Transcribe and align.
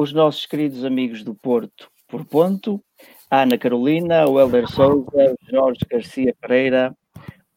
os 0.00 0.12
nossos 0.12 0.46
queridos 0.46 0.84
amigos 0.84 1.24
do 1.24 1.34
Porto 1.34 1.90
por 2.06 2.24
ponto, 2.24 2.80
a 3.28 3.42
Ana 3.42 3.58
Carolina, 3.58 4.28
o 4.28 4.38
Helder 4.38 4.68
Souza, 4.68 5.10
o 5.12 5.50
Jorge 5.50 5.80
Garcia 5.90 6.32
Pereira, 6.40 6.96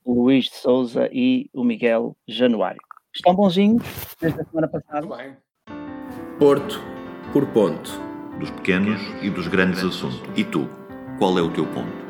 o 0.04 0.24
Luís 0.24 0.46
de 0.46 0.56
Souza 0.56 1.08
e 1.14 1.52
o 1.54 1.64
Miguel 1.64 2.18
Januário. 2.28 2.82
Estão 3.14 3.36
bonzinhos 3.36 3.84
desde 4.20 4.42
a 4.42 4.44
semana 4.44 4.68
passada? 4.68 5.06
Bem. 5.16 5.38
Porto 6.40 6.82
por 7.32 7.46
ponto. 7.54 7.92
Dos 8.39 8.50
pequenos 8.50 9.00
e 9.21 9.30
dos 9.30 9.48
grandes 9.48 9.84
assuntos. 9.84 10.20
E 10.36 10.44
tu, 10.44 10.68
qual 11.20 11.38
é 11.38 11.44
o 11.44 11.54
teu 11.54 11.68
ponto? 11.68 12.02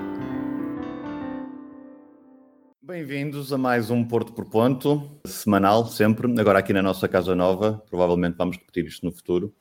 Bem-vindos 2.81 3.51
a 3.51 3.57
mais 3.57 3.91
um 3.91 4.01
Porto 4.01 4.31
por 4.31 4.45
Ponto, 4.49 5.19
semanal, 5.25 5.85
sempre, 5.87 6.33
agora 6.39 6.59
aqui 6.59 6.71
na 6.71 6.81
nossa 6.81 7.09
Casa 7.09 7.35
Nova. 7.35 7.83
Provavelmente 7.89 8.37
vamos 8.37 8.55
repetir 8.57 8.85
isto 8.85 9.05
no 9.05 9.11
futuro. 9.11 9.53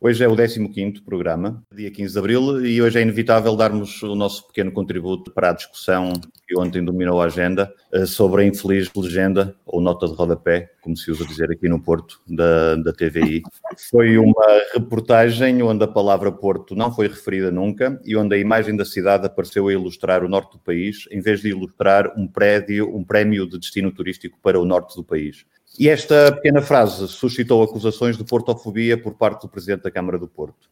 Hoje 0.00 0.22
é 0.22 0.28
o 0.28 0.36
15 0.36 1.02
programa, 1.02 1.60
dia 1.74 1.90
15 1.90 2.12
de 2.12 2.18
abril, 2.20 2.64
e 2.64 2.80
hoje 2.80 3.00
é 3.00 3.02
inevitável 3.02 3.56
darmos 3.56 4.00
o 4.04 4.14
nosso 4.14 4.46
pequeno 4.46 4.70
contributo 4.70 5.32
para 5.32 5.50
a 5.50 5.52
discussão 5.52 6.12
que 6.46 6.56
ontem 6.56 6.84
dominou 6.84 7.20
a 7.20 7.24
agenda 7.24 7.74
eh, 7.92 8.06
sobre 8.06 8.42
a 8.42 8.46
infeliz 8.46 8.88
legenda, 8.94 9.56
ou 9.66 9.80
nota 9.80 10.06
de 10.06 10.14
rodapé, 10.14 10.70
como 10.82 10.96
se 10.96 11.10
usa 11.10 11.26
dizer 11.26 11.50
aqui 11.50 11.68
no 11.68 11.82
Porto, 11.82 12.20
da, 12.28 12.76
da 12.76 12.92
TVI. 12.92 13.42
Foi 13.90 14.16
uma 14.18 14.46
reportagem 14.72 15.60
onde 15.64 15.82
a 15.82 15.88
palavra 15.88 16.30
Porto 16.30 16.76
não 16.76 16.94
foi 16.94 17.08
referida 17.08 17.50
nunca 17.50 18.00
e 18.04 18.16
onde 18.16 18.36
a 18.36 18.38
imagem 18.38 18.76
da 18.76 18.84
cidade 18.84 19.26
apareceu 19.26 19.66
a 19.66 19.72
ilustrar 19.72 20.22
o 20.22 20.28
norte 20.28 20.52
do 20.52 20.60
país, 20.60 21.08
em 21.10 21.20
vez 21.20 21.40
de 21.40 21.48
ilustrar 21.48 22.14
um 22.16 22.28
prédio, 22.28 22.96
um 22.96 23.02
prémio 23.02 23.48
de 23.48 23.58
destino 23.58 23.90
turístico 23.90 24.38
para 24.40 24.60
o 24.60 24.64
norte 24.64 24.94
do 24.94 25.02
país. 25.02 25.44
E 25.78 25.88
esta 25.88 26.32
pequena 26.32 26.60
frase 26.60 27.06
suscitou 27.06 27.62
acusações 27.62 28.16
de 28.16 28.24
portofobia 28.24 29.00
por 29.00 29.14
parte 29.14 29.42
do 29.42 29.48
Presidente 29.48 29.82
da 29.82 29.90
Câmara 29.90 30.18
do 30.18 30.26
Porto. 30.26 30.68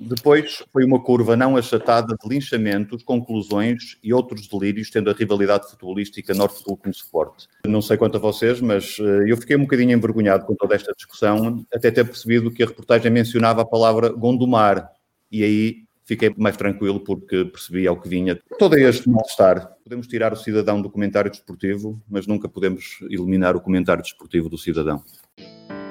Depois 0.00 0.64
foi 0.72 0.84
uma 0.84 1.00
curva 1.00 1.36
não 1.36 1.56
achatada 1.56 2.16
de 2.20 2.28
linchamentos, 2.28 3.02
conclusões 3.02 3.98
e 4.02 4.12
outros 4.12 4.48
delírios, 4.48 4.90
tendo 4.90 5.10
a 5.10 5.12
rivalidade 5.12 5.68
futebolística 5.70 6.34
Norte-Sul 6.34 6.76
com 6.76 6.90
Sport. 6.90 7.46
Não 7.66 7.82
sei 7.82 7.96
quanto 7.96 8.16
a 8.16 8.20
vocês, 8.20 8.60
mas 8.60 8.96
eh, 9.00 9.24
eu 9.30 9.36
fiquei 9.36 9.56
um 9.56 9.62
bocadinho 9.62 9.92
envergonhado 9.92 10.44
com 10.44 10.54
toda 10.54 10.76
esta 10.76 10.92
discussão, 10.92 11.64
até 11.72 11.90
ter 11.90 12.04
percebido 12.04 12.50
que 12.50 12.62
a 12.62 12.66
reportagem 12.66 13.10
mencionava 13.10 13.62
a 13.62 13.66
palavra 13.66 14.08
Gondomar. 14.10 14.88
E 15.32 15.42
aí 15.42 15.87
fiquei 16.08 16.34
mais 16.38 16.56
tranquilo 16.56 16.98
porque 17.00 17.44
percebi 17.44 17.86
ao 17.86 18.00
que 18.00 18.08
vinha 18.08 18.40
todo 18.58 18.78
este 18.78 19.06
mal-estar. 19.10 19.76
Podemos 19.84 20.06
tirar 20.06 20.32
o 20.32 20.36
cidadão 20.36 20.80
do 20.80 20.90
comentário 20.90 21.30
desportivo, 21.30 22.02
mas 22.08 22.26
nunca 22.26 22.48
podemos 22.48 22.98
eliminar 23.02 23.54
o 23.54 23.60
comentário 23.60 24.02
desportivo 24.02 24.48
do 24.48 24.56
cidadão. 24.56 25.04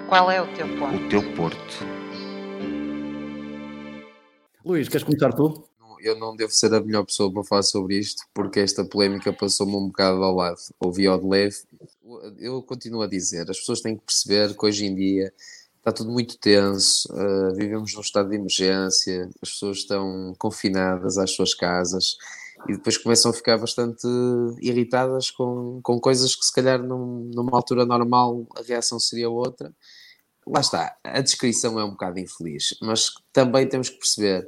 Qual 0.09 0.31
é 0.31 0.41
o 0.41 0.47
teu 0.55 0.67
ponto? 0.79 0.95
O 0.95 1.09
teu 1.09 1.33
Porto. 1.35 1.85
Luís, 4.65 4.89
queres 4.89 5.03
começar 5.03 5.31
tu? 5.33 5.67
Eu 6.01 6.17
não 6.17 6.35
devo 6.35 6.51
ser 6.51 6.73
a 6.73 6.81
melhor 6.81 7.05
pessoa 7.05 7.31
para 7.31 7.43
falar 7.43 7.63
sobre 7.63 7.97
isto, 7.97 8.23
porque 8.33 8.59
esta 8.59 8.83
polémica 8.83 9.31
passou-me 9.31 9.75
um 9.75 9.87
bocado 9.87 10.23
ao 10.23 10.35
lado. 10.35 10.57
Ouvi 10.79 11.05
ao 11.05 11.19
de 11.19 11.27
leve. 11.27 11.55
Eu 12.39 12.63
continuo 12.63 13.01
a 13.01 13.07
dizer, 13.07 13.49
as 13.49 13.59
pessoas 13.59 13.81
têm 13.81 13.95
que 13.95 14.03
perceber 14.03 14.55
que 14.55 14.65
hoje 14.65 14.85
em 14.85 14.95
dia 14.95 15.31
está 15.87 15.91
tudo 15.93 16.11
muito 16.11 16.37
tenso, 16.37 17.07
uh, 17.13 17.55
vivemos 17.55 17.93
num 17.93 18.01
estado 18.01 18.29
de 18.29 18.35
emergência, 18.35 19.29
as 19.41 19.51
pessoas 19.51 19.77
estão 19.77 20.33
confinadas 20.37 21.17
às 21.17 21.31
suas 21.31 21.53
casas 21.53 22.17
e 22.67 22.73
depois 22.73 22.97
começam 22.97 23.31
a 23.31 23.33
ficar 23.33 23.57
bastante 23.57 24.05
irritadas 24.59 25.31
com, 25.31 25.79
com 25.81 25.97
coisas 25.97 26.35
que 26.35 26.45
se 26.45 26.53
calhar 26.53 26.83
num, 26.83 27.31
numa 27.33 27.55
altura 27.55 27.85
normal 27.85 28.45
a 28.57 28.61
reação 28.61 28.99
seria 28.99 29.29
outra. 29.29 29.73
Lá 30.45 30.59
está, 30.59 30.97
a 31.03 31.21
descrição 31.21 31.79
é 31.79 31.85
um 31.85 31.91
bocado 31.91 32.19
infeliz, 32.19 32.75
mas 32.81 33.09
também 33.31 33.67
temos 33.67 33.89
que 33.89 33.97
perceber 33.97 34.45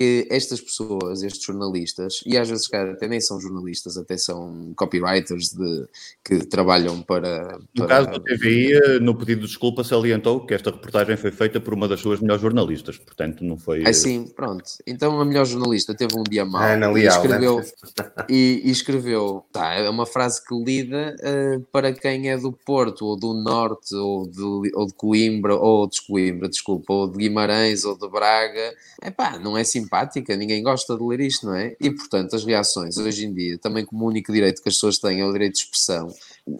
que 0.00 0.26
estas 0.30 0.62
pessoas, 0.62 1.22
estes 1.22 1.44
jornalistas, 1.44 2.22
e 2.24 2.38
às 2.38 2.48
vezes, 2.48 2.66
cara, 2.66 2.92
até 2.92 3.06
nem 3.06 3.20
são 3.20 3.38
jornalistas, 3.38 3.98
até 3.98 4.16
são 4.16 4.72
copywriters 4.74 5.50
de, 5.50 5.86
que 6.24 6.46
trabalham 6.46 7.02
para, 7.02 7.58
No 7.76 7.86
para... 7.86 7.86
caso 7.86 8.10
da 8.12 8.18
TVI, 8.18 8.98
no 9.02 9.14
pedido 9.14 9.42
de 9.42 9.48
desculpa, 9.48 9.84
salientou 9.84 10.46
que 10.46 10.54
esta 10.54 10.70
reportagem 10.70 11.18
foi 11.18 11.30
feita 11.30 11.60
por 11.60 11.74
uma 11.74 11.86
das 11.86 12.00
suas 12.00 12.18
melhores 12.18 12.40
jornalistas, 12.40 12.96
portanto 12.96 13.44
não 13.44 13.58
foi... 13.58 13.92
Sim, 13.92 14.24
pronto. 14.34 14.64
Então 14.86 15.20
a 15.20 15.24
melhor 15.26 15.44
jornalista 15.44 15.94
teve 15.94 16.18
um 16.18 16.22
dia 16.22 16.46
mau 16.46 16.62
Ana 16.62 16.86
e 16.86 16.94
Leal, 16.94 17.22
escreveu, 17.22 17.56
né? 17.58 17.64
e, 18.26 18.62
e 18.64 18.70
escreveu, 18.70 19.44
tá, 19.52 19.74
é 19.74 19.90
uma 19.90 20.06
frase 20.06 20.42
que 20.42 20.54
lida 20.54 21.14
eh, 21.20 21.60
para 21.70 21.92
quem 21.92 22.30
é 22.30 22.38
do 22.38 22.52
Porto, 22.52 23.04
ou 23.04 23.18
do 23.18 23.34
Norte, 23.34 23.94
ou 23.94 24.26
de, 24.26 24.72
ou 24.74 24.86
de 24.86 24.94
Coimbra, 24.94 25.56
ou 25.56 25.86
de 25.86 26.00
Coimbra, 26.06 26.48
desculpa, 26.48 26.90
ou 26.90 27.06
de 27.06 27.18
Guimarães, 27.18 27.84
ou 27.84 27.98
de 27.98 28.08
Braga. 28.08 28.74
Epá, 29.02 29.38
não 29.38 29.58
é 29.58 29.62
simpática, 29.90 30.36
ninguém 30.36 30.62
gosta 30.62 30.96
de 30.96 31.02
ler 31.02 31.20
isto, 31.20 31.46
não 31.46 31.54
é? 31.54 31.76
E 31.80 31.90
portanto 31.90 32.36
as 32.36 32.44
reações 32.44 32.96
hoje 32.96 33.26
em 33.26 33.34
dia, 33.34 33.58
também 33.58 33.84
como 33.84 34.04
o 34.04 34.08
único 34.08 34.32
direito 34.32 34.62
que 34.62 34.68
as 34.68 34.76
pessoas 34.76 34.98
têm 34.98 35.20
é 35.20 35.26
o 35.26 35.32
direito 35.32 35.54
de 35.54 35.58
expressão, 35.60 36.08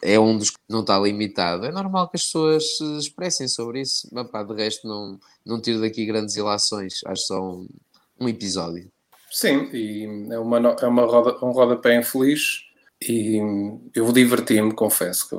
é 0.03 0.19
um 0.19 0.37
dos 0.37 0.51
que 0.51 0.59
não 0.69 0.81
está 0.81 0.99
limitado. 0.99 1.65
É 1.65 1.71
normal 1.71 2.09
que 2.09 2.17
as 2.17 2.25
pessoas 2.25 2.77
se 2.77 2.99
expressem 2.99 3.47
sobre 3.47 3.83
isso, 3.83 4.09
mas 4.13 4.29
pá, 4.29 4.43
de 4.43 4.55
resto 4.55 4.87
não, 4.89 5.19
não 5.47 5.61
tiro 5.61 5.81
daqui 5.81 6.05
grandes 6.05 6.37
ilações, 6.37 7.01
acho 7.07 7.23
só 7.23 7.41
um, 7.41 7.69
um 8.19 8.29
episódio. 8.29 8.91
Sim, 9.31 9.71
e 9.73 10.05
é 10.31 10.39
uma, 10.39 10.59
é 10.59 10.87
uma 10.87 11.05
roda, 11.05 11.45
um 11.45 11.53
rodapé 11.53 11.97
infeliz 11.97 12.65
e 13.01 13.39
eu 13.95 14.13
diverti-me, 14.13 14.75
confesso 14.75 15.29
que 15.29 15.37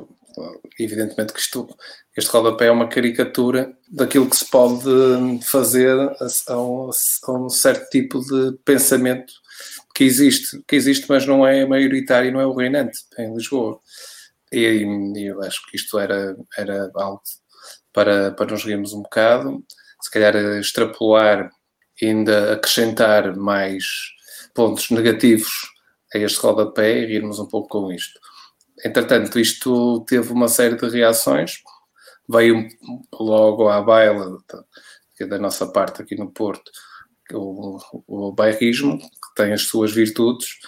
evidentemente 0.78 1.32
que 1.32 1.40
isto, 1.40 1.68
este 2.16 2.30
rodapé 2.30 2.66
é 2.66 2.70
uma 2.70 2.88
caricatura 2.88 3.76
daquilo 3.88 4.28
que 4.28 4.36
se 4.36 4.48
pode 4.50 4.84
fazer 5.44 5.98
a, 5.98 6.26
a 6.48 7.32
um, 7.32 7.48
certo 7.48 7.88
tipo 7.90 8.20
de 8.20 8.56
pensamento 8.64 9.32
que 9.94 10.04
existe, 10.04 10.62
que 10.66 10.76
existe, 10.76 11.06
mas 11.08 11.26
não 11.26 11.46
é 11.46 11.66
maioritário, 11.66 12.32
não 12.32 12.40
é 12.40 12.46
o 12.46 12.54
reinante 12.54 12.98
em 13.18 13.34
Lisboa. 13.34 13.78
E, 14.50 14.84
e 15.16 15.26
eu 15.26 15.42
acho 15.42 15.60
que 15.68 15.76
isto 15.76 15.98
era, 15.98 16.36
era 16.56 16.90
algo 16.94 17.22
para, 17.92 18.32
para 18.32 18.50
nos 18.50 18.64
rirmos 18.64 18.92
um 18.92 19.02
bocado, 19.02 19.64
se 20.00 20.10
calhar 20.10 20.34
extrapolar 20.58 21.50
ainda 22.00 22.54
acrescentar 22.54 23.36
mais 23.36 23.84
pontos 24.54 24.90
negativos 24.90 25.50
a 26.14 26.18
este 26.18 26.40
rodapé 26.40 26.98
e 26.98 27.06
rirmos 27.06 27.38
um 27.38 27.46
pouco 27.46 27.68
com 27.68 27.92
isto. 27.92 28.18
Entretanto, 28.84 29.38
isto 29.38 30.04
teve 30.06 30.32
uma 30.32 30.48
série 30.48 30.76
de 30.76 30.88
reações, 30.88 31.62
veio 32.28 32.68
logo 33.12 33.68
à 33.68 33.80
baila 33.80 34.38
que 35.16 35.24
é 35.24 35.26
da 35.26 35.38
nossa 35.38 35.66
parte 35.66 36.02
aqui 36.02 36.16
no 36.16 36.30
Porto, 36.30 36.70
o, 37.32 37.78
o 38.06 38.32
bairrismo, 38.32 38.98
que 38.98 39.34
tem 39.36 39.52
as 39.52 39.62
suas 39.62 39.92
virtudes, 39.92 40.58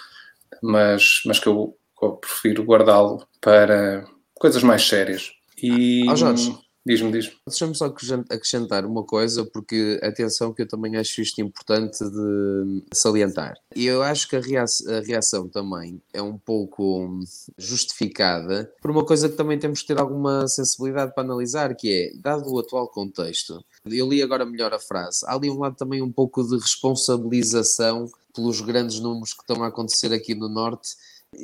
mas, 0.61 1.21
mas 1.25 1.39
que 1.39 1.47
eu, 1.47 1.77
eu 2.01 2.13
prefiro 2.13 2.63
guardá-lo 2.63 3.27
para 3.41 4.05
coisas 4.33 4.63
mais 4.63 4.87
sérias. 4.87 5.31
E 5.61 6.05
Jorge. 6.15 6.57
Diz-me, 6.85 7.11
diz-me. 7.11 7.33
Deixa-me 7.47 7.73
só 7.75 7.85
acrescent- 7.85 8.31
acrescentar 8.31 8.85
uma 8.85 9.03
coisa, 9.03 9.43
porque 9.45 9.99
atenção 10.03 10.53
que 10.53 10.61
eu 10.61 10.67
também 10.67 10.95
acho 10.97 11.21
isto 11.21 11.41
importante 11.41 11.97
de 12.03 12.83
salientar. 12.93 13.55
E 13.75 13.85
eu 13.85 14.01
acho 14.03 14.27
que 14.29 14.35
a 14.35 14.39
rea- 14.39 14.63
a 14.63 14.99
reação 15.05 15.47
também 15.49 16.01
é 16.13 16.21
um 16.21 16.37
pouco 16.37 17.19
justificada 17.57 18.71
por 18.81 18.91
uma 18.91 19.03
coisa 19.05 19.27
que 19.29 19.35
também 19.35 19.57
temos 19.59 19.81
que 19.81 19.87
ter 19.87 19.99
alguma 19.99 20.47
sensibilidade 20.47 21.13
para 21.13 21.23
analisar, 21.23 21.75
que 21.75 21.91
é, 21.91 22.17
dado 22.21 22.49
o 22.51 22.59
atual 22.59 22.87
contexto, 22.87 23.63
eu 23.85 24.07
li 24.09 24.21
agora 24.21 24.45
melhor 24.45 24.73
a 24.73 24.79
frase, 24.79 25.19
há 25.25 25.35
ali 25.35 25.49
um 25.49 25.59
lado 25.59 25.75
também 25.75 26.01
um 26.01 26.11
pouco 26.11 26.43
de 26.43 26.55
responsabilização 26.57 28.09
pelos 28.33 28.59
grandes 28.61 28.99
números 28.99 29.33
que 29.33 29.41
estão 29.41 29.63
a 29.63 29.67
acontecer 29.67 30.13
aqui 30.13 30.35
no 30.35 30.49
Norte 30.49 30.89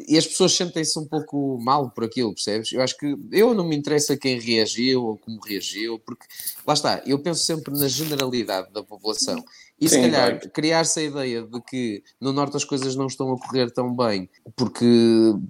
e 0.08 0.18
as 0.18 0.26
pessoas 0.26 0.54
sentem-se 0.54 0.98
um 1.00 1.06
pouco 1.06 1.58
mal 1.62 1.90
por 1.90 2.04
aquilo, 2.04 2.34
percebes? 2.34 2.72
Eu 2.72 2.82
acho 2.82 2.98
que 2.98 3.16
eu 3.32 3.54
não 3.54 3.68
me 3.68 3.76
interessa 3.76 4.18
quem 4.18 4.40
reagiu 4.40 5.04
ou 5.04 5.18
como 5.18 5.40
reagiu, 5.42 6.00
porque 6.00 6.26
lá 6.66 6.74
está, 6.74 7.02
eu 7.06 7.20
penso 7.20 7.44
sempre 7.44 7.74
na 7.78 7.88
generalidade 7.88 8.72
da 8.72 8.84
população. 8.84 9.44
E 9.82 9.90
se 9.90 9.96
Sim, 9.96 10.04
calhar 10.04 10.40
vai. 10.40 10.50
criar-se 10.50 11.00
a 11.00 11.04
ideia 11.04 11.42
de 11.42 11.60
que 11.64 12.04
no 12.22 12.32
Norte 12.32 12.56
as 12.56 12.64
coisas 12.64 12.96
não 12.96 13.08
estão 13.08 13.34
a 13.34 13.40
correr 13.40 13.72
tão 13.72 13.96
bem, 13.96 14.30
porque 14.56 14.86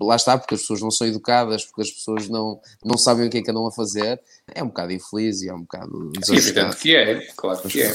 lá 0.01 0.15
está, 0.15 0.37
porque 0.37 0.55
as 0.55 0.61
pessoas 0.61 0.81
não 0.81 0.89
são 0.89 1.05
educadas, 1.05 1.65
porque 1.65 1.81
as 1.81 1.91
pessoas 1.91 2.29
não, 2.29 2.57
não 2.81 2.97
sabem 2.97 3.27
o 3.27 3.29
que 3.29 3.39
é 3.39 3.41
que 3.41 3.51
andam 3.51 3.67
a 3.67 3.71
fazer, 3.73 4.21
é 4.47 4.63
um 4.63 4.67
bocado 4.67 4.93
infeliz 4.93 5.41
e 5.41 5.49
é 5.49 5.53
um 5.53 5.63
bocado 5.63 6.11
É 6.29 6.33
evidente 6.33 6.77
que 6.77 6.95
é, 6.95 7.27
claro 7.35 7.61
que 7.67 7.81
é. 7.81 7.93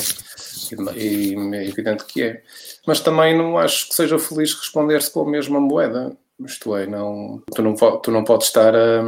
E, 0.95 1.35
é 1.55 1.67
evidente 1.67 2.05
que 2.05 2.23
é. 2.23 2.43
Mas 2.87 3.01
também 3.01 3.37
não 3.37 3.57
acho 3.57 3.89
que 3.89 3.95
seja 3.95 4.19
feliz 4.19 4.53
responder-se 4.53 5.11
com 5.11 5.23
a 5.23 5.31
mesma 5.31 5.59
moeda. 5.59 6.15
Isto 6.45 6.77
é, 6.77 6.87
não, 6.87 7.43
tu, 7.55 7.63
não, 7.63 7.75
tu 7.75 8.11
não 8.11 8.25
podes 8.25 8.49
estar 8.49 8.77
a, 8.77 9.03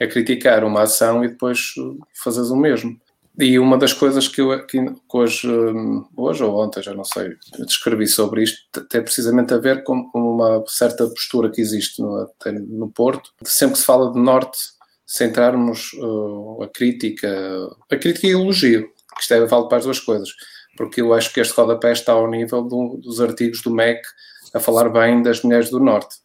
a 0.00 0.06
criticar 0.06 0.62
uma 0.62 0.82
ação 0.82 1.24
e 1.24 1.28
depois 1.28 1.74
fazes 2.14 2.48
o 2.50 2.56
mesmo. 2.56 2.96
E 3.40 3.58
uma 3.58 3.78
das 3.78 3.94
coisas 3.94 4.28
que 4.28 4.40
eu 4.42 4.66
que 4.66 4.78
hoje, 5.12 5.48
hum, 5.48 6.06
hoje 6.14 6.44
ou 6.44 6.62
ontem, 6.62 6.82
já 6.82 6.92
não 6.92 7.04
sei, 7.04 7.36
descrevi 7.66 8.06
sobre 8.06 8.42
isto, 8.42 8.58
tem 8.86 9.02
precisamente 9.02 9.54
a 9.54 9.58
ver 9.58 9.82
com 9.82 10.10
uma 10.14 10.62
certa 10.66 11.06
postura 11.08 11.50
que 11.50 11.60
existe 11.60 12.02
no, 12.02 12.30
no 12.68 12.90
Porto. 12.90 13.32
Sempre 13.42 13.74
que 13.74 13.80
se 13.80 13.86
fala 13.86 14.12
de 14.12 14.20
Norte, 14.20 14.58
centrarmos 15.06 15.92
uh, 15.94 16.62
a 16.62 16.68
crítica, 16.68 17.28
a 17.90 17.96
crítica 17.96 18.26
e 18.26 18.34
o 18.34 18.42
elogio, 18.42 18.88
que 19.16 19.22
isto 19.22 19.32
é, 19.32 19.46
vale 19.46 19.68
para 19.68 19.78
as 19.78 19.84
duas 19.84 19.98
coisas. 19.98 20.28
porque 20.76 21.00
eu 21.00 21.14
acho 21.14 21.32
que 21.32 21.40
este 21.40 21.54
rodapé 21.54 21.92
está 21.92 22.12
ao 22.12 22.30
nível 22.30 22.62
do, 22.62 22.98
dos 22.98 23.20
artigos 23.20 23.62
do 23.62 23.70
MEC 23.70 24.02
a 24.54 24.60
falar 24.60 24.90
bem 24.90 25.22
das 25.22 25.42
mulheres 25.42 25.70
do 25.70 25.80
Norte. 25.80 26.16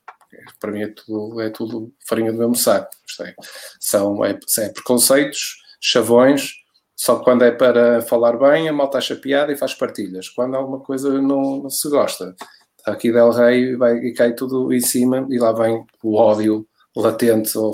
Para 0.60 0.72
mim 0.72 0.82
é 0.82 0.88
tudo, 0.88 1.42
é 1.42 1.50
tudo 1.50 1.94
farinha 2.08 2.32
do 2.32 2.38
mesmo 2.38 2.56
saco. 2.56 2.90
É, 3.22 3.34
são 3.80 4.24
é, 4.26 4.38
é 4.60 4.70
preconceitos, 4.70 5.56
chavões, 5.80 6.65
só 6.96 7.20
quando 7.20 7.44
é 7.44 7.52
para 7.52 8.02
falar 8.02 8.38
bem, 8.38 8.70
a 8.70 8.74
malta 8.74 8.98
acha 8.98 9.16
piada 9.16 9.52
e 9.52 9.58
faz 9.58 9.74
partilhas. 9.74 10.30
Quando 10.30 10.56
alguma 10.56 10.80
coisa 10.80 11.22
não, 11.22 11.64
não 11.64 11.70
se 11.70 11.90
gosta, 11.90 12.36
aqui 12.86 13.12
Del 13.12 13.32
Rey 13.32 13.76
vai, 13.76 13.98
e 13.98 14.14
cai 14.14 14.34
tudo 14.34 14.72
em 14.72 14.80
cima 14.80 15.26
e 15.30 15.38
lá 15.38 15.52
vem 15.52 15.86
o 16.04 16.16
ódio 16.16 16.66
latente, 16.96 17.58
ou, 17.58 17.74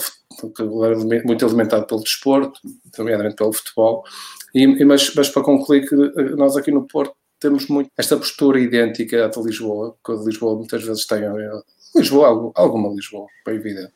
muito 1.26 1.46
alimentado 1.46 1.86
pelo 1.86 2.02
desporto, 2.02 2.60
nomeadamente 2.98 3.36
pelo 3.36 3.54
futebol. 3.54 4.04
E, 4.54 4.84
mas, 4.84 5.14
mas 5.16 5.30
para 5.30 5.44
concluir 5.44 5.88
que 5.88 5.96
eh, 5.96 6.36
nós 6.36 6.58
aqui 6.58 6.72
no 6.72 6.88
Porto 6.88 7.14
temos 7.40 7.68
muito 7.68 7.90
esta 7.98 8.18
postura 8.18 8.60
idêntica 8.60 9.26
à 9.26 9.28
de 9.28 9.42
Lisboa, 9.42 9.96
que 10.06 10.12
a 10.12 10.16
de 10.16 10.26
Lisboa 10.26 10.56
muitas 10.56 10.84
vezes 10.84 11.06
tem 11.06 11.22
Lisboa, 11.96 12.52
alguma 12.56 12.90
Lisboa, 12.90 13.28
bem 13.46 13.56
evidente, 13.56 13.92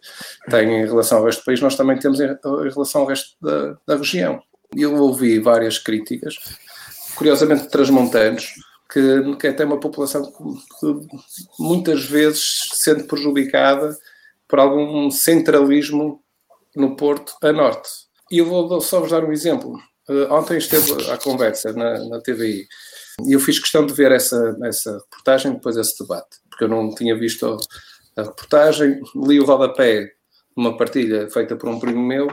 tem 0.50 0.82
em 0.82 0.86
relação 0.86 1.20
ao 1.20 1.26
resto 1.26 1.42
do 1.42 1.46
país, 1.46 1.62
nós 1.62 1.76
também 1.76 1.98
temos 1.98 2.20
em, 2.20 2.28
relação 2.44 3.02
ao 3.02 3.08
resto 3.08 3.36
da, 3.42 3.78
da 3.88 3.98
região. 3.98 4.42
Eu 4.76 4.96
ouvi 4.96 5.40
várias 5.40 5.78
críticas, 5.78 6.36
curiosamente 7.16 7.70
transmontanos, 7.70 8.54
que, 8.92 9.36
que 9.54 9.64
uma 9.64 9.80
população 9.80 10.24
que, 10.32 11.08
muitas 11.60 12.06
vezes 12.06 12.70
sendo 12.74 13.06
prejudicada 13.06 13.98
por 14.48 14.60
algum 14.60 15.10
centralismo 15.10 16.24
no 16.76 16.96
Porto 16.96 17.36
a 17.42 17.52
norte. 17.52 17.90
E 18.32 18.40
eu 18.40 18.46
vou 18.46 18.82
só 18.82 19.00
vos 19.00 19.12
dar 19.12 19.24
um 19.24 19.32
exemplo. 19.32 19.80
Uh, 20.08 20.32
ontem 20.32 20.58
esteve 20.58 21.10
a 21.10 21.18
conversa 21.18 21.74
na, 21.74 21.98
na 22.08 22.22
TVI 22.22 22.68
e 23.26 23.34
eu 23.34 23.40
fiz 23.40 23.58
questão 23.58 23.86
de 23.86 23.94
ver 23.94 24.12
essa, 24.12 24.56
essa 24.64 24.94
reportagem 24.94 25.54
depois 25.54 25.76
desse 25.76 25.98
debate, 26.00 26.38
porque 26.50 26.66
eu 26.66 26.68
não 26.68 26.94
tinha 26.94 27.18
visto 27.18 27.46
a, 27.46 28.22
a 28.22 28.26
reportagem, 28.26 29.02
li 29.16 29.40
o 29.40 29.46
rodapé 29.46 30.12
numa 30.56 30.78
partilha 30.78 31.30
feita 31.30 31.56
por 31.56 31.70
um 31.70 31.80
primo 31.80 32.06
meu 32.06 32.28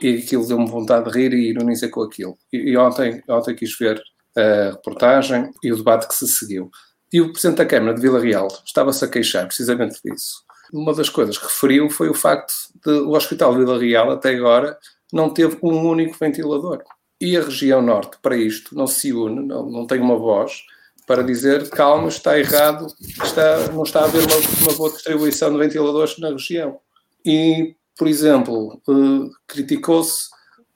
e 0.00 0.16
aquilo 0.16 0.46
deu-me 0.46 0.68
vontade 0.68 1.10
de 1.10 1.18
rir 1.18 1.32
e 1.32 1.50
ironizar 1.50 1.90
com 1.90 2.02
aquilo. 2.02 2.36
E, 2.52 2.70
e, 2.70 2.76
ontem, 2.76 3.22
ontem 3.28 3.54
quis 3.54 3.76
ver 3.76 4.02
a 4.36 4.70
reportagem 4.72 5.50
e 5.62 5.72
o 5.72 5.76
debate 5.76 6.08
que 6.08 6.14
se 6.14 6.26
seguiu. 6.28 6.70
E 7.12 7.20
o 7.20 7.32
Presidente 7.32 7.58
da 7.58 7.66
Câmara 7.66 7.94
de 7.94 8.00
Vila 8.00 8.20
Real 8.20 8.48
estava-se 8.64 9.04
a 9.04 9.08
queixar 9.08 9.46
precisamente 9.46 9.98
disso. 10.04 10.44
Uma 10.72 10.94
das 10.94 11.08
coisas 11.08 11.38
que 11.38 11.44
referiu 11.44 11.88
foi 11.88 12.08
o 12.08 12.14
facto 12.14 12.52
de 12.84 12.90
o 12.90 13.12
Hospital 13.12 13.52
de 13.52 13.60
Vila 13.60 13.78
Real, 13.78 14.10
até 14.10 14.34
agora, 14.34 14.78
não 15.12 15.30
teve 15.30 15.58
um 15.62 15.88
único 15.88 16.16
ventilador. 16.18 16.82
E 17.20 17.36
a 17.36 17.42
região 17.42 17.82
norte, 17.82 18.18
para 18.22 18.36
isto, 18.36 18.74
não 18.74 18.86
se 18.86 19.12
une, 19.12 19.46
não, 19.46 19.68
não 19.68 19.86
tem 19.86 20.00
uma 20.00 20.16
voz 20.16 20.62
para 21.06 21.22
dizer 21.24 21.70
calma, 21.70 22.08
está 22.08 22.38
errado, 22.38 22.86
está, 23.24 23.68
não 23.72 23.82
está 23.82 24.02
a 24.02 24.04
haver 24.04 24.22
uma, 24.24 24.36
uma 24.62 24.76
boa 24.76 24.90
distribuição 24.90 25.50
de 25.50 25.58
ventiladores 25.58 26.18
na 26.18 26.28
região. 26.28 26.78
E, 27.24 27.74
por 27.98 28.06
exemplo, 28.06 28.80
eh, 28.88 29.30
criticou-se 29.46 30.28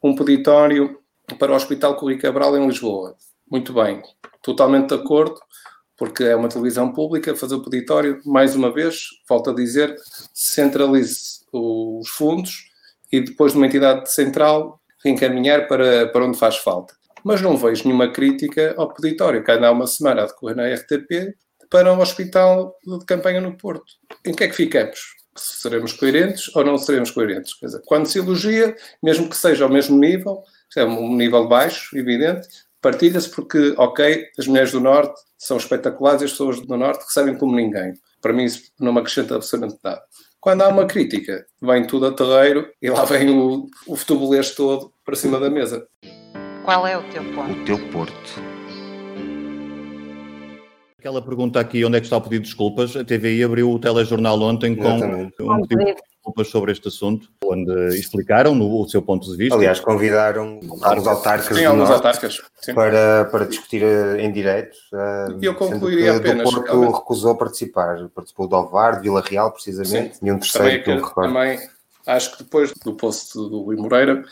um 0.02 0.14
peditório 0.14 0.98
para 1.38 1.52
o 1.52 1.54
Hospital 1.54 1.94
Corri 1.94 2.19
Cabral 2.19 2.56
em 2.56 2.66
Lisboa. 2.66 3.16
Muito 3.48 3.72
bem, 3.72 4.02
totalmente 4.42 4.88
de 4.88 4.94
acordo, 4.94 5.38
porque 5.96 6.24
é 6.24 6.34
uma 6.34 6.48
televisão 6.48 6.92
pública, 6.92 7.36
fazer 7.36 7.54
o 7.54 7.62
peditório, 7.62 8.20
mais 8.26 8.56
uma 8.56 8.72
vez, 8.72 9.04
volto 9.28 9.50
a 9.50 9.54
dizer, 9.54 9.94
centralize 10.34 11.44
os 11.52 12.08
fundos 12.08 12.64
e 13.12 13.20
depois 13.20 13.52
de 13.52 13.58
uma 13.58 13.66
entidade 13.66 14.12
central 14.12 14.80
reencaminhar 15.04 15.68
para, 15.68 16.08
para 16.08 16.25
onde 16.25 16.38
faz 16.38 16.56
falta. 16.56 16.94
Mas 17.22 17.40
não 17.40 17.56
vejo 17.56 17.84
nenhuma 17.84 18.10
crítica 18.10 18.75
ao 18.76 18.92
peditório 18.92 19.44
que 19.44 19.52
anda 19.52 19.68
há 19.68 19.70
uma 19.70 19.86
semana 19.86 20.22
a 20.22 20.26
decorrer 20.26 20.56
na 20.56 20.66
RTP 20.75 21.36
para 21.70 21.92
um 21.92 22.00
hospital 22.00 22.75
de 22.84 23.04
campanha 23.04 23.40
no 23.40 23.56
Porto. 23.56 23.84
Em 24.26 24.34
que 24.34 24.42
é 24.42 24.48
que 24.48 24.56
ficamos? 24.56 25.21
Seremos 25.34 25.93
coerentes 25.93 26.55
ou 26.55 26.64
não 26.64 26.76
seremos 26.76 27.11
coerentes? 27.11 27.55
Quer 27.55 27.67
dizer, 27.67 27.82
quando 27.87 28.06
se 28.06 28.19
elogia, 28.19 28.76
mesmo 29.02 29.29
que 29.29 29.37
seja 29.37 29.64
ao 29.64 29.70
mesmo 29.70 29.99
nível, 29.99 30.43
é 30.76 30.84
um 30.84 31.17
nível 31.17 31.49
baixo, 31.49 31.96
evidente, 31.96 32.49
partilha-se 32.81 33.31
porque, 33.31 33.75
ok, 33.76 34.26
as 34.38 34.46
mulheres 34.46 34.73
do 34.73 34.81
Norte 34.81 35.20
são 35.38 35.56
espetaculares 35.56 36.23
e 36.23 36.25
as 36.25 36.31
pessoas 36.32 36.61
do 36.61 36.76
Norte 36.76 37.05
recebem 37.05 37.37
como 37.37 37.56
ninguém. 37.56 37.94
Para 38.20 38.32
mim 38.32 38.44
isso 38.44 38.62
não 38.79 38.93
me 38.93 39.00
acrescenta 39.00 39.34
absolutamente 39.34 39.81
nada. 39.82 40.02
Quando 40.40 40.62
há 40.62 40.69
uma 40.69 40.87
crítica, 40.87 41.46
vem 41.61 41.87
tudo 41.87 42.06
a 42.06 42.12
terreiro 42.12 42.69
e 42.81 42.90
lá 42.90 43.05
vem 43.05 43.31
o, 43.31 43.67
o 43.87 43.96
futebolês 43.96 44.55
todo 44.55 44.93
para 45.05 45.17
cima 45.17 45.38
da 45.38 45.49
mesa. 45.49 45.87
Qual 46.64 46.87
é 46.87 46.96
o 46.96 47.02
teu 47.11 47.25
ponto? 47.32 47.52
O 47.52 47.64
teu 47.64 47.78
Porto. 47.90 48.51
Aquela 51.02 51.20
pergunta 51.20 51.58
aqui, 51.58 51.84
onde 51.84 51.96
é 51.96 52.00
que 52.00 52.06
está 52.06 52.16
o 52.16 52.20
pedido 52.20 52.43
de 52.43 52.50
desculpas? 52.50 52.94
A 52.94 53.02
TVI 53.02 53.43
abriu 53.43 53.72
o 53.72 53.76
telejornal 53.76 54.40
ontem 54.40 54.76
com 54.76 54.99
Exatamente. 54.99 55.34
um 55.43 55.66
pedido 55.66 55.96
de 55.96 56.02
desculpas 56.14 56.46
sobre 56.46 56.70
este 56.70 56.87
assunto, 56.87 57.26
onde 57.44 57.99
explicaram 57.99 58.54
no, 58.54 58.81
o 58.81 58.88
seu 58.88 59.02
ponto 59.02 59.28
de 59.28 59.37
vista. 59.37 59.56
Aliás, 59.56 59.81
convidaram 59.81 60.60
alguns 60.81 61.08
autarcas, 61.08 61.56
Sim, 61.56 61.64
alguns 61.64 61.90
autarcas 61.90 62.40
para, 62.72 63.25
para 63.25 63.46
discutir 63.46 63.82
eh, 63.82 64.22
em 64.22 64.31
direto. 64.31 64.76
E 65.40 65.44
eu 65.44 65.56
concluiria 65.56 66.19
apenas. 66.19 66.49
O 66.49 66.52
Porto 66.54 66.90
recusou 66.93 67.34
participar, 67.34 68.08
participou 68.14 68.46
do 68.46 68.54
Alvar, 68.54 68.94
de 68.94 69.02
Vila 69.02 69.25
Real, 69.28 69.50
precisamente, 69.50 70.19
Sim. 70.19 70.26
e 70.28 70.31
um 70.31 70.38
terceiro 70.38 70.84
também, 70.84 71.02
que, 71.02 71.14
também 71.16 71.58
acho 72.06 72.37
que 72.37 72.44
depois 72.44 72.72
do 72.84 72.94
post 72.94 73.34
do 73.34 73.62
Rui 73.62 73.75
Moreira, 73.75 74.22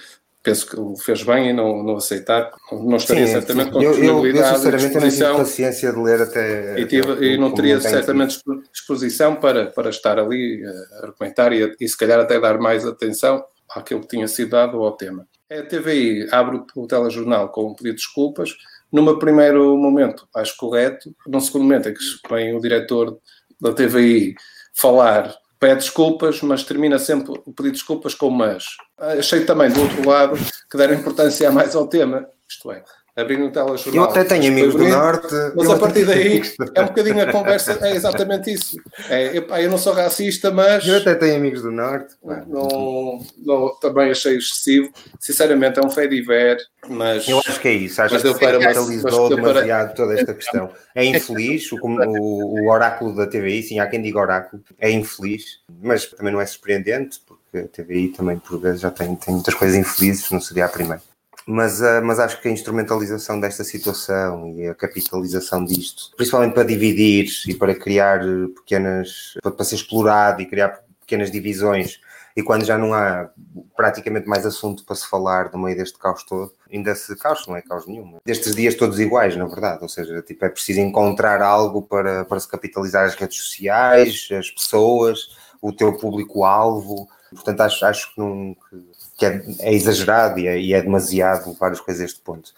penso 0.43 0.67
que 0.67 0.79
o 0.79 0.97
fez 0.97 1.23
bem 1.23 1.51
em 1.51 1.53
não, 1.53 1.83
não 1.83 1.97
aceitar, 1.97 2.51
não 2.73 2.97
estaria 2.97 3.27
sim, 3.27 3.33
certamente 3.33 3.67
sim. 3.67 3.73
com 3.73 3.79
disponibilidade. 3.79 4.39
Eu, 4.39 4.53
eu, 4.53 4.57
sinceramente, 4.57 4.95
não 4.95 5.11
tive 5.11 5.39
paciência 5.39 5.93
de 5.93 5.99
ler 5.99 6.23
até. 6.23 6.81
E, 6.81 6.87
tive, 6.87 7.13
até 7.13 7.25
e 7.25 7.39
não 7.39 7.53
teria 7.53 7.81
certamente 7.81 8.39
disposição 8.73 9.37
para, 9.37 9.67
para 9.67 9.91
estar 9.91 10.19
ali 10.19 10.63
a 10.65 11.07
argumentar 11.07 11.53
e, 11.53 11.75
e, 11.79 11.89
se 11.89 11.97
calhar, 11.97 12.19
até 12.21 12.41
dar 12.41 12.59
mais 12.59 12.87
atenção 12.87 13.45
àquilo 13.69 14.01
que 14.01 14.09
tinha 14.09 14.27
sido 14.27 14.51
dado 14.51 14.83
ao 14.83 14.93
tema. 14.93 15.27
A 15.51 15.63
TVI 15.63 16.29
abre 16.31 16.63
o 16.77 16.87
telejornal 16.87 17.51
com 17.51 17.71
um 17.71 17.75
pedido 17.75 17.97
de 17.97 18.03
desculpas. 18.03 18.57
Numa 18.91 19.19
primeiro 19.19 19.77
momento, 19.77 20.29
acho 20.35 20.57
correto. 20.57 21.15
Num 21.27 21.41
segundo 21.41 21.63
momento, 21.63 21.89
é 21.89 21.93
que 21.93 22.01
vem 22.29 22.57
o 22.57 22.61
diretor 22.61 23.19
da 23.61 23.73
TVI 23.73 24.35
falar 24.75 25.35
pede 25.61 25.81
desculpas, 25.81 26.41
mas 26.41 26.65
termina 26.65 26.99
sempre 26.99 27.33
o 27.33 27.53
pedido 27.53 27.73
de 27.73 27.79
desculpas 27.79 28.15
com 28.15 28.31
mas. 28.31 28.65
Achei 28.99 29.45
também, 29.45 29.71
do 29.71 29.83
outro 29.83 30.09
lado, 30.09 30.39
que 30.71 30.77
deram 30.79 30.95
importância 30.95 31.53
mais 31.53 31.77
ao 31.77 31.87
tema, 31.87 32.27
isto 32.49 32.73
é, 32.73 32.83
abrindo 33.17 33.47
o 33.47 33.51
telejornal. 33.51 34.05
Eu 34.05 34.11
até 34.11 34.25
tenho 34.25 34.53
amigos 34.53 34.75
do 34.75 34.87
Norte. 34.87 35.35
Mas 35.55 35.71
a 35.71 35.79
partir 35.79 36.05
daí 36.05 36.43
é 36.75 36.83
um 36.83 36.87
bocadinho 36.87 37.23
a 37.23 37.33
conversa, 37.33 37.79
é 37.83 37.95
exatamente 37.95 38.53
isso. 38.53 38.77
É, 39.09 39.37
epá, 39.37 39.61
eu 39.61 39.71
não 39.71 39.79
sou 39.79 39.93
racista, 39.93 40.51
mas. 40.51 40.87
Eu 40.87 40.97
até 40.97 41.15
tenho 41.15 41.37
amigos 41.37 41.63
do 41.63 41.71
Norte. 41.71 42.15
Não, 42.47 43.25
não, 43.39 43.75
também 43.81 44.11
achei 44.11 44.37
excessivo. 44.37 44.91
Sinceramente, 45.19 45.79
é 45.79 45.83
um 45.83 45.91
fé 45.91 46.07
diver, 46.07 46.59
mas. 46.89 47.29
Eu 47.29 47.39
acho 47.39 47.61
que 47.61 47.69
é 47.69 47.73
isso. 47.73 48.01
Acho 48.03 48.21
que 48.21 48.35
capitalizou 48.35 49.29
demasiado 49.29 49.89
para... 49.89 49.97
toda 49.97 50.15
esta 50.15 50.35
questão. 50.35 50.71
É 50.95 51.05
infeliz, 51.05 51.71
o, 51.73 51.77
o, 51.77 52.65
o 52.65 52.71
oráculo 52.71 53.15
da 53.15 53.27
TVI, 53.27 53.63
sim, 53.63 53.79
há 53.79 53.87
quem 53.87 54.03
diga 54.03 54.19
oráculo, 54.19 54.63
é 54.79 54.91
infeliz, 54.91 55.61
mas 55.83 56.07
também 56.07 56.33
não 56.33 56.41
é 56.41 56.47
surpreendente, 56.47 57.21
porque 57.27 57.59
a 57.59 57.69
TVI 57.69 58.09
também, 58.09 58.39
por 58.39 58.61
vezes, 58.61 58.81
já 58.81 58.91
tem, 58.91 59.15
tem 59.15 59.35
muitas 59.35 59.55
coisas 59.55 59.77
infelizes, 59.77 60.31
não 60.31 60.41
seria 60.41 60.65
a 60.65 60.69
primeira 60.69 61.01
mas, 61.47 61.81
uh, 61.81 62.03
mas 62.03 62.19
acho 62.19 62.41
que 62.41 62.49
a 62.49 62.51
instrumentalização 62.51 63.41
desta 63.41 63.65
situação 63.65 64.55
e 64.57 64.69
a 64.69 64.75
capitalização 64.75 65.65
disto, 65.65 66.15
principalmente 66.17 66.55
para 66.55 66.65
dividir 66.65 67.29
e 67.47 67.55
para 67.55 67.75
criar 67.75 68.21
pequenas, 68.55 69.35
para, 69.43 69.53
para 69.53 69.65
ser 69.65 69.77
explorado 69.77 70.43
e 70.43 70.47
criar 70.47 70.81
pequenas 71.01 71.31
divisões, 71.31 72.01
e 72.37 72.43
quando 72.43 72.65
já 72.65 72.79
não 72.79 72.95
há 72.95 73.29
praticamente 73.77 74.29
mais 74.29 74.47
assunto 74.47 74.85
para 74.85 74.95
se 74.95 75.09
falar 75.09 75.51
no 75.53 75.59
meio 75.59 75.77
deste 75.77 75.99
caos 75.99 76.23
todo, 76.23 76.53
ainda 76.73 76.95
se 76.95 77.17
caos, 77.17 77.47
não 77.47 77.57
é 77.57 77.63
caos 77.63 77.87
nenhum, 77.87 78.19
destes 78.25 78.55
dias 78.55 78.75
todos 78.75 79.01
iguais, 79.01 79.37
na 79.37 79.47
verdade, 79.47 79.81
ou 79.83 79.89
seja, 79.89 80.23
tipo, 80.23 80.45
é 80.45 80.49
preciso 80.49 80.81
encontrar 80.81 81.43
algo 81.43 81.83
para, 81.83 82.25
para 82.25 82.41
se 82.41 82.49
capitalizar 82.49 83.05
as 83.05 83.15
redes 83.15 83.39
sociais, 83.39 84.29
as 84.33 84.51
pessoas, 84.51 85.37
o 85.61 85.73
teu 85.73 85.97
público-alvo, 85.99 87.09
portanto 87.31 87.61
acho, 87.63 87.85
acho 87.85 88.15
que, 88.15 88.21
não, 88.21 88.55
que 88.55 88.77
que 89.21 89.27
é, 89.27 89.45
é 89.59 89.75
exagerado 89.75 90.41
e 90.41 90.49
é, 90.49 90.59
e 90.59 90.73
é, 90.73 90.81
demasiado 90.81 91.51
levar 91.51 91.73
as 91.73 91.81
coisas 91.81 92.01
a 92.01 92.07
este 92.07 92.21
ponto. 92.21 92.55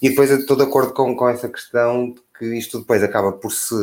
E 0.00 0.10
depois 0.10 0.30
eu 0.30 0.38
estou 0.38 0.56
de 0.56 0.62
acordo 0.62 0.92
com, 0.92 1.16
com 1.16 1.28
essa 1.28 1.48
questão 1.48 2.12
de 2.12 2.20
que 2.38 2.44
isto 2.56 2.78
depois 2.78 3.02
acaba 3.02 3.32
por 3.32 3.50
se 3.50 3.74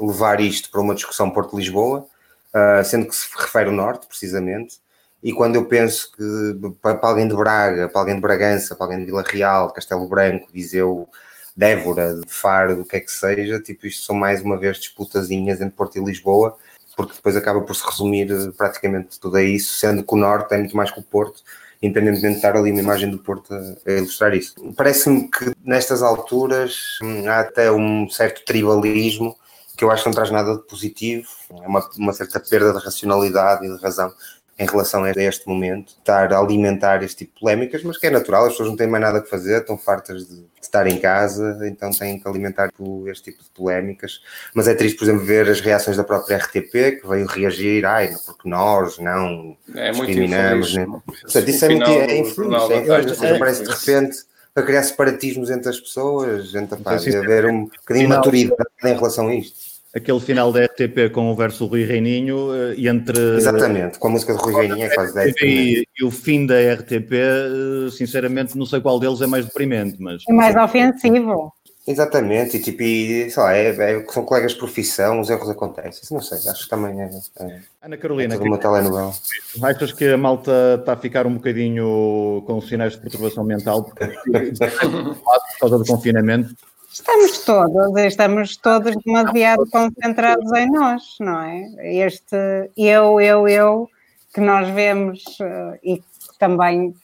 levar 0.00 0.40
isto 0.40 0.72
para 0.72 0.80
uma 0.80 0.94
discussão 0.94 1.30
Porto-Lisboa, 1.30 2.04
uh, 2.52 2.84
sendo 2.84 3.06
que 3.06 3.14
se 3.14 3.28
refere 3.36 3.68
ao 3.68 3.76
Norte, 3.76 4.08
precisamente, 4.08 4.80
e 5.22 5.32
quando 5.32 5.54
eu 5.54 5.66
penso 5.66 6.10
que 6.10 6.72
para, 6.82 6.98
alguém 7.02 7.28
de 7.28 7.36
Braga, 7.36 7.88
para 7.88 8.00
alguém 8.00 8.16
de 8.16 8.20
Bragança, 8.20 8.74
para 8.74 8.86
alguém 8.86 8.98
de 8.98 9.06
Vila 9.06 9.22
Real, 9.24 9.72
Castelo 9.72 10.08
Branco, 10.08 10.48
Viseu, 10.52 11.08
Dévora, 11.56 12.20
Faro, 12.26 12.80
o 12.80 12.84
que 12.84 12.96
é 12.96 13.00
que 13.00 13.10
seja, 13.10 13.60
tipo, 13.60 13.86
isto 13.86 14.04
são 14.04 14.16
mais 14.16 14.42
uma 14.42 14.58
vez 14.58 14.78
disputazinhas 14.78 15.60
entre 15.60 15.76
Porto 15.76 15.96
e 15.96 16.04
Lisboa, 16.04 16.58
porque 16.96 17.14
depois 17.14 17.36
acaba 17.36 17.60
por 17.60 17.76
se 17.76 17.84
resumir 17.84 18.32
eh, 18.32 18.50
praticamente 18.56 19.20
tudo 19.20 19.36
a 19.36 19.42
isso, 19.42 19.78
sendo 19.78 20.02
que 20.02 20.14
o 20.14 20.16
Norte 20.16 20.54
é 20.54 20.58
muito 20.58 20.74
mais 20.74 20.90
que 20.90 20.98
o 20.98 21.02
Porto, 21.02 21.42
independentemente 21.82 22.32
de 22.32 22.36
estar 22.36 22.56
ali 22.56 22.72
uma 22.72 22.80
imagem 22.80 23.10
do 23.10 23.18
Porto 23.18 23.54
a, 23.54 23.92
ilustrar 23.92 24.34
isso. 24.34 24.54
Parece-me 24.74 25.30
que 25.30 25.52
nestas 25.62 26.02
alturas 26.02 26.98
hum, 27.02 27.28
há 27.28 27.40
até 27.40 27.70
um 27.70 28.08
certo 28.08 28.42
tribalismo 28.44 29.36
que 29.76 29.84
eu 29.84 29.90
acho 29.90 30.04
que 30.04 30.08
não 30.08 30.14
traz 30.14 30.30
nada 30.30 30.56
de 30.56 30.62
positivo, 30.62 31.28
é 31.50 31.68
uma, 31.68 31.86
uma 31.98 32.12
certa 32.14 32.40
perda 32.40 32.72
de 32.72 32.82
racionalidade 32.82 33.66
e 33.66 33.76
de 33.76 33.82
razão 33.82 34.10
em 34.58 34.66
relação 34.66 35.04
a 35.04 35.10
este 35.10 35.46
momento, 35.46 35.94
estar 35.98 36.32
a 36.32 36.38
alimentar 36.38 37.02
este 37.02 37.18
tipo 37.18 37.34
de 37.34 37.40
polémicas, 37.40 37.82
mas 37.82 37.98
que 37.98 38.06
é 38.06 38.10
natural, 38.10 38.44
as 38.44 38.52
pessoas 38.52 38.70
não 38.70 38.76
têm 38.76 38.86
mais 38.86 39.02
nada 39.02 39.18
a 39.18 39.22
fazer, 39.22 39.60
estão 39.60 39.76
fartas 39.76 40.26
de 40.26 40.44
estar 40.60 40.86
em 40.86 40.98
casa, 40.98 41.60
então 41.64 41.90
têm 41.90 42.18
que 42.18 42.26
alimentar 42.26 42.70
este 43.06 43.32
tipo 43.32 43.44
de 43.44 43.50
polémicas. 43.50 44.20
Mas 44.54 44.66
é 44.66 44.74
triste, 44.74 44.96
por 44.96 45.04
exemplo, 45.04 45.24
ver 45.24 45.48
as 45.48 45.60
reações 45.60 45.98
da 45.98 46.04
própria 46.04 46.38
RTP, 46.38 47.00
que 47.00 47.06
veio 47.06 47.26
reagir, 47.26 47.84
ai, 47.84 48.14
porque 48.24 48.48
nós 48.48 48.98
não 48.98 49.56
é 49.74 49.90
discriminamos. 49.90 50.74
Né? 50.74 50.86
Portanto, 50.86 51.48
isso 51.48 51.64
é 51.64 51.68
muito 51.68 51.90
é 51.90 52.18
infeliz, 52.18 52.70
é 52.70 52.78
infeliz, 52.78 53.22
é, 53.22 53.38
parece 53.38 53.62
de 53.62 53.70
repente 53.70 54.24
a 54.54 54.62
criar 54.62 54.82
separatismos 54.84 55.50
entre 55.50 55.68
as 55.68 55.78
pessoas, 55.78 56.54
entre, 56.54 56.80
pá, 56.80 56.96
de 56.96 57.14
haver 57.14 57.44
um 57.44 57.66
bocadinho 57.66 58.08
de 58.08 58.14
maturidade 58.14 58.70
em 58.84 58.94
relação 58.94 59.28
a 59.28 59.34
isto 59.34 59.75
aquele 59.96 60.20
final 60.20 60.52
da 60.52 60.64
RTP 60.64 61.10
com 61.12 61.30
o 61.30 61.34
verso 61.34 61.64
Rui 61.66 61.84
Reininho 61.84 62.54
eh, 62.54 62.74
e 62.76 62.88
entre. 62.88 63.18
Exatamente, 63.36 63.98
com 63.98 64.08
a 64.08 64.10
música 64.10 64.34
de 64.34 64.38
Rui 64.38 64.54
Reininho 64.54 64.86
é 64.86 64.94
quase 64.94 65.14
10 65.14 65.34
e, 65.42 65.88
e 65.98 66.04
o 66.04 66.10
fim 66.10 66.46
da 66.46 66.54
RTP, 66.74 67.12
eh, 67.12 67.90
sinceramente, 67.90 68.56
não 68.56 68.66
sei 68.66 68.80
qual 68.80 69.00
deles 69.00 69.22
é 69.22 69.26
mais 69.26 69.46
deprimente, 69.46 69.96
mas. 69.98 70.22
É 70.28 70.32
mais 70.32 70.54
ofensivo. 70.54 71.52
Exatamente, 71.88 72.56
e 72.56 72.60
tipo, 72.60 72.82
e, 72.82 73.30
sei 73.30 73.42
lá, 73.42 73.54
é, 73.54 73.68
é, 73.68 74.04
são 74.08 74.24
colegas 74.24 74.52
de 74.52 74.58
profissão, 74.58 75.20
os 75.20 75.30
erros 75.30 75.48
acontecem. 75.48 76.02
Não 76.10 76.20
sei, 76.20 76.38
acho 76.38 76.64
que 76.64 76.68
também 76.68 77.00
é. 77.00 77.08
é 77.38 77.60
Ana 77.80 77.96
Carolina, 77.96 78.34
é 78.34 78.38
uma 78.38 78.58
telenovela. 78.58 79.12
Achas 79.62 79.92
que 79.92 80.04
a 80.04 80.18
malta 80.18 80.78
está 80.80 80.94
a 80.94 80.96
ficar 80.96 81.28
um 81.28 81.34
bocadinho 81.34 82.42
com 82.44 82.60
sinais 82.60 82.94
de 82.94 82.98
perturbação 82.98 83.44
mental 83.44 83.84
porque, 83.84 84.04
por 84.26 85.58
causa 85.60 85.78
do 85.78 85.84
confinamento? 85.84 86.56
Estamos 86.98 87.44
todos, 87.44 87.94
estamos 87.98 88.56
todos 88.56 88.96
demasiado 89.04 89.68
concentrados 89.70 90.50
em 90.54 90.70
nós, 90.70 91.02
não 91.20 91.42
é? 91.42 91.94
Este 91.94 92.70
eu, 92.74 93.20
eu, 93.20 93.46
eu, 93.46 93.90
que 94.32 94.40
nós 94.40 94.66
vemos 94.70 95.22
uh, 95.40 95.78
e 95.84 95.98
que 95.98 96.38
também 96.38 96.94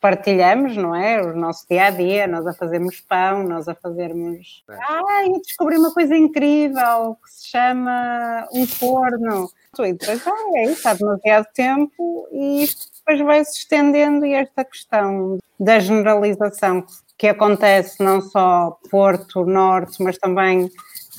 partilhamos, 0.00 0.76
não 0.76 0.94
é? 0.94 1.20
O 1.20 1.36
nosso 1.36 1.66
dia 1.68 1.86
a 1.86 1.90
dia, 1.90 2.28
nós 2.28 2.46
a 2.46 2.52
fazermos 2.52 3.00
pão, 3.00 3.42
nós 3.42 3.66
a 3.66 3.74
fazermos. 3.74 4.62
Ah, 4.68 5.26
eu 5.26 5.42
descobri 5.42 5.76
uma 5.78 5.92
coisa 5.92 6.16
incrível 6.16 7.16
que 7.20 7.32
se 7.32 7.48
chama 7.48 8.46
um 8.54 8.64
forno. 8.68 9.50
E 9.80 9.92
depois, 9.94 10.24
ah, 10.28 10.50
é 10.58 10.64
isso, 10.66 10.88
há 10.88 10.94
demasiado 10.94 11.46
tempo 11.52 12.28
e 12.30 12.62
isto 12.62 12.86
depois 12.98 13.20
vai 13.26 13.44
se 13.44 13.58
estendendo 13.58 14.24
e 14.24 14.32
esta 14.32 14.64
questão 14.64 15.38
da 15.58 15.80
generalização 15.80 16.84
que 17.20 17.28
acontece 17.28 18.02
não 18.02 18.22
só 18.22 18.78
Porto, 18.90 19.44
Norte, 19.44 20.02
mas 20.02 20.16
também 20.16 20.70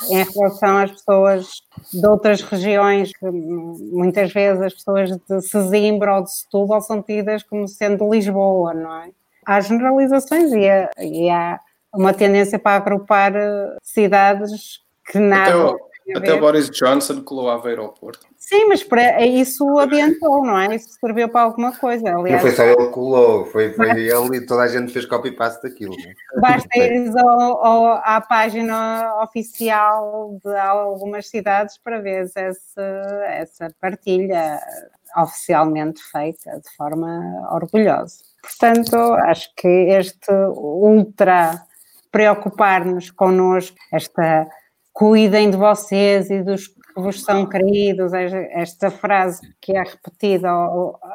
em 0.09 0.23
relação 0.23 0.77
às 0.77 0.91
pessoas 0.93 1.47
de 1.93 2.07
outras 2.07 2.41
regiões, 2.41 3.11
que 3.15 3.29
muitas 3.29 4.33
vezes 4.33 4.63
as 4.63 4.73
pessoas 4.73 5.11
de 5.11 5.41
Sesimbra 5.43 6.15
ou 6.15 6.23
de 6.23 6.33
Setúbal 6.33 6.81
são 6.81 7.03
tidas 7.03 7.43
como 7.43 7.67
sendo 7.67 8.11
Lisboa, 8.11 8.73
não 8.73 8.95
é? 8.95 9.11
Há 9.45 9.61
generalizações 9.61 10.51
e 10.53 10.67
há, 10.67 10.89
e 10.97 11.29
há 11.29 11.59
uma 11.93 12.15
tendência 12.15 12.57
para 12.57 12.77
agrupar 12.77 13.35
eh, 13.35 13.77
cidades 13.83 14.79
que 15.05 15.19
nada... 15.19 15.75
Até 16.15 16.33
o 16.33 16.39
Boris 16.39 16.69
Johnson 16.69 17.21
colou 17.21 17.49
Aveiro 17.49 17.83
ao 17.83 17.89
Porto. 17.89 18.25
Sim, 18.37 18.65
mas 18.65 18.83
para, 18.83 19.23
isso 19.25 19.77
adiantou, 19.77 20.43
não 20.43 20.57
é? 20.57 20.75
Isso 20.75 20.89
serviu 20.99 21.29
para 21.29 21.41
alguma 21.41 21.71
coisa. 21.77 22.15
Aliás, 22.15 22.31
não 22.31 22.39
foi 22.39 22.51
só 22.51 22.63
ele 22.63 22.75
que 22.75 22.91
colou, 22.91 23.45
foi, 23.45 23.71
foi 23.73 24.07
ele 24.07 24.37
e 24.37 24.45
toda 24.45 24.63
a 24.63 24.67
gente 24.67 24.91
fez 24.91 25.05
copy-paste 25.05 25.61
daquilo. 25.63 25.95
Basta 26.41 26.77
ir 26.77 27.13
ao, 27.17 27.65
ao, 27.65 27.85
à 28.03 28.19
página 28.19 29.21
oficial 29.21 30.37
de 30.43 30.55
algumas 30.57 31.29
cidades 31.29 31.77
para 31.77 32.01
ver 32.01 32.29
essa, 32.35 32.81
essa 33.27 33.75
partilha 33.79 34.59
oficialmente 35.17 36.01
feita 36.03 36.59
de 36.59 36.75
forma 36.75 37.47
orgulhosa. 37.51 38.17
Portanto, 38.41 38.95
acho 38.95 39.53
que 39.55 39.67
este 39.67 40.31
ultra 40.55 41.63
preocupar-nos 42.11 43.09
connosco, 43.11 43.77
esta 43.91 44.47
cuidem 44.93 45.49
de 45.49 45.57
vocês 45.57 46.29
e 46.29 46.43
dos 46.43 46.67
que 46.67 47.01
vos 47.01 47.23
são 47.23 47.47
queridos, 47.47 48.11
esta 48.13 48.91
frase 48.91 49.41
que 49.61 49.75
é 49.75 49.81
repetida 49.81 50.49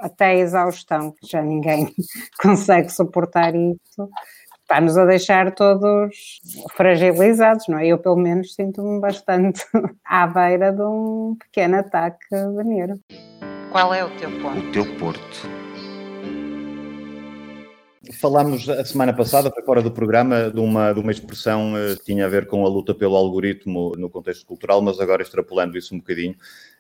até 0.01 0.27
a 0.27 0.35
exaustão, 0.35 1.13
que 1.13 1.27
já 1.27 1.43
ninguém 1.43 1.95
consegue 2.41 2.91
suportar 2.91 3.55
isso, 3.55 4.09
está-nos 4.63 4.97
a 4.97 5.05
deixar 5.05 5.55
todos 5.55 6.41
fragilizados, 6.75 7.69
não 7.69 7.79
é? 7.79 7.87
Eu, 7.87 7.99
pelo 7.99 8.17
menos, 8.17 8.55
sinto-me 8.55 9.01
bastante 9.01 9.65
à 10.05 10.27
beira 10.27 10.73
de 10.73 10.83
um 10.83 11.37
pequeno 11.39 11.79
ataque 11.79 12.27
de 12.31 12.65
nervo. 12.65 13.01
Qual 13.71 13.93
é 13.93 14.05
o 14.05 14.11
teu 14.17 14.31
ponto? 14.41 14.59
O 14.59 14.73
teu 14.73 14.99
porto. 14.99 15.67
Falámos 18.13 18.69
a 18.69 18.85
semana 18.85 19.13
passada, 19.13 19.53
fora 19.65 19.83
do 19.83 19.91
programa, 19.91 20.51
de 20.51 20.61
uma, 20.61 20.93
de 20.93 21.01
uma 21.01 21.11
expressão 21.11 21.77
eh, 21.77 21.97
que 21.97 22.05
tinha 22.05 22.27
a 22.27 22.29
ver 22.29 22.47
com 22.47 22.65
a 22.65 22.69
luta 22.69 22.95
pelo 22.95 23.17
algoritmo 23.17 23.93
no 23.97 24.09
contexto 24.09 24.47
cultural, 24.47 24.81
mas 24.81 25.01
agora 25.01 25.23
extrapolando 25.23 25.77
isso 25.77 25.95
um 25.95 25.99
bocadinho. 25.99 26.37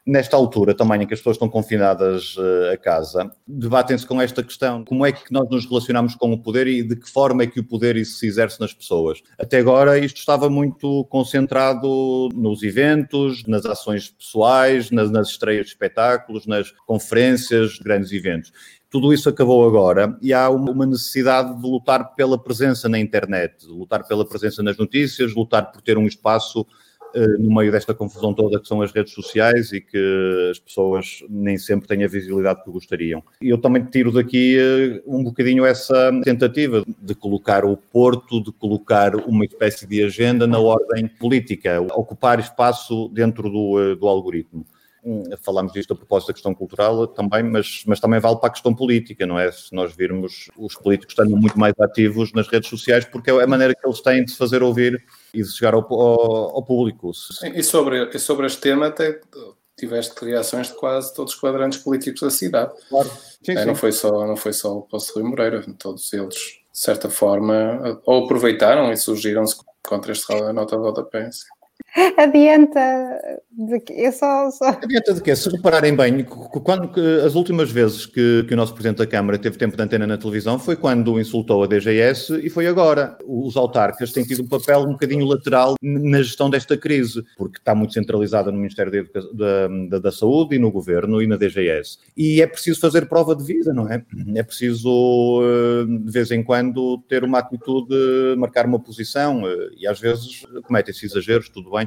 Nesta 0.07 0.37
altura, 0.37 0.73
também 0.73 1.03
em 1.03 1.07
que 1.07 1.15
as 1.15 1.19
pessoas 1.19 1.35
estão 1.35 1.49
confinadas 1.49 2.37
uh, 2.37 2.73
a 2.73 2.77
casa, 2.77 3.29
debatem-se 3.45 4.07
com 4.07 4.23
esta 4.23 4.41
questão: 4.41 4.85
como 4.85 5.05
é 5.05 5.11
que 5.11 5.33
nós 5.33 5.49
nos 5.51 5.67
relacionamos 5.67 6.15
com 6.15 6.33
o 6.33 6.39
poder 6.39 6.69
e 6.69 6.85
de 6.85 6.95
que 6.95 7.11
forma 7.11 7.43
é 7.43 7.47
que 7.49 7.59
o 7.59 7.65
poder 7.65 8.05
se 8.07 8.25
exerce 8.25 8.61
nas 8.61 8.73
pessoas? 8.73 9.21
Até 9.37 9.59
agora, 9.59 9.99
isto 9.99 10.19
estava 10.19 10.49
muito 10.49 11.05
concentrado 11.07 12.29
nos 12.33 12.63
eventos, 12.63 13.45
nas 13.49 13.67
ações 13.67 14.09
pessoais, 14.09 14.93
nas, 14.93 15.11
nas 15.11 15.31
estreias 15.31 15.67
de 15.67 15.73
espetáculos, 15.73 16.47
nas 16.47 16.71
conferências, 16.87 17.77
grandes 17.81 18.13
eventos. 18.13 18.53
Tudo 18.89 19.13
isso 19.13 19.29
acabou 19.29 19.67
agora 19.67 20.17
e 20.23 20.33
há 20.33 20.49
uma 20.49 20.87
necessidade 20.87 21.61
de 21.61 21.69
lutar 21.69 22.15
pela 22.15 22.39
presença 22.39 22.89
na 22.89 22.99
internet, 22.99 23.67
lutar 23.67 24.07
pela 24.07 24.25
presença 24.25 24.63
nas 24.63 24.77
notícias, 24.77 25.35
lutar 25.35 25.73
por 25.73 25.83
ter 25.83 25.99
um 25.99 26.07
espaço 26.07 26.61
uh, 26.61 27.43
no 27.43 27.53
meio 27.53 27.73
desta 27.73 27.93
confusão 27.93 28.33
toda 28.33 28.61
que 28.61 28.69
são 28.69 28.81
as 28.81 28.93
redes 28.93 29.13
sociais 29.13 29.73
e 29.73 29.81
que 29.81 30.49
as 30.53 30.61
pessoas 30.61 31.19
nem 31.29 31.59
sempre 31.59 31.89
têm 31.89 32.05
a 32.05 32.09
visibilidade 32.09 32.63
que 32.63 32.71
gostariam. 32.71 33.25
E 33.43 33.49
eu 33.49 33.59
também 33.59 33.85
tiro 33.85 34.13
daqui 34.13 34.57
uh, 34.57 35.17
um 35.17 35.25
bocadinho 35.25 35.65
essa 35.65 36.13
tentativa 36.23 36.85
de 36.87 37.15
colocar 37.17 37.65
o 37.65 37.77
Porto, 37.77 38.41
de 38.41 38.53
colocar 38.53 39.17
uma 39.17 39.45
espécie 39.45 39.85
de 39.85 40.05
agenda 40.05 40.47
na 40.47 40.61
ordem 40.61 41.09
política, 41.09 41.81
ocupar 41.81 42.39
espaço 42.39 43.09
dentro 43.09 43.51
do, 43.51 43.93
uh, 43.93 43.97
do 43.97 44.07
algoritmo 44.07 44.65
falamos 45.43 45.73
disto 45.73 45.93
a 45.93 45.97
propósito 45.97 46.29
da 46.29 46.35
questão 46.35 46.55
cultural 46.55 47.07
também, 47.07 47.43
mas, 47.43 47.83
mas 47.87 48.01
também 48.01 48.19
vale 48.19 48.37
para 48.37 48.49
a 48.49 48.53
questão 48.53 48.75
política, 48.75 49.27
não 49.27 49.39
é? 49.39 49.51
Se 49.53 49.73
nós 49.75 49.95
virmos 49.95 50.51
os 50.57 50.75
políticos 50.75 51.13
estando 51.13 51.37
muito 51.37 51.59
mais 51.59 51.75
ativos 51.81 52.33
nas 52.33 52.49
redes 52.49 52.69
sociais, 52.69 53.05
porque 53.05 53.31
é 53.31 53.43
a 53.43 53.47
maneira 53.47 53.75
que 53.75 53.87
eles 53.87 54.01
têm 54.01 54.25
de 54.25 54.33
se 54.33 54.37
fazer 54.37 54.63
ouvir 54.63 55.05
e 55.33 55.43
de 55.43 55.49
chegar 55.49 55.75
ao, 55.75 55.83
ao, 55.93 56.57
ao 56.57 56.63
público. 56.65 57.13
E 57.55 57.63
sobre, 57.63 58.11
e 58.15 58.19
sobre 58.19 58.47
este 58.47 58.61
tema, 58.61 58.89
até 58.89 59.21
tiveste 59.77 60.25
reações 60.25 60.69
de 60.69 60.75
quase 60.75 61.15
todos 61.15 61.35
os 61.35 61.41
quadrantes 61.41 61.79
políticos 61.79 62.23
da 62.23 62.31
cidade. 62.31 62.73
Claro. 62.89 63.11
Sim, 63.45 63.53
é, 63.53 63.61
sim. 63.61 63.67
Não, 63.67 63.75
foi 63.75 63.93
só, 63.93 64.27
não 64.27 64.37
foi 64.37 64.53
só 64.53 64.79
o 64.79 64.83
Poço 64.83 65.15
Rui 65.15 65.23
Moreira, 65.23 65.65
todos 65.79 66.13
eles, 66.13 66.35
de 66.35 66.79
certa 66.79 67.11
forma, 67.11 68.01
ou 68.05 68.25
aproveitaram 68.25 68.91
e 68.91 68.97
surgiram-se 68.97 69.57
contra 69.83 70.13
este 70.13 70.35
nota 70.53 70.77
de 70.77 70.83
rodapé. 70.83 71.31
Adianta 72.19 73.41
de 73.51 73.81
que 73.81 73.93
eu 73.95 74.13
só, 74.13 74.51
só... 74.51 74.69
Adianta 74.69 75.15
de 75.15 75.23
quê? 75.23 75.35
Se 75.35 75.49
repararem 75.49 75.97
bem, 75.97 76.25
quando 76.25 76.93
as 77.25 77.35
últimas 77.35 77.71
vezes 77.71 78.05
que, 78.05 78.45
que, 78.47 78.53
o 78.53 78.57
nosso 78.57 78.75
Presidente 78.75 78.99
da 78.99 79.07
Câmara 79.07 79.39
teve 79.39 79.57
tempo 79.57 79.77
de 79.77 79.83
antena 79.83 80.07
na 80.07 80.19
televisão 80.19 80.59
foi 80.59 80.77
quando 80.77 81.19
insultou 81.19 81.63
a 81.65 81.67
DGS 81.67 82.39
e 82.45 82.51
foi 82.51 82.67
agora. 82.67 83.17
Os 83.27 83.57
autarcas 83.57 84.13
têm 84.13 84.25
tido 84.25 84.43
um 84.43 84.49
papel 84.49 84.81
um 84.81 84.93
bocadinho 84.93 85.25
lateral 85.25 85.75
na 85.81 86.23
gestão 86.23 86.51
desta 86.51 86.77
crise, 86.77 87.25
porque 87.37 87.59
está 87.59 87.75
muito 87.75 87.95
centralizada 87.95 88.53
no 88.53 88.59
Ministério 88.59 88.93
da, 88.93 89.21
da, 89.33 89.69
da, 89.89 89.99
da 89.99 90.13
Saúde 90.13 90.57
e 90.57 90.59
no 90.59 90.71
Governo 90.71 91.23
e 91.23 91.27
na 91.27 91.37
DGS. 91.37 91.99
E 92.15 92.43
é 92.43 92.47
preciso 92.47 92.79
fazer 92.79 93.09
prova 93.09 93.35
de 93.35 93.43
vida, 93.43 93.73
não 93.73 93.91
é? 93.91 94.05
É 94.35 94.43
preciso, 94.43 95.41
eh, 95.43 95.87
de 96.05 96.13
vez 96.13 96.31
em 96.31 96.43
quando, 96.43 96.99
ter 97.09 97.25
uma 97.25 97.39
atitude, 97.39 97.95
marcar 98.37 98.67
uma 98.67 98.79
posição 98.79 99.49
eh, 99.49 99.71
e 99.79 99.87
às 99.87 99.99
vezes 99.99 100.45
cometem-se 100.65 101.07
exageros, 101.07 101.49
tudo 101.49 101.71
bem 101.71 101.86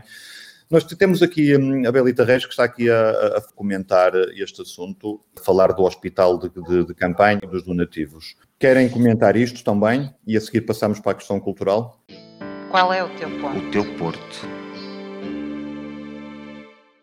nós 0.72 0.84
temos 0.84 1.24
aqui 1.24 1.58
hum, 1.58 1.88
a 1.88 1.92
Belita 1.92 2.24
Reis, 2.24 2.46
que 2.46 2.52
está 2.52 2.64
aqui 2.64 2.90
a, 2.92 3.10
a 3.10 3.42
comentar 3.56 4.14
este 4.36 4.62
assunto, 4.62 5.20
a 5.36 5.44
falar 5.44 5.74
do 5.74 5.84
hospital 5.84 6.38
de, 6.38 6.50
de, 6.50 6.86
de 6.86 6.94
campanha 6.94 7.40
dos 7.40 7.64
donativos. 7.64 8.36
Querem 8.60 8.88
comentar 8.88 9.36
isto 9.36 9.64
também? 9.64 10.14
E 10.28 10.38
a 10.38 10.42
seguir 10.42 10.62
passamos 10.62 11.00
para 11.00 11.14
a 11.14 11.16
questão 11.16 11.40
cultural? 11.40 12.00
Qual 12.70 12.94
é 12.94 13.04
o 13.04 13.10
teu 13.18 13.30
ponto? 13.40 13.58
O 13.58 13.72
teu 13.72 13.96
porto. 13.96 14.48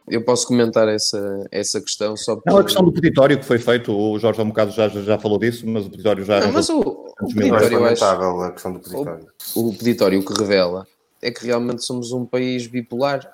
eu 0.09 0.25
posso 0.25 0.47
comentar 0.47 0.87
essa, 0.87 1.45
essa 1.51 1.81
questão 1.81 2.17
só 2.17 2.41
Não, 2.47 2.59
a 2.59 2.63
questão 2.63 2.85
do 2.85 2.93
peditório 2.93 3.37
que 3.37 3.45
foi 3.45 3.59
feito, 3.59 3.93
o 3.93 4.17
Jorge 4.21 4.41
há 4.41 4.45
um 4.45 4.49
bocado 4.49 4.71
já, 4.71 4.87
já 4.89 5.19
falou 5.19 5.41
disso, 5.41 5.67
mas 5.67 5.87
o 5.87 5.91
peditório 5.91 6.25
já... 6.25 6.39
Não, 6.39 6.53
mas 6.53 6.69
o, 6.69 6.79
o 6.79 7.35
peditório, 7.35 7.85
acho, 7.85 8.05
a 8.05 8.53
questão 8.53 8.73
do 8.73 8.79
peditório. 8.79 9.27
O, 9.57 9.71
o 9.71 9.77
peditório 9.77 10.25
que 10.25 10.33
revela 10.41 10.87
é 11.23 11.31
que 11.31 11.45
realmente 11.45 11.85
somos 11.85 12.13
um 12.13 12.25
país 12.25 12.67
bipolar, 12.67 13.31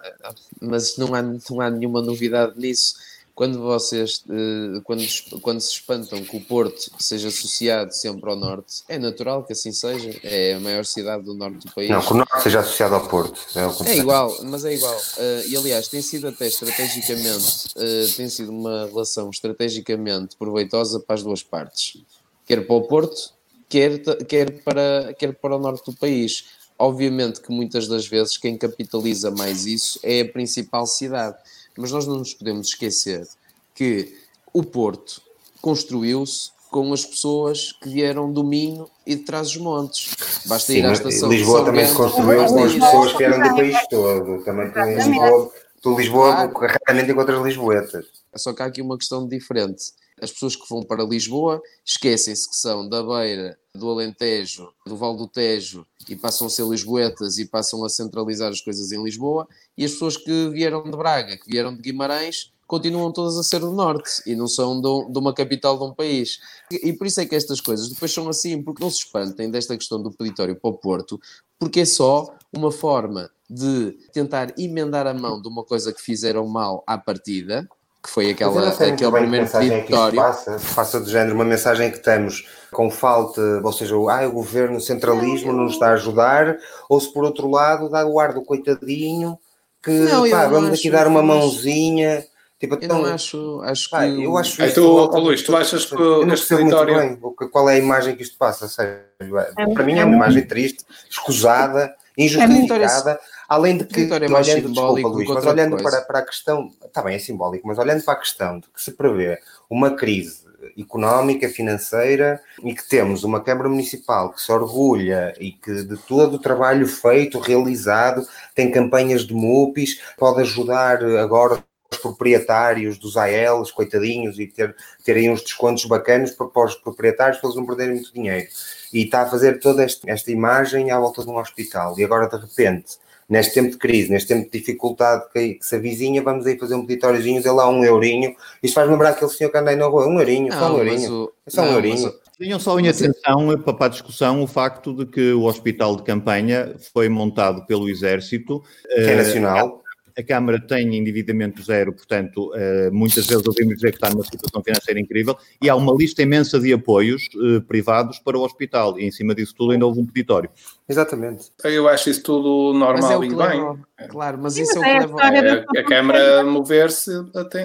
mas 0.61 0.97
não 0.97 1.15
há, 1.15 1.23
não 1.23 1.61
há 1.61 1.71
nenhuma 1.71 2.01
novidade 2.01 2.59
nisso 2.59 2.95
quando 3.35 3.61
vocês 3.61 4.23
eh, 4.29 4.81
quando, 4.85 5.03
quando 5.41 5.61
se 5.61 5.73
espantam 5.73 6.23
que 6.23 6.37
o 6.37 6.41
Porto 6.41 6.91
seja 6.99 7.29
associado 7.29 7.93
sempre 7.93 8.29
ao 8.29 8.37
Norte, 8.37 8.83
é 8.89 8.99
natural 8.99 9.45
que 9.45 9.53
assim 9.53 9.73
seja, 9.73 10.15
é 10.23 10.55
a 10.55 10.61
maior 10.61 10.85
cidade 10.85 11.25
do 11.25 11.35
Norte 11.35 11.67
do 11.67 11.73
país. 11.73 11.89
Não, 11.89 12.01
que 12.01 12.13
o 12.13 12.17
Norte 12.17 12.43
seja 12.43 12.61
associado 12.61 12.95
ao 12.95 13.09
Porto. 13.09 13.41
É, 13.57 13.91
é 13.91 13.97
igual, 13.97 14.37
mas 14.45 14.65
é 14.65 14.75
igual. 14.75 14.97
Uh, 14.97 15.49
e 15.49 15.57
aliás, 15.57 15.89
tem 15.89 16.03
sido 16.03 16.29
até 16.29 16.47
estrategicamente, 16.47 17.69
uh, 17.77 18.17
tem 18.17 18.29
sido 18.29 18.53
uma 18.53 18.87
relação 18.87 19.31
estrategicamente 19.31 20.37
proveitosa 20.37 21.01
para 21.01 21.15
as 21.15 21.23
duas 21.23 21.43
partes, 21.43 22.03
quer 22.47 22.67
para 22.67 22.77
o 22.77 22.83
Porto, 22.83 23.33
quer, 23.69 23.99
quer, 24.27 24.63
para, 24.63 25.15
quer 25.19 25.35
para 25.35 25.57
o 25.57 25.59
Norte 25.59 25.91
do 25.91 25.97
país. 25.97 26.45
Obviamente 26.83 27.41
que 27.41 27.53
muitas 27.53 27.87
das 27.87 28.07
vezes 28.07 28.37
quem 28.37 28.57
capitaliza 28.57 29.31
mais 29.31 29.67
isso 29.67 30.01
é 30.03 30.23
a 30.23 30.29
principal 30.29 30.87
cidade 30.87 31.37
mas 31.77 31.91
nós 31.91 32.07
não 32.07 32.19
nos 32.19 32.35
podemos 32.35 32.69
esquecer 32.69 33.27
que 33.75 34.15
o 34.53 34.63
Porto 34.63 35.23
construiu-se 35.61 36.51
com 36.71 36.93
as 36.93 37.05
pessoas 37.05 37.73
que 37.73 37.89
vieram 37.89 38.33
do 38.33 38.43
Minho 38.43 38.89
e 39.07 39.15
de 39.15 39.23
trás 39.23 39.53
dos 39.53 39.59
montes. 39.59 40.15
Basta 40.47 40.73
Sim, 40.73 40.79
ir 40.79 40.87
à 40.87 40.93
estação 40.93 41.29
Lisboa 41.29 41.61
de 41.61 41.67
também 41.67 41.87
se 41.87 41.95
construiu 41.95 42.47
com 42.47 42.65
as 42.65 42.73
pessoas 42.73 43.13
que 43.13 43.19
vieram 43.19 43.49
do 43.49 43.55
país 43.55 43.89
todo. 43.89 44.45
Também 44.45 44.71
tem 44.71 44.95
Lisboa, 44.95 45.53
tu 45.83 45.97
Lisboa, 45.97 46.49
claro. 46.49 46.75
raramente 46.87 47.13
encontras 47.13 47.45
lisboetas. 47.45 48.07
Só 48.37 48.55
que 48.55 48.63
há 48.63 48.67
aqui 48.67 48.81
uma 48.81 48.97
questão 48.97 49.29
diferente. 49.29 49.93
As 50.23 50.31
pessoas 50.31 50.55
que 50.55 50.69
vão 50.71 50.85
para 50.85 51.03
Lisboa 51.03 51.61
esquecem-se 51.85 52.49
que 52.49 52.57
são 52.57 52.89
da 52.89 53.03
Beira, 53.03 53.59
do 53.75 53.91
Alentejo, 53.91 54.73
do 54.87 54.97
Val 54.97 55.17
do 55.17 55.27
Tejo 55.27 55.85
e 56.09 56.15
passam 56.15 56.47
a 56.47 56.51
ser 56.51 56.65
lisboetas 56.65 57.39
e 57.39 57.45
passam 57.45 57.85
a 57.85 57.89
centralizar 57.89 58.51
as 58.51 58.61
coisas 58.61 58.93
em 58.93 59.03
Lisboa, 59.03 59.49
e 59.77 59.85
as 59.85 59.91
pessoas 59.93 60.17
que 60.17 60.49
vieram 60.51 60.85
de 60.85 60.97
Braga, 60.97 61.37
que 61.37 61.49
vieram 61.49 61.75
de 61.75 61.83
Guimarães, 61.83 62.53
continuam 62.69 63.13
todas 63.13 63.37
a 63.37 63.43
ser 63.43 63.59
do 63.59 63.73
norte 63.73 64.23
e 64.25 64.37
não 64.37 64.47
são 64.47 64.81
de, 64.81 65.19
uma 65.19 65.35
capital 65.35 65.77
de 65.77 65.85
um 65.85 65.93
país. 65.93 66.39
E, 66.71 66.93
por 66.93 67.07
isso 67.07 67.21
é 67.21 67.27
que 67.27 67.35
estas 67.35 67.61
coisas 67.61 67.89
depois 67.89 68.13
são 68.13 68.29
assim, 68.29 68.63
porque 68.63 68.83
não 68.83 68.91
se 68.91 69.05
espantem 69.05 69.51
desta 69.51 69.77
questão 69.77 70.01
do 70.01 70.13
peditório 70.13 70.55
para 70.55 70.71
o 70.71 70.79
Porto, 70.79 71.21
porque 71.59 71.81
é 71.81 71.85
só 71.85 72.33
uma 72.53 72.71
forma 72.71 73.29
de 73.51 73.93
tentar 74.13 74.55
emendar 74.59 75.07
a 75.07 75.13
mão 75.13 75.43
de 75.43 75.49
uma 75.49 75.65
coisa 75.65 75.93
que 75.93 76.01
fizeram 76.01 76.47
mal 76.47 76.83
à 76.87 76.97
partida, 76.97 77.69
que 78.03 78.11
foi 78.11 78.31
aquela, 78.31 78.69
aquele 78.69 79.11
primeiro 79.11 79.49
peditório. 79.49 80.17
Passa, 80.17 80.61
passa 80.75 81.01
do 81.01 81.09
género 81.09 81.35
uma 81.35 81.45
mensagem 81.45 81.91
que 81.91 81.99
estamos 81.99 82.47
com 82.73 82.91
falta, 82.91 83.41
ou 83.63 83.73
seja, 83.73 83.95
ah, 83.95 84.27
o 84.27 84.33
governo 84.33 84.81
centralismo 84.81 85.53
não 85.53 85.65
nos 85.65 85.75
está 85.75 85.91
a 85.91 85.93
ajudar, 85.93 86.57
ou 86.89 86.99
se 86.99 87.13
por 87.13 87.23
outro 87.23 87.49
lado 87.49 87.89
dá 87.89 88.05
o 88.05 88.19
ar 88.19 88.33
do 88.33 88.43
coitadinho 88.43 89.39
que 89.83 89.91
não, 89.91 90.29
pá, 90.31 90.47
vamos 90.47 90.79
aqui 90.79 90.91
dar 90.91 91.07
uma 91.07 91.23
mãozinha. 91.23 92.25
Tipo, 92.59 92.77
então, 92.81 92.99
eu 92.99 93.07
não 93.07 93.15
acho, 93.15 93.61
acho 93.65 93.91
pá, 93.91 94.05
que. 94.05 94.23
Eu 94.23 94.39
acho 94.39 94.63
é, 94.63 94.69
tu, 94.69 94.85
oh, 94.85 95.19
Luís, 95.19 95.43
tu 95.43 95.57
achas 95.57 95.85
que 95.85 95.95
eu 95.95 96.21
não 96.21 96.29
percebo 96.29 96.63
muito 96.63 96.85
bem 96.87 97.19
qual 97.51 97.69
é 97.69 97.75
a 97.75 97.79
imagem 97.79 98.15
que 98.15 98.23
isto 98.23 98.39
passa. 98.39 98.69
É, 98.81 99.67
para 99.75 99.85
mim 99.85 99.99
é 99.99 100.05
uma 100.05 100.15
imagem 100.15 100.47
triste, 100.47 100.85
escusada, 101.11 101.93
injustificada. 102.17 103.19
Além 103.49 103.79
de 103.79 103.85
que, 103.85 104.03
é 104.03 104.15
olhando, 104.15 104.69
desculpa, 104.69 105.09
Luís, 105.09 105.29
mas 105.29 105.47
olhando 105.47 105.77
para, 105.83 106.01
para 106.03 106.19
a 106.21 106.23
questão, 106.23 106.71
está 106.85 107.03
bem, 107.03 107.17
é 107.17 107.19
simbólico, 107.19 107.67
mas 107.67 107.79
olhando 107.79 108.03
para 108.05 108.15
a 108.15 108.21
questão 108.21 108.59
de 108.59 108.69
que 108.69 108.83
se 108.83 108.93
prevê 108.93 109.39
uma 109.69 109.91
crise 109.95 110.43
económica, 110.79 111.49
financeira 111.49 112.41
e 112.63 112.75
que 112.75 112.89
temos 112.89 113.25
uma 113.25 113.41
Câmara 113.41 113.69
Municipal 113.69 114.33
que 114.33 114.41
se 114.41 114.51
orgulha 114.53 115.35
e 115.39 115.53
que 115.53 115.83
de 115.83 115.97
todo 115.97 116.35
o 116.35 116.39
trabalho 116.39 116.87
feito, 116.87 117.39
realizado, 117.39 118.27
tem 118.55 118.71
campanhas 118.71 119.27
de 119.27 119.35
MUPIs, 119.35 120.01
pode 120.17 120.41
ajudar 120.43 121.03
agora 121.05 121.63
os 121.91 121.99
proprietários 121.99 122.97
dos 122.99 123.17
AELs, 123.17 123.71
coitadinhos, 123.71 124.39
e 124.39 124.47
ter, 124.47 124.75
terem 125.05 125.31
uns 125.31 125.43
descontos 125.43 125.85
bacanas 125.85 126.31
para, 126.31 126.47
para 126.47 126.65
os 126.65 126.75
proprietários 126.75 127.39
para 127.39 127.49
eles 127.49 127.57
não 127.59 127.67
perderem 127.67 127.95
muito 127.95 128.15
dinheiro. 128.15 128.49
E 128.93 129.05
está 129.05 129.23
a 129.23 129.27
fazer 129.27 129.61
toda 129.61 129.85
esta, 129.85 130.11
esta 130.11 130.31
imagem 130.31 130.91
à 130.91 130.99
volta 130.99 131.23
de 131.23 131.29
um 131.29 131.37
hospital. 131.37 131.99
E 131.99 132.05
agora, 132.05 132.29
de 132.29 132.37
repente, 132.37 132.97
neste 133.33 133.55
tempo 133.55 133.71
de 133.71 133.79
crise, 133.79 134.11
neste 134.11 134.29
tempo 134.29 134.45
de 134.45 134.59
dificuldade 134.59 135.25
que, 135.33 135.55
que 135.55 135.65
se 135.65 135.75
avizinha, 135.75 136.23
vamos 136.23 136.45
aí 136.45 136.59
fazer 136.59 136.75
um 136.75 136.85
peditóriozinho, 136.85 137.43
dê 137.43 137.51
lá 137.51 137.67
um 137.67 137.83
eurinho. 137.83 138.37
Isto 138.63 138.75
faz 138.75 138.91
lembrar 138.91 139.09
aquele 139.09 139.31
senhor 139.31 139.49
que 139.49 139.57
anda 139.57 139.71
aí 139.71 139.77
na 139.77 139.87
rua, 139.87 140.07
um 140.07 140.21
eurinho, 140.21 140.51
não, 140.51 140.59
só 140.59 140.75
um 140.75 140.79
eurinho. 140.79 141.13
O... 141.15 141.33
É 141.47 141.51
só 141.51 141.63
um 141.63 141.65
não, 141.65 141.73
eurinho. 141.73 142.13
Tenham 142.39 142.61
só 142.61 142.79
em 142.79 142.89
atenção 142.89 143.59
para 143.63 143.87
a 143.87 143.89
discussão 143.89 144.43
o 144.43 144.47
facto 144.47 144.93
de 144.93 145.07
que 145.07 145.33
o 145.33 145.45
hospital 145.45 145.97
de 145.97 146.03
campanha 146.03 146.75
foi 146.93 147.09
montado 147.09 147.65
pelo 147.67 147.89
Exército. 147.89 148.63
Que 148.87 149.01
é 149.01 149.17
nacional 149.17 149.82
a 150.17 150.23
Câmara 150.23 150.61
tem 150.61 150.97
endividamento 150.97 151.63
zero, 151.63 151.93
portanto, 151.93 152.53
eh, 152.55 152.91
muitas 152.91 153.27
vezes 153.27 153.47
ouvimos 153.47 153.77
dizer 153.77 153.91
que 153.91 153.97
está 153.97 154.11
numa 154.11 154.25
situação 154.25 154.63
financeira 154.63 155.01
incrível, 155.01 155.37
e 155.61 155.69
há 155.69 155.75
uma 155.75 155.95
lista 155.95 156.23
imensa 156.23 156.59
de 156.59 156.73
apoios 156.73 157.29
eh, 157.35 157.61
privados 157.61 158.19
para 158.19 158.39
o 158.39 158.43
hospital, 158.43 158.99
e 158.99 159.05
em 159.05 159.11
cima 159.11 159.35
disso 159.35 159.55
tudo 159.57 159.73
ainda 159.73 159.87
houve 159.87 160.01
um 160.01 160.07
peditório. 160.07 160.51
Exatamente. 160.89 161.51
Eu 161.65 161.89
acho 161.89 162.11
isso 162.11 162.23
tudo 162.23 162.77
normal 162.79 163.23
é 163.23 163.27
e 163.27 163.35
bem. 163.35 164.09
Claro, 164.09 164.39
mas 164.43 164.55
Sim, 164.55 164.63
isso 164.63 164.79
é 164.79 165.05
o 165.05 165.09
que 165.09 165.15
leva 165.15 165.65
a, 165.77 165.81
a 165.81 165.85
Câmara 165.85 166.45
mover-se 166.45 167.11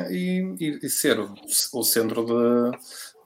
e, 0.09 0.55
e, 0.59 0.79
e, 0.83 0.89
ser 0.89 1.19
o, 1.19 1.33
o 1.73 1.83
centro 1.83 2.25
de 2.25 2.77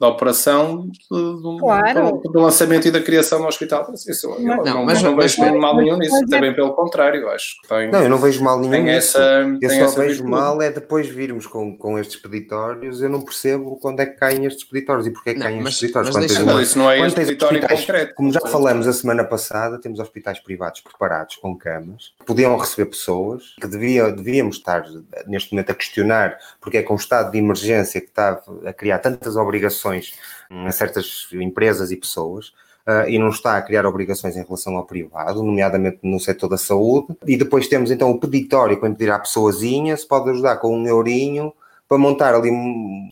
da 0.01 0.07
operação 0.07 0.89
do, 1.11 1.57
claro. 1.59 2.19
do, 2.23 2.31
do, 2.31 2.39
lançamento 2.39 2.87
e 2.87 2.91
da 2.91 2.99
criação 2.99 3.39
do 3.39 3.47
hospital. 3.47 3.87
Isso, 3.93 4.27
eu 4.27 4.39
não, 4.41 4.63
não, 4.63 4.83
mas, 4.83 5.03
não 5.03 5.15
vejo 5.15 5.39
mas, 5.39 5.53
mal 5.59 5.77
nenhum 5.77 5.95
nisso, 5.95 6.15
até 6.25 6.41
bem 6.41 6.55
pelo 6.55 6.73
contrário, 6.73 7.29
acho 7.29 7.61
que 7.61 7.67
tem. 7.67 7.91
Não, 7.91 8.01
eu 8.01 8.09
não 8.09 8.17
vejo 8.17 8.43
mal 8.43 8.59
nenhum 8.59 8.83
nisso. 8.83 9.15
Essa, 9.19 9.45
eu 9.61 9.69
só 9.69 9.75
essa 9.75 10.01
vejo 10.01 10.23
virtude. 10.23 10.31
mal 10.31 10.59
é 10.59 10.71
depois 10.71 11.07
virmos 11.07 11.45
com, 11.45 11.77
com 11.77 11.99
estes 11.99 12.19
peditórios, 12.19 12.99
eu 12.99 13.09
não 13.09 13.21
percebo 13.21 13.77
quando 13.79 13.99
é 13.99 14.07
que 14.07 14.17
caem 14.17 14.43
estes 14.45 14.63
peditórios 14.63 15.05
e 15.05 15.11
porque 15.11 15.29
é 15.29 15.33
que 15.35 15.39
caem 15.39 15.59
estes 15.59 15.81
peditórios. 15.81 16.15
Mas 16.15 16.25
deixa, 16.25 16.43
não, 16.43 16.59
isso 16.59 16.79
não 16.79 16.89
é 16.89 16.99
este 16.99 17.19
peditório 17.19 17.61
concreto. 17.61 18.15
Como 18.15 18.33
já 18.33 18.41
falamos 18.41 18.87
a 18.87 18.93
semana 18.93 19.23
passada, 19.23 19.79
temos 19.79 19.99
hospitais 19.99 20.39
privados 20.39 20.81
preparados 20.81 21.35
com 21.35 21.55
camas, 21.55 22.11
que 22.17 22.25
podiam 22.25 22.57
receber 22.57 22.87
pessoas, 22.89 23.53
que 23.61 23.67
devia, 23.67 24.11
devíamos 24.11 24.55
estar 24.55 24.83
neste 25.27 25.53
momento 25.53 25.69
a 25.69 25.75
questionar 25.75 26.39
porque 26.59 26.77
é 26.77 26.81
com 26.81 26.95
o 26.95 26.97
estado 26.97 27.31
de 27.31 27.37
emergência 27.37 28.01
que 28.01 28.07
está 28.07 28.41
a 28.65 28.73
criar 28.73 28.97
tantas 28.97 29.35
obrigações 29.35 29.90
obrigações 29.91 30.13
hum, 30.49 30.65
a 30.65 30.71
certas 30.71 31.27
empresas 31.34 31.91
e 31.91 31.97
pessoas. 31.97 32.54
Uh, 32.82 33.08
e 33.08 33.19
não 33.19 33.30
está 33.30 33.58
a 33.58 33.62
criar 33.62 33.86
obrigações 33.86 34.36
em 34.36 34.43
relação 34.43 34.75
ao 34.75 34.88
privado, 34.88 35.43
nomeadamente 35.43 35.99
no 36.01 36.19
setor 36.19 36.47
da 36.47 36.58
saúde. 36.58 37.15
E 37.27 37.38
depois 37.38 37.67
temos 37.67 37.91
então 37.91 38.10
o 38.10 38.19
peditório 38.19 38.80
para 38.80 38.89
impedir 38.89 39.12
à 39.12 39.19
pessoazinha, 39.19 39.95
se 39.95 40.08
pode 40.08 40.32
ajudar 40.32 40.58
com 40.58 40.75
um 40.75 40.88
eurinho 40.88 41.54
para 41.88 41.99
montar 41.99 42.34
ali 42.34 42.49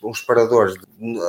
uns 0.02 0.22
paradores 0.22 0.74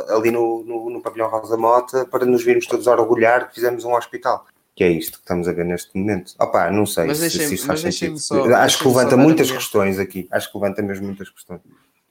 ali 0.10 0.32
no, 0.32 0.64
no, 0.64 0.90
no 0.90 1.02
pavilhão 1.02 1.30
Rosa 1.30 1.56
Mota 1.56 2.04
para 2.06 2.26
nos 2.26 2.44
virmos 2.44 2.66
todos 2.66 2.88
a 2.88 2.94
orgulhar 2.94 3.48
que 3.48 3.56
fizemos 3.56 3.86
um 3.86 3.94
hospital. 3.94 4.48
Que 4.76 4.86
é 4.86 4.90
isto 4.90 5.20
que 5.20 5.24
estamos 5.24 5.48
a 5.48 5.52
ver 5.52 5.66
neste 5.66 5.96
momento. 5.96 6.34
Opa, 6.40 6.72
não 6.72 6.88
sei 6.88 7.06
mas 7.06 7.20
se, 7.20 7.30
se 7.30 7.54
isso 7.54 7.68
faz 7.68 7.82
sentido. 7.82 8.18
Só, 8.18 8.44
Acho 8.56 8.80
que 8.80 8.88
levanta 8.88 9.16
muitas 9.16 9.52
questões 9.52 10.00
aqui. 10.00 10.28
Acho 10.32 10.52
que 10.52 10.58
levanta 10.58 10.82
mesmo 10.82 11.06
muitas 11.06 11.30
questões. 11.30 11.62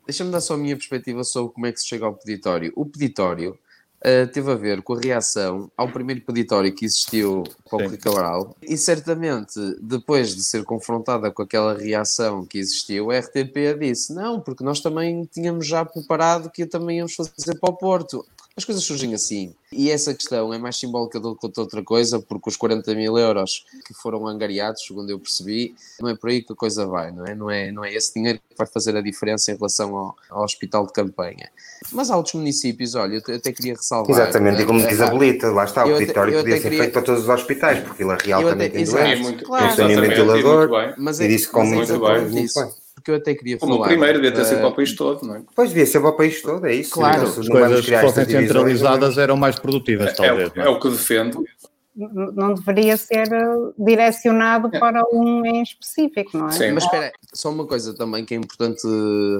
Deixa-me 0.07 0.31
dar 0.31 0.41
só 0.41 0.55
a 0.55 0.59
minha 0.59 0.77
perspectiva 0.77 1.23
sobre 1.25 1.53
como 1.53 1.67
é 1.67 1.73
que 1.73 1.81
se 1.81 1.87
chega 1.87 2.07
ao 2.07 2.15
peditório. 2.15 2.73
O 2.75 2.85
peditório 2.85 3.59
uh, 4.01 4.27
teve 4.33 4.51
a 4.51 4.55
ver 4.55 4.83
com 4.83 4.95
a 4.95 5.01
reação 5.01 5.71
ao 5.77 5.89
primeiro 5.89 6.21
peditório 6.23 6.75
que 6.75 6.85
existiu 6.85 7.45
com 7.65 7.77
o 7.77 7.99
Cabral 7.99 8.57
e 8.63 8.77
certamente 8.77 9.59
depois 9.81 10.35
de 10.35 10.43
ser 10.43 10.65
confrontada 10.65 11.31
com 11.31 11.43
aquela 11.43 11.75
reação 11.75 12.45
que 12.45 12.59
existiu, 12.59 13.11
a 13.11 13.19
RTP 13.19 13.79
disse 13.79 14.13
não, 14.13 14.41
porque 14.41 14.65
nós 14.65 14.81
também 14.81 15.25
tínhamos 15.25 15.67
já 15.67 15.85
preparado 15.85 16.51
que 16.51 16.67
também 16.67 16.99
íamos 16.99 17.15
fazer 17.15 17.59
para 17.61 17.71
o 17.71 17.77
Porto. 17.77 18.27
As 18.57 18.65
coisas 18.65 18.85
surgem 18.85 19.15
assim. 19.15 19.55
E 19.73 19.91
essa 19.91 20.13
questão 20.13 20.53
é 20.53 20.59
mais 20.59 20.77
simbólica 20.77 21.21
do 21.21 21.37
que 21.37 21.49
outra 21.57 21.83
coisa, 21.83 22.21
porque 22.21 22.49
os 22.49 22.57
40 22.57 22.95
mil 22.95 23.17
euros 23.17 23.65
que 23.87 23.95
foram 23.95 24.27
angariados, 24.27 24.85
segundo 24.85 25.09
eu 25.11 25.19
percebi, 25.19 25.75
não 26.01 26.09
é 26.09 26.17
por 26.17 26.31
aí 26.31 26.43
que 26.43 26.53
a 26.53 26.57
coisa 26.57 26.87
vai, 26.87 27.13
não 27.13 27.25
é? 27.25 27.35
Não 27.35 27.51
é, 27.51 27.71
não 27.71 27.85
é 27.85 27.95
esse 27.95 28.13
dinheiro 28.15 28.39
que 28.39 28.57
vai 28.59 28.67
fazer 28.67 28.97
a 28.97 29.01
diferença 29.01 29.53
em 29.53 29.57
relação 29.57 29.97
ao, 29.97 30.17
ao 30.29 30.45
hospital 30.45 30.87
de 30.87 30.93
campanha. 30.93 31.49
Mas 31.93 32.11
há 32.11 32.17
outros 32.17 32.35
municípios, 32.35 32.95
olha, 32.95 33.23
eu 33.27 33.37
até 33.37 33.53
queria 33.53 33.75
ressalvar. 33.75 34.11
Exatamente, 34.11 34.63
e 34.63 34.67
como 34.67 34.87
diz 34.87 35.01
a 35.01 35.07
Belita, 35.11 35.51
lá 35.51 35.65
está, 35.65 35.85
o 35.87 35.97
peditório 35.97 36.35
podia 36.39 36.57
ser 36.57 36.63
queria... 36.63 36.79
feito 36.81 36.93
para 36.93 37.03
todos 37.03 37.23
os 37.23 37.29
hospitais, 37.29 37.81
porque 37.85 38.03
Vila 38.03 38.19
Real 38.21 38.43
também 38.43 38.71
tem 38.71 38.85
doentes, 38.85 39.43
claro, 39.43 39.77
tem 39.77 39.99
um 39.99 40.01
ventilador, 40.01 40.97
e 41.21 41.29
disse 41.29 41.49
como 41.49 41.75
muito, 41.75 41.93
muito 41.99 42.35
bem 42.35 42.81
porque 43.11 43.13
eu 43.13 43.15
até 43.17 43.35
queria 43.35 43.59
Como 43.59 43.75
falar. 43.75 43.87
o 43.87 43.89
primeiro 43.89 44.21
devia 44.21 44.33
ter 44.33 44.45
sido 44.45 44.59
para 44.59 44.69
o 44.69 44.75
país 44.75 44.95
todo, 44.95 45.27
não 45.27 45.37
é? 45.37 45.43
Pois 45.55 45.71
devia 45.71 45.87
ser 45.87 46.01
para 46.01 46.11
o 46.11 46.17
país 46.17 46.41
todo, 46.41 46.67
é 46.67 46.75
isso. 46.75 46.93
Claro, 46.93 47.23
as 47.23 47.49
coisas 47.49 47.85
que 47.85 47.99
fossem 47.99 48.25
centralizadas 48.25 49.19
eram 49.19 49.37
mais 49.37 49.59
produtivas, 49.59 50.09
é, 50.09 50.13
talvez. 50.13 50.53
É, 50.57 50.61
é, 50.61 50.69
o 50.69 50.79
que 50.79 50.89
defendo. 50.91 51.45
não 51.97 52.55
deveria 52.55 52.97
ser 52.97 53.33
eh, 53.33 53.73
direcionado 53.77 54.71
é. 54.73 54.79
para 54.79 55.03
um 55.13 55.45
em 55.45 55.63
específico, 55.63 56.37
não 56.39 56.49
é? 56.49 56.53
Sim, 56.53 56.73
mas 56.73 56.85
espera, 56.85 57.13
só 57.35 57.51
uma 57.51 57.67
coisa 57.67 57.95
também 57.95 58.25
que 58.25 58.35
é 58.35 58.37
importante 58.37 58.87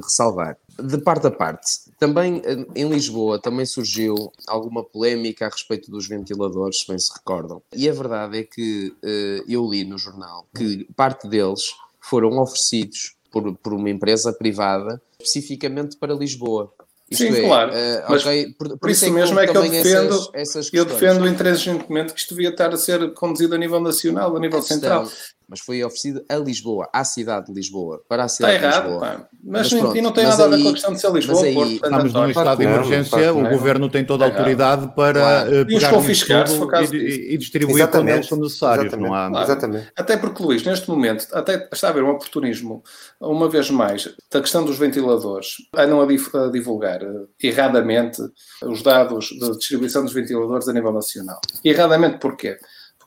ressalvar. 0.03 0.57
De 0.79 0.99
parte 0.99 1.27
a 1.27 1.31
parte, 1.31 1.71
também 1.99 2.43
eh, 2.45 2.67
em 2.75 2.89
Lisboa 2.89 3.39
também 3.39 3.65
surgiu 3.65 4.33
alguma 4.49 4.83
polémica 4.83 5.47
a 5.47 5.49
respeito 5.49 5.91
dos 5.91 6.09
ventiladores, 6.09 6.81
se 6.81 6.89
bem 6.89 6.99
se 6.99 7.13
recordam. 7.13 7.63
E 7.75 7.89
a 7.89 7.93
verdade 7.93 8.39
é 8.39 8.43
que 8.43 8.89
uh, 8.89 9.45
eu 9.49 9.69
li 9.69 9.85
no 9.85 9.97
jornal 9.97 10.47
que 10.55 10.87
parte 10.97 11.29
deles 11.29 11.63
foram 12.01 12.39
oferecidos 12.39 13.15
por, 13.31 13.55
por 13.57 13.73
uma 13.75 13.91
empresa 13.91 14.33
privada 14.33 15.01
especificamente 15.19 15.97
para 15.97 16.15
Lisboa. 16.15 16.73
Isto 17.11 17.25
Sim, 17.25 17.35
é, 17.35 17.43
claro. 17.43 17.73
Uh, 17.73 18.03
mas 18.09 18.23
okay, 18.23 18.47
por, 18.53 18.69
por, 18.69 18.79
por, 18.79 18.91
isso, 18.91 19.05
isso 19.05 19.13
é 19.13 19.21
mesmo 19.21 19.41
é 19.41 19.47
que 19.47 19.57
eu 19.57 19.63
defendo, 19.63 20.15
essas, 20.15 20.31
essas 20.35 20.71
eu 20.73 20.85
defendo 20.85 21.27
intransigentemente 21.27 22.13
que 22.13 22.21
isto 22.21 22.35
devia 22.35 22.51
estar 22.51 22.73
a 22.73 22.77
ser 22.77 23.13
conduzido 23.15 23.55
a 23.55 23.59
nível 23.59 23.81
nacional, 23.81 24.37
a 24.37 24.41
nível 24.41 24.63
central 24.63 25.09
mas 25.51 25.59
foi 25.59 25.83
oferecido 25.83 26.25
a 26.29 26.37
Lisboa, 26.37 26.89
à 26.93 27.03
cidade 27.03 27.47
de 27.47 27.53
Lisboa, 27.53 28.01
para 28.09 28.23
a 28.25 28.29
cidade 28.29 28.55
Está 28.55 28.69
errado, 28.69 28.83
de 28.85 28.91
Lisboa. 28.91 29.09
Pá. 29.09 29.29
Mas, 29.43 29.73
mas 29.73 29.81
pronto, 29.81 29.97
e 29.97 30.01
não 30.01 30.13
tem 30.13 30.25
nada 30.25 30.47
aí, 30.47 30.53
a 30.53 30.57
ver 30.57 30.63
com 30.63 30.69
a 30.69 30.73
questão 30.73 30.93
de 30.93 31.01
ser 31.01 31.13
Lisboa. 31.13 31.45
Aí, 31.45 31.55
Porto, 31.55 31.73
estamos 31.73 32.13
num 32.13 32.29
estado 32.31 32.59
de 32.59 32.65
emergência, 32.65 33.35
o 33.35 33.49
governo 33.49 33.89
tem 33.89 34.05
toda 34.05 34.25
a 34.25 34.29
autoridade 34.29 34.95
para 34.95 35.21
claro. 35.21 35.63
uh, 35.63 35.67
pegar 35.67 36.85
e, 36.85 36.97
e, 36.97 37.35
e 37.35 37.39
distribuir 37.39 37.89
quando 37.89 38.09
eles 38.09 38.27
são 38.27 38.39
necessários. 38.39 38.93
Não 38.93 39.13
há... 39.13 39.29
Claro. 39.29 39.45
Exatamente. 39.45 39.89
Até 39.97 40.17
porque, 40.17 40.41
Luís, 40.41 40.63
neste 40.63 40.89
momento, 40.89 41.27
até 41.33 41.69
está 41.73 41.89
a 41.89 41.91
haver 41.91 42.05
um 42.05 42.11
oportunismo, 42.11 42.85
uma 43.21 43.49
vez 43.49 43.71
mais, 43.71 44.09
da 44.31 44.41
questão 44.41 44.65
dos 44.65 44.79
ventiladores, 44.79 45.57
andam 45.75 46.01
a, 46.01 46.05
a 46.05 46.51
divulgar 46.51 47.03
uh, 47.03 47.29
erradamente 47.43 48.23
os 48.63 48.83
dados 48.83 49.27
de 49.27 49.59
distribuição 49.59 50.05
dos 50.05 50.13
ventiladores 50.13 50.69
a 50.69 50.73
nível 50.73 50.93
nacional. 50.93 51.41
Erradamente 51.65 52.19
porquê? 52.19 52.57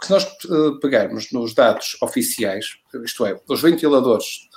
Se 0.03 0.11
nós 0.11 0.25
uh, 0.45 0.79
pegarmos 0.81 1.31
nos 1.31 1.53
dados 1.53 1.95
oficiais, 2.01 2.77
isto 3.03 3.25
é, 3.25 3.39
os 3.47 3.61
ventiladores 3.61 4.49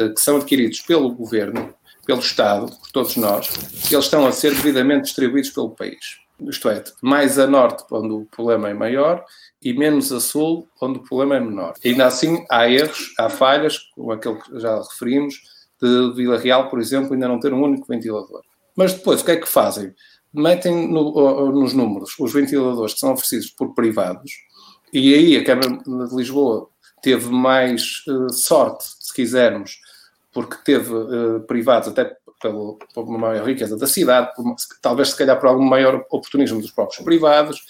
uh, 0.00 0.12
que 0.12 0.20
são 0.20 0.36
adquiridos 0.36 0.80
pelo 0.80 1.14
governo, 1.14 1.72
pelo 2.04 2.18
Estado, 2.18 2.66
por 2.66 2.90
todos 2.90 3.16
nós, 3.16 3.48
eles 3.92 4.04
estão 4.04 4.26
a 4.26 4.32
ser 4.32 4.54
devidamente 4.54 5.04
distribuídos 5.04 5.50
pelo 5.50 5.70
país. 5.70 6.18
Isto 6.40 6.68
é, 6.68 6.82
mais 7.02 7.38
a 7.38 7.46
norte, 7.46 7.84
onde 7.92 8.12
o 8.12 8.24
problema 8.24 8.70
é 8.70 8.74
maior, 8.74 9.24
e 9.62 9.72
menos 9.72 10.10
a 10.12 10.20
sul, 10.20 10.68
onde 10.80 10.98
o 10.98 11.02
problema 11.02 11.36
é 11.36 11.40
menor. 11.40 11.74
Ainda 11.84 12.06
assim, 12.06 12.44
há 12.50 12.68
erros, 12.68 13.12
há 13.18 13.28
falhas, 13.28 13.78
como 13.94 14.12
aquele 14.12 14.36
que 14.36 14.58
já 14.58 14.80
referimos, 14.80 15.34
de 15.80 16.12
Vila 16.14 16.38
Real, 16.38 16.68
por 16.68 16.80
exemplo, 16.80 17.12
ainda 17.12 17.28
não 17.28 17.38
ter 17.38 17.52
um 17.52 17.62
único 17.62 17.86
ventilador. 17.86 18.42
Mas 18.76 18.94
depois, 18.94 19.20
o 19.20 19.24
que 19.24 19.32
é 19.32 19.36
que 19.36 19.48
fazem? 19.48 19.94
Metem 20.32 20.88
no, 20.88 21.52
nos 21.52 21.72
números 21.72 22.14
os 22.18 22.32
ventiladores 22.32 22.94
que 22.94 23.00
são 23.00 23.12
oferecidos 23.12 23.50
por 23.50 23.74
privados, 23.74 24.32
e 24.92 25.14
aí 25.14 25.36
a 25.36 25.44
Câmara 25.44 25.68
de 26.08 26.16
Lisboa 26.16 26.68
teve 27.02 27.30
mais 27.30 28.02
uh, 28.08 28.32
sorte, 28.32 28.84
se 29.00 29.14
quisermos, 29.14 29.78
porque 30.32 30.56
teve 30.64 30.92
uh, 30.92 31.40
privados 31.46 31.88
até 31.88 32.16
pelo, 32.40 32.78
por 32.94 33.04
uma 33.04 33.18
maior 33.18 33.46
riqueza 33.46 33.76
da 33.76 33.86
cidade, 33.86 34.30
por, 34.34 34.54
talvez 34.80 35.10
se 35.10 35.16
calhar 35.16 35.38
por 35.38 35.48
algum 35.48 35.64
maior 35.64 36.04
oportunismo 36.10 36.60
dos 36.60 36.70
próprios 36.70 37.02
privados. 37.04 37.60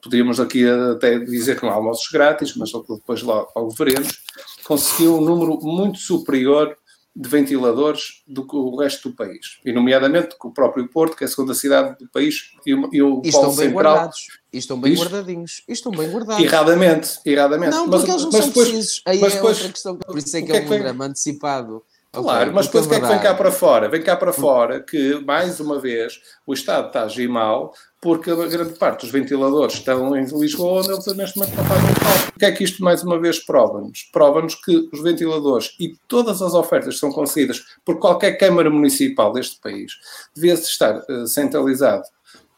Podíamos 0.00 0.38
aqui 0.38 0.64
até 0.68 1.18
dizer 1.18 1.58
que 1.58 1.64
não 1.64 1.72
há 1.72 1.74
almoços 1.74 2.08
grátis, 2.10 2.54
mas 2.56 2.70
depois 2.70 3.22
logo, 3.22 3.50
logo 3.56 3.70
veremos. 3.70 4.22
Conseguiu 4.64 5.18
um 5.18 5.20
número 5.20 5.58
muito 5.60 5.98
superior 5.98 6.76
de 7.14 7.28
ventiladores 7.28 8.22
do 8.26 8.46
que 8.46 8.56
o 8.56 8.74
resto 8.76 9.10
do 9.10 9.14
país. 9.14 9.58
E, 9.64 9.72
nomeadamente, 9.72 10.36
com 10.38 10.48
o 10.48 10.52
próprio 10.52 10.88
Porto, 10.88 11.14
que 11.14 11.24
é 11.24 11.26
a 11.26 11.30
segunda 11.30 11.54
cidade 11.54 11.98
do 11.98 12.08
país, 12.08 12.52
e 12.66 12.74
o, 12.74 12.88
e 12.92 13.02
o 13.02 13.22
e 13.22 13.28
estão 13.28 13.54
bem 13.54 13.68
central. 13.68 13.94
Guardados. 13.94 14.26
E 14.52 14.58
estão 14.58 14.80
bem 14.80 14.92
Isto? 14.94 15.02
guardadinhos. 15.04 15.62
E 15.68 15.72
estão 15.72 15.92
bem 15.92 16.10
guardados. 16.10 16.44
Erradamente, 16.44 17.20
erradamente. 17.24 17.70
Não, 17.70 17.88
porque 17.88 18.10
mas, 18.10 18.22
eles 18.22 18.22
não 18.22 18.32
mas 18.32 18.40
são 18.40 18.48
depois, 18.48 18.68
precisos. 18.68 19.02
Aí 19.06 19.18
é 19.18 19.30
depois, 19.30 19.56
outra 19.56 19.72
questão. 19.72 19.96
Por 19.98 20.18
isso 20.18 20.36
é 20.36 20.42
que 20.42 20.52
é, 20.52 20.56
é 20.56 20.62
um 20.62 20.66
programa 20.66 21.04
antecipado. 21.04 21.82
Claro, 22.12 22.42
okay, 22.42 22.52
mas 22.52 22.66
depois 22.66 22.84
o 22.84 22.88
que 22.90 22.94
é 22.94 23.00
que 23.00 23.06
vem 23.06 23.20
cá 23.20 23.32
para 23.32 23.50
fora? 23.50 23.88
Vem 23.88 24.02
cá 24.02 24.14
para 24.14 24.34
fora 24.34 24.80
que, 24.80 25.18
mais 25.24 25.58
uma 25.60 25.80
vez, 25.80 26.20
o 26.46 26.52
Estado 26.52 26.88
está 26.88 27.00
a 27.00 27.04
agir 27.04 27.26
mal 27.26 27.72
porque 28.02 28.30
a 28.30 28.34
grande 28.34 28.74
parte 28.74 29.00
dos 29.00 29.10
ventiladores 29.10 29.76
estão 29.76 30.14
em 30.14 30.26
Lisboa, 30.26 30.80
onde 30.80 30.92
eles 30.92 31.06
neste 31.16 31.38
momento 31.38 31.56
não 31.56 31.64
fazem 31.64 31.94
falta. 31.94 32.32
O 32.36 32.38
que 32.38 32.44
é 32.44 32.52
que 32.52 32.64
isto, 32.64 32.84
mais 32.84 33.02
uma 33.02 33.18
vez, 33.18 33.38
prova-nos? 33.38 34.02
Prova-nos 34.12 34.56
que 34.56 34.90
os 34.92 35.02
ventiladores 35.02 35.74
e 35.80 35.96
todas 36.06 36.42
as 36.42 36.52
ofertas 36.52 36.94
que 36.94 37.00
são 37.00 37.10
concedidas 37.10 37.64
por 37.82 37.98
qualquer 37.98 38.32
Câmara 38.32 38.68
Municipal 38.68 39.32
deste 39.32 39.58
país 39.58 39.92
devia-se 40.34 40.64
estar 40.64 40.98
uh, 40.98 41.26
centralizado 41.26 42.02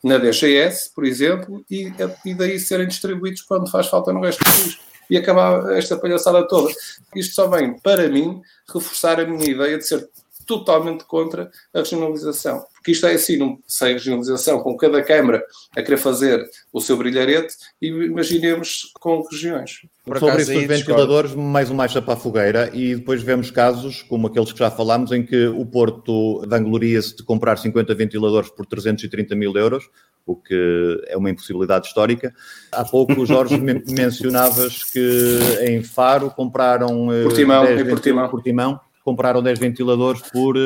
na 0.02 0.18
DGS, 0.18 0.90
por 0.92 1.04
exemplo, 1.04 1.64
e, 1.70 1.92
e 2.24 2.34
daí 2.34 2.58
serem 2.58 2.88
distribuídos 2.88 3.42
quando 3.42 3.70
faz 3.70 3.86
falta 3.86 4.12
no 4.12 4.20
resto 4.20 4.40
do 4.40 4.50
país 4.50 4.93
e 5.08 5.16
acabar 5.16 5.72
esta 5.72 5.96
palhaçada 5.96 6.46
toda. 6.46 6.72
Isto 7.14 7.34
só 7.34 7.48
vem, 7.48 7.78
para 7.78 8.08
mim, 8.08 8.40
reforçar 8.72 9.20
a 9.20 9.26
minha 9.26 9.50
ideia 9.50 9.78
de 9.78 9.86
ser 9.86 10.08
totalmente 10.46 11.04
contra 11.04 11.50
a 11.72 11.78
regionalização. 11.78 12.64
Porque 12.74 12.92
isto 12.92 13.06
é 13.06 13.14
assim, 13.14 13.38
não 13.38 13.58
sei 13.66 13.94
regionalização 13.94 14.60
com 14.60 14.76
cada 14.76 15.02
Câmara 15.02 15.42
a 15.76 15.82
querer 15.82 15.96
fazer 15.96 16.44
o 16.72 16.80
seu 16.80 16.96
brilharete 16.96 17.54
e 17.80 17.86
imaginemos 17.86 18.92
com 19.00 19.22
regiões. 19.30 19.80
Por 20.04 20.18
Sobre 20.18 20.42
isso 20.42 20.52
dos 20.52 20.66
ventiladores, 20.66 21.30
discordo. 21.30 21.50
mais 21.50 21.70
uma 21.70 21.78
marcha 21.78 22.02
para 22.02 22.14
a 22.14 22.16
fogueira 22.16 22.70
e 22.74 22.94
depois 22.94 23.22
vemos 23.22 23.50
casos 23.50 24.02
como 24.02 24.26
aqueles 24.26 24.52
que 24.52 24.58
já 24.58 24.70
falámos 24.70 25.12
em 25.12 25.24
que 25.24 25.46
o 25.46 25.64
Porto 25.64 26.44
vangloria-se 26.46 27.16
de 27.16 27.22
comprar 27.22 27.56
50 27.56 27.94
ventiladores 27.94 28.50
por 28.50 28.66
330 28.66 29.34
mil 29.34 29.56
euros, 29.56 29.88
o 30.26 30.36
que 30.36 31.02
é 31.06 31.16
uma 31.16 31.30
impossibilidade 31.30 31.86
histórica. 31.86 32.34
Há 32.70 32.84
pouco, 32.84 33.24
Jorge, 33.24 33.56
mencionavas 33.88 34.84
que 34.84 35.38
em 35.62 35.82
Faro 35.82 36.30
compraram 36.30 37.12
eh, 37.12 37.22
Portimão, 37.22 37.64
10 37.64 37.88
Portimão. 37.88 38.28
Portimão, 38.28 38.80
compraram 39.04 39.42
10 39.42 39.58
ventiladores 39.58 40.22
por 40.32 40.56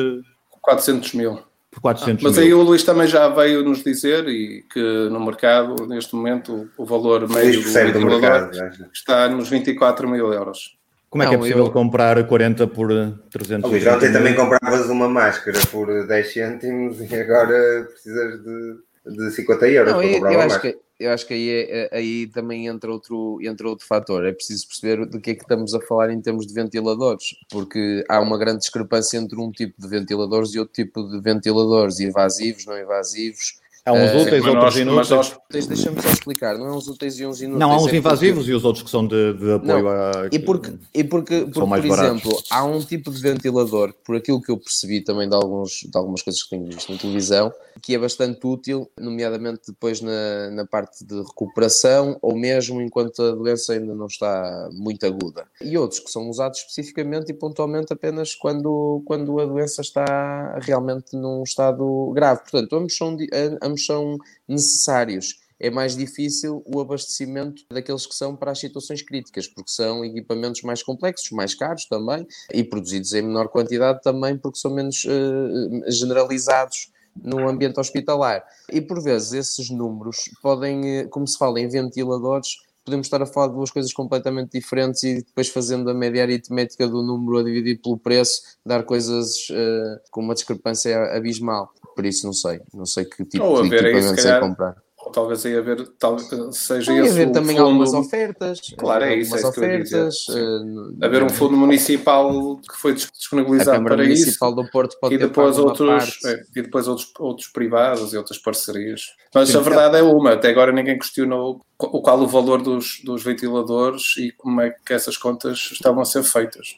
400 0.61 1.13
eh, 1.13 1.17
mil. 1.17 1.39
Por 1.69 1.81
400 1.81 2.23
Mas 2.23 2.37
mil. 2.37 2.45
aí 2.45 2.53
o 2.53 2.63
Luís 2.63 2.83
também 2.83 3.07
já 3.07 3.27
veio 3.27 3.63
nos 3.63 3.83
dizer 3.83 4.27
e 4.27 4.63
que 4.63 5.09
no 5.09 5.19
mercado, 5.23 5.85
neste 5.85 6.15
momento, 6.15 6.67
o 6.77 6.85
valor 6.85 7.29
médio 7.29 7.61
do 7.61 7.69
ventilador 7.69 8.19
mercado, 8.19 8.89
está 8.91 9.29
nos 9.29 9.49
24 9.49 10.09
mil 10.09 10.33
euros. 10.33 10.79
Como 11.09 11.23
é 11.23 11.27
que 11.27 11.35
é 11.35 11.37
possível 11.37 11.65
eu... 11.65 11.71
comprar 11.71 12.23
40 12.23 12.67
por 12.67 12.89
300 13.31 13.69
Luís, 13.69 13.85
ontem 13.87 14.11
também 14.11 14.35
compravas 14.35 14.87
uma 14.89 15.09
máscara 15.09 15.59
por 15.71 16.07
10 16.07 16.33
cêntimos 16.33 16.99
e 17.01 17.15
agora 17.15 17.87
precisas 17.89 18.43
de, 18.43 18.75
de 19.09 19.31
50 19.31 19.67
euros 19.67 19.93
não, 19.93 20.03
eu, 20.03 20.25
eu 20.31 20.41
acho. 20.41 20.61
Que 20.61 20.77
eu 20.99 21.13
acho 21.13 21.25
que 21.25 21.33
aí, 21.33 21.49
é, 21.49 21.85
é, 21.85 21.97
aí 21.97 22.27
também 22.27 22.67
entra 22.67 22.91
outro, 22.91 23.39
entra 23.41 23.69
outro 23.69 23.87
fator. 23.87 24.25
É 24.25 24.33
preciso 24.33 24.67
perceber 24.67 25.07
de 25.07 25.19
que 25.21 25.31
é 25.31 25.35
que 25.35 25.43
estamos 25.43 25.73
a 25.73 25.79
falar 25.79 26.11
em 26.11 26.19
termos 26.19 26.45
de 26.45 26.53
ventiladores, 26.53 27.35
porque 27.49 28.03
há 28.09 28.19
uma 28.19 28.37
grande 28.37 28.59
discrepância 28.59 29.17
entre 29.17 29.39
um 29.39 29.49
tipo 29.49 29.81
de 29.81 29.87
ventiladores 29.87 30.53
e 30.53 30.59
outro 30.59 30.73
tipo 30.73 31.09
de 31.09 31.21
ventiladores, 31.21 32.01
invasivos, 32.01 32.65
não 32.65 32.77
invasivos, 32.77 33.61
Há 33.85 33.93
uns 33.93 34.11
uh, 34.11 34.17
úteis, 34.17 34.45
outros 34.45 34.77
inúteis. 34.77 35.37
Deixa-me 35.67 36.01
só 36.01 36.09
explicar, 36.09 36.57
não 36.57 36.67
é 36.67 36.71
uns 36.71 36.87
úteis 36.87 37.19
e 37.19 37.25
uns 37.25 37.41
inúteis. 37.41 37.59
Não, 37.59 37.71
há 37.71 37.77
uns 37.77 37.91
é 37.91 37.97
invasivos 37.97 38.39
porque... 38.39 38.51
e 38.51 38.55
os 38.55 38.65
outros 38.65 38.83
que 38.83 38.89
são 38.89 39.07
de, 39.07 39.33
de 39.33 39.53
apoio 39.53 39.83
não. 39.83 39.89
a. 39.89 40.11
E 40.31 40.39
porque, 40.39 40.73
e 40.93 41.03
porque, 41.03 41.45
porque 41.53 41.87
por 41.87 41.99
exemplo, 41.99 42.43
há 42.49 42.63
um 42.63 42.79
tipo 42.81 43.11
de 43.11 43.21
ventilador, 43.21 43.93
por 44.03 44.15
aquilo 44.15 44.41
que 44.41 44.51
eu 44.51 44.57
percebi 44.57 45.01
também 45.01 45.27
de, 45.27 45.35
alguns, 45.35 45.81
de 45.81 45.97
algumas 45.97 46.21
coisas 46.21 46.43
que 46.43 46.49
tenho 46.49 46.65
visto 46.65 46.91
na 46.91 46.97
televisão, 46.97 47.51
que 47.81 47.95
é 47.95 47.99
bastante 47.99 48.45
útil, 48.45 48.89
nomeadamente 48.99 49.61
depois 49.67 50.01
na, 50.01 50.49
na 50.51 50.65
parte 50.65 51.03
de 51.05 51.15
recuperação 51.21 52.17
ou 52.21 52.35
mesmo 52.35 52.81
enquanto 52.81 53.21
a 53.21 53.31
doença 53.31 53.73
ainda 53.73 53.93
não 53.95 54.07
está 54.07 54.69
muito 54.71 55.05
aguda. 55.05 55.45
E 55.61 55.77
outros 55.77 55.99
que 55.99 56.11
são 56.11 56.29
usados 56.29 56.59
especificamente 56.59 57.31
e 57.31 57.33
pontualmente 57.33 57.93
apenas 57.93 58.35
quando, 58.35 59.01
quando 59.05 59.39
a 59.39 59.45
doença 59.45 59.81
está 59.81 60.57
realmente 60.61 61.15
num 61.15 61.43
estado 61.43 62.11
grave. 62.13 62.41
Portanto, 62.41 62.75
ambos 62.75 62.95
são, 62.95 63.15
ambos 63.61 63.68
são 63.77 64.17
necessários. 64.47 65.39
É 65.59 65.69
mais 65.69 65.95
difícil 65.95 66.63
o 66.65 66.79
abastecimento 66.79 67.63
daqueles 67.69 68.05
que 68.05 68.15
são 68.15 68.35
para 68.35 68.51
as 68.51 68.59
situações 68.59 69.01
críticas, 69.01 69.45
porque 69.45 69.69
são 69.69 70.05
equipamentos 70.05 70.61
mais 70.61 70.81
complexos, 70.81 71.31
mais 71.31 71.53
caros 71.53 71.85
também, 71.85 72.25
e 72.53 72.63
produzidos 72.63 73.13
em 73.13 73.23
menor 73.23 73.49
quantidade 73.49 74.01
também, 74.01 74.37
porque 74.37 74.57
são 74.57 74.73
menos 74.73 75.03
uh, 75.03 75.91
generalizados 75.91 76.91
no 77.21 77.49
ambiente 77.49 77.79
hospitalar. 77.79 78.43
E 78.71 78.79
por 78.79 79.03
vezes 79.03 79.33
esses 79.33 79.69
números 79.69 80.29
podem, 80.41 80.99
eh, 80.99 81.03
como 81.05 81.27
se 81.27 81.37
fala 81.37 81.59
em 81.59 81.67
ventiladores, 81.67 82.57
podemos 82.89 83.05
estar 83.05 83.21
a 83.21 83.25
falar 83.25 83.47
de 83.47 83.53
duas 83.53 83.69
coisas 83.69 83.93
completamente 83.93 84.51
diferentes 84.51 85.03
e 85.03 85.15
depois 85.17 85.47
fazendo 85.49 85.89
a 85.89 85.93
média 85.93 86.23
aritmética 86.23 86.87
do 86.87 87.03
número 87.03 87.37
a 87.37 87.43
dividir 87.43 87.79
pelo 87.81 87.97
preço, 87.97 88.41
dar 88.65 88.83
coisas 88.83 89.47
uh, 89.51 90.01
com 90.11 90.21
uma 90.21 90.33
discrepância 90.33 90.97
abismal. 91.15 91.71
Por 91.95 92.05
isso 92.05 92.25
não 92.25 92.33
sei, 92.33 92.59
não 92.73 92.85
sei 92.85 93.05
que 93.05 93.23
tipo 93.25 93.45
ou 93.45 93.61
de 93.61 93.75
equipamento 93.75 94.21
sei 94.21 94.39
comprar. 94.39 94.75
Talvez 95.11 95.45
aí 95.45 95.55
haver, 95.57 95.87
tal, 95.99 96.17
seja 96.51 96.91
Vai 96.93 97.01
esse 97.01 97.11
haver 97.21 97.31
também 97.31 97.55
fundo, 97.57 97.67
algumas 97.67 97.93
ofertas. 97.93 98.59
Claro, 98.77 99.03
é 99.05 99.15
isso, 99.15 99.35
é 99.35 99.39
isso 99.39 99.51
que 99.51 99.59
eu 99.59 99.63
ia 99.71 99.83
dizer, 99.83 99.97
ofertas. 100.07 100.25
eh, 100.29 101.05
haver 101.05 101.23
um 101.23 101.29
fundo 101.29 101.57
municipal 101.57 102.57
que 102.57 102.77
foi 102.77 102.93
disponibilizado 102.93 103.83
para 103.83 104.03
isso 104.03 104.21
Municipal 104.23 104.55
do 104.55 104.69
Porto 104.69 104.97
pode 104.99 105.15
e 105.15 105.17
depois 105.17 105.57
outros 105.57 106.19
é, 106.25 106.43
e 106.55 106.61
depois 106.61 106.87
outros, 106.87 107.11
outros 107.19 107.47
privados 107.47 108.13
e 108.13 108.17
outras 108.17 108.37
parcerias. 108.37 109.01
Mas 109.33 109.49
Sim, 109.49 109.57
a 109.57 109.61
verdade 109.61 109.97
é 109.97 110.03
uma, 110.03 110.33
até 110.33 110.49
agora 110.49 110.71
ninguém 110.71 110.97
questionou 110.97 111.61
o 111.77 112.01
qual 112.01 112.19
o 112.19 112.27
valor 112.27 112.61
dos, 112.61 113.01
dos 113.03 113.23
ventiladores 113.23 114.15
e 114.17 114.31
como 114.31 114.61
é 114.61 114.73
que 114.85 114.93
essas 114.93 115.17
contas 115.17 115.69
estavam 115.71 116.01
a 116.01 116.05
ser 116.05 116.23
feitas. 116.23 116.75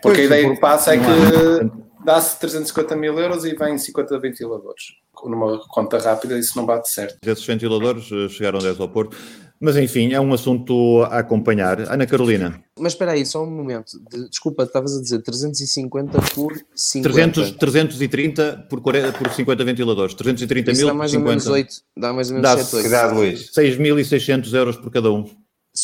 Porque 0.00 0.20
a 0.22 0.24
ideia 0.24 0.54
que 0.54 0.60
passa 0.60 0.94
é 0.94 0.98
que 0.98 1.04
há- 1.04 1.70
dá-se 2.04 2.38
350 2.38 2.94
mil 2.96 3.18
euros 3.18 3.44
e 3.44 3.54
vêm 3.54 3.76
50 3.78 4.18
ventiladores. 4.18 4.96
Numa 5.24 5.58
conta 5.68 5.98
rápida 5.98 6.38
isso 6.38 6.56
não 6.56 6.66
bate 6.66 6.90
certo. 6.90 7.16
Esses 7.26 7.44
ventiladores 7.44 8.10
eh, 8.12 8.28
chegaram 8.28 8.58
10 8.58 8.80
ao 8.80 8.88
Porto. 8.88 9.16
Mas 9.60 9.76
enfim, 9.76 10.12
é 10.12 10.20
um 10.20 10.34
assunto 10.34 11.02
a 11.04 11.20
acompanhar. 11.20 11.80
Ana 11.80 12.06
Carolina, 12.06 12.60
Mas 12.78 12.92
espera 12.92 13.12
aí, 13.12 13.24
só 13.24 13.42
um 13.42 13.50
momento. 13.50 13.92
De- 14.10 14.28
desculpa, 14.28 14.64
estavas 14.64 14.96
a 14.96 15.00
dizer 15.00 15.22
350 15.22 16.18
por 16.34 16.52
50. 16.74 17.12
300, 17.40 17.50
330 17.52 18.66
por, 18.68 18.80
40, 18.82 19.12
por 19.12 19.30
50 19.32 19.64
ventiladores. 19.64 20.12
330 20.14 20.72
Isso 20.72 20.80
mil 20.80 20.88
dá 20.88 20.94
mais 20.94 21.14
ou 21.14 21.20
menos 21.20 21.44
50. 21.44 21.52
8. 21.68 21.74
Dá 21.96 22.12
mais 22.12 22.30
ou 22.30 22.36
menos 22.36 22.50
Dá 22.50 22.58
7, 22.62 22.74
8. 22.76 22.82
Cuidado, 22.82 23.14
Luís. 23.14 23.50
6.600 23.56 24.52
euros 24.54 24.76
por 24.76 24.90
cada 24.90 25.10
um. 25.10 25.24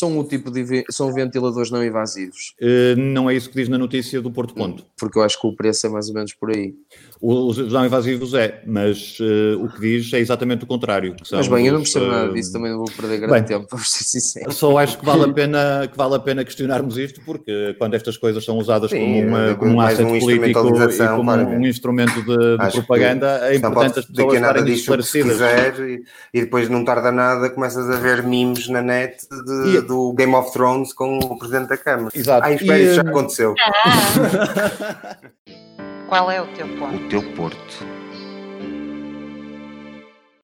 São 0.01 0.17
o 0.17 0.23
tipo 0.23 0.49
de 0.49 0.83
são 0.89 1.13
ventiladores 1.13 1.69
não 1.69 1.85
invasivos. 1.85 2.55
Eh, 2.59 2.95
Não 2.95 3.29
é 3.29 3.35
isso 3.35 3.49
que 3.51 3.55
diz 3.55 3.69
na 3.69 3.77
notícia 3.77 4.19
do 4.19 4.31
Porto 4.31 4.55
Ponto. 4.55 4.83
Porque 4.97 5.19
eu 5.19 5.23
acho 5.23 5.39
que 5.39 5.45
o 5.45 5.55
preço 5.55 5.85
é 5.85 5.89
mais 5.91 6.07
ou 6.09 6.15
menos 6.15 6.33
por 6.33 6.49
aí. 6.49 6.73
Os 7.21 7.55
não 7.71 7.85
invasivos 7.85 8.33
é, 8.33 8.63
mas 8.65 9.17
eh, 9.21 9.55
o 9.55 9.69
que 9.69 9.79
diz 9.79 10.11
é 10.11 10.19
exatamente 10.19 10.63
o 10.63 10.67
contrário. 10.67 11.13
que 11.15 11.27
são 11.27 11.37
Mas 11.37 11.47
bem, 11.47 11.67
eu 11.67 11.73
não 11.73 11.81
os, 11.81 11.91
percebo 11.93 12.11
nada 12.11 12.31
eh, 12.31 12.33
disso, 12.33 12.51
também 12.51 12.71
não 12.71 12.79
vou 12.79 12.87
perder 12.97 13.17
grande 13.19 13.33
bem. 13.33 13.43
tempo, 13.43 13.67
para 13.69 13.77
ser 13.77 14.03
sincero. 14.05 14.51
Só 14.51 14.75
acho 14.79 14.97
que 14.97 15.05
vale 15.05 15.25
a 15.25 15.31
pena, 15.31 15.87
que 15.87 15.95
vale 15.95 16.15
a 16.15 16.19
pena 16.19 16.43
questionarmos 16.43 16.97
isto, 16.97 17.21
porque 17.23 17.75
quando 17.77 17.93
estas 17.93 18.17
coisas 18.17 18.43
são 18.43 18.57
usadas 18.57 18.89
Sim, 18.89 18.97
como, 18.99 19.19
uma, 19.27 19.53
como 19.55 19.71
um 19.73 19.81
asset 19.81 20.01
uma 20.03 20.19
político 20.19 20.47
e 20.47 20.53
como 20.53 21.31
um, 21.31 21.67
instrumento 21.67 22.23
de, 22.23 22.57
de 22.57 22.71
propaganda, 22.71 23.39
é 23.51 23.55
importante 23.55 23.99
as 23.99 24.05
pessoas 24.05 24.33
estarem 24.33 24.73
esclarecidas. 24.73 25.39
e, 25.79 26.03
e 26.33 26.41
depois 26.41 26.67
não 26.69 26.83
tarda 26.83 27.11
nada 27.11 27.51
começas 27.51 27.87
a 27.87 27.97
ver 27.99 28.23
memes 28.23 28.67
na 28.67 28.81
net 28.81 29.17
de- 29.29 29.77
E- 29.77 29.81
do 29.91 30.13
Game 30.13 30.33
of 30.33 30.53
Thrones 30.53 30.93
com 30.93 31.19
o 31.19 31.37
Presidente 31.37 31.67
da 31.67 31.77
Câmara. 31.77 32.09
Exato. 32.15 32.45
Ah, 32.45 32.53
espera, 32.53 32.79
E, 32.79 32.85
isso 32.85 32.95
já 32.95 33.03
hum, 33.03 33.09
aconteceu. 33.09 33.53
Qual 36.07 36.31
é 36.31 36.41
o 36.41 36.47
teu 36.53 36.67
ponto? 36.77 36.95
O 36.95 37.09
teu 37.09 37.21
Porto. 37.33 37.91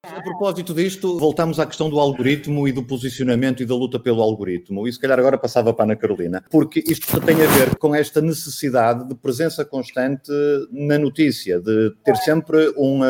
A 0.03 0.21
propósito 0.21 0.73
disto, 0.73 1.17
voltamos 1.17 1.59
à 1.59 1.65
questão 1.65 1.89
do 1.89 1.99
algoritmo 1.99 2.67
e 2.67 2.71
do 2.71 2.83
posicionamento 2.83 3.61
e 3.61 3.65
da 3.65 3.75
luta 3.75 3.99
pelo 3.99 4.21
algoritmo. 4.21 4.87
E 4.87 4.91
se 4.91 4.99
calhar 4.99 5.19
agora 5.19 5.37
passava 5.37 5.73
para 5.73 5.83
a 5.83 5.87
Ana 5.87 5.95
Carolina, 5.95 6.43
porque 6.49 6.83
isto 6.85 7.19
tem 7.21 7.41
a 7.41 7.47
ver 7.47 7.75
com 7.77 7.95
esta 7.95 8.21
necessidade 8.21 9.07
de 9.07 9.15
presença 9.15 9.63
constante 9.63 10.31
na 10.71 10.97
notícia, 10.97 11.59
de 11.59 11.93
ter 12.03 12.15
sempre 12.17 12.73
um. 12.77 13.01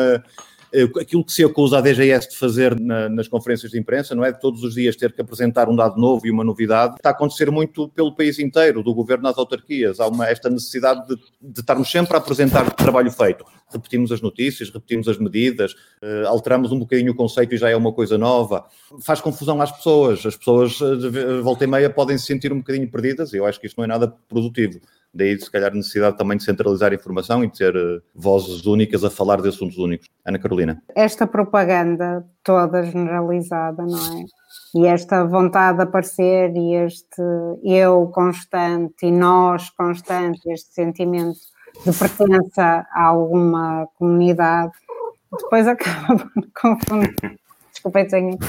Eh, 0.72 0.84
Aquilo 1.00 1.24
que 1.24 1.32
se 1.32 1.44
acusa 1.44 1.78
a 1.78 1.80
DGS 1.80 2.30
de 2.30 2.36
fazer 2.36 2.78
na- 2.78 3.08
nas 3.08 3.28
conferências 3.28 3.70
de 3.72 3.78
imprensa, 3.78 4.14
não 4.14 4.24
é? 4.24 4.32
De 4.32 4.40
todos 4.40 4.62
os 4.62 4.74
dias 4.74 4.96
ter 4.96 5.12
que 5.12 5.20
apresentar 5.20 5.68
um 5.68 5.76
dado 5.76 6.00
novo 6.00 6.26
e 6.26 6.30
uma 6.30 6.44
novidade, 6.44 6.96
está 6.96 7.10
a 7.10 7.12
acontecer 7.12 7.50
muito 7.50 7.88
pelo 7.88 8.14
país 8.14 8.38
inteiro, 8.38 8.82
do 8.82 8.94
governo 8.94 9.28
às 9.28 9.38
autarquias. 9.38 10.00
Há 10.00 10.06
uma, 10.06 10.26
esta 10.28 10.48
necessidade 10.50 11.06
de, 11.08 11.16
de 11.40 11.60
estarmos 11.60 11.90
sempre 11.90 12.14
a 12.14 12.18
apresentar 12.18 12.70
trabalho 12.74 13.10
feito. 13.10 13.44
Repetimos 13.70 14.10
as 14.12 14.20
notícias, 14.20 14.70
repetimos 14.70 15.08
as 15.08 15.18
medidas, 15.18 15.74
eh, 16.02 16.24
alteramos 16.26 16.72
um 16.72 16.78
bocadinho 16.78 17.12
o 17.12 17.14
conceito 17.14 17.54
e 17.54 17.58
já 17.58 17.68
é 17.68 17.76
uma 17.76 17.92
coisa 17.92 18.16
nova. 18.16 18.64
Faz 19.00 19.20
confusão 19.20 19.60
às 19.60 19.70
pessoas. 19.70 20.24
As 20.24 20.36
pessoas, 20.36 20.78
eh, 20.80 21.40
volta 21.42 21.64
e 21.64 21.66
meia, 21.66 21.90
podem 21.90 22.16
se 22.16 22.26
sentir 22.26 22.52
um 22.52 22.58
bocadinho 22.58 22.90
perdidas 22.90 23.32
e 23.32 23.36
eu 23.36 23.44
acho 23.46 23.60
que 23.60 23.66
isto 23.66 23.76
não 23.76 23.84
é 23.84 23.86
nada 23.88 24.08
produtivo. 24.28 24.80
Daí, 25.12 25.38
se 25.38 25.50
calhar, 25.50 25.72
necessidade 25.74 26.16
também 26.16 26.36
de 26.36 26.44
centralizar 26.44 26.92
a 26.92 26.94
informação 26.94 27.42
e 27.42 27.50
de 27.50 27.56
ter 27.56 27.74
eh, 27.74 28.00
vozes 28.14 28.66
únicas 28.66 29.02
a 29.04 29.10
falar 29.10 29.40
de 29.40 29.48
assuntos 29.48 29.78
únicos. 29.78 30.06
Ana 30.24 30.38
Carolina. 30.38 30.82
esta 30.94 31.26
propaganda 31.26 32.26
toda 32.44 32.82
generalizada, 32.82 33.84
não 33.84 33.98
é? 33.98 34.24
E 34.76 34.86
esta 34.86 35.24
vontade 35.24 35.78
de 35.78 35.84
aparecer 35.84 36.54
e 36.54 36.74
este 36.74 37.22
eu 37.64 38.06
constante 38.08 39.06
e 39.06 39.10
nós 39.10 39.70
constante, 39.70 40.40
este 40.50 40.74
sentimento 40.74 41.38
de 41.84 41.92
pertença 41.96 42.86
a 42.90 43.04
alguma 43.04 43.88
comunidade, 43.94 44.72
depois 45.32 45.66
acaba 45.66 46.16
por 46.34 46.48
confundir. 46.60 47.38
Desculpem, 47.70 48.06
tenho 48.08 48.38
que 48.38 48.46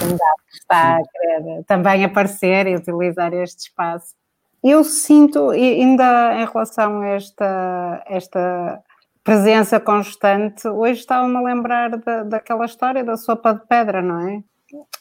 está 0.54 0.98
a 0.98 1.02
querer 1.04 1.64
também 1.66 2.04
aparecer 2.04 2.68
e 2.68 2.76
utilizar 2.76 3.34
este 3.34 3.68
espaço. 3.68 4.16
Eu 4.64 4.84
sinto, 4.84 5.52
ainda 5.52 6.34
em 6.36 6.46
relação 6.46 7.02
a 7.02 7.08
esta, 7.08 8.04
esta 8.06 8.84
presença 9.24 9.80
constante, 9.80 10.68
hoje 10.68 11.00
estava-me 11.00 11.38
a 11.38 11.42
lembrar 11.42 11.98
da, 11.98 12.24
daquela 12.24 12.66
história 12.66 13.04
da 13.04 13.16
sopa 13.16 13.54
de 13.54 13.66
pedra, 13.68 14.02
não 14.02 14.20
é? 14.28 14.44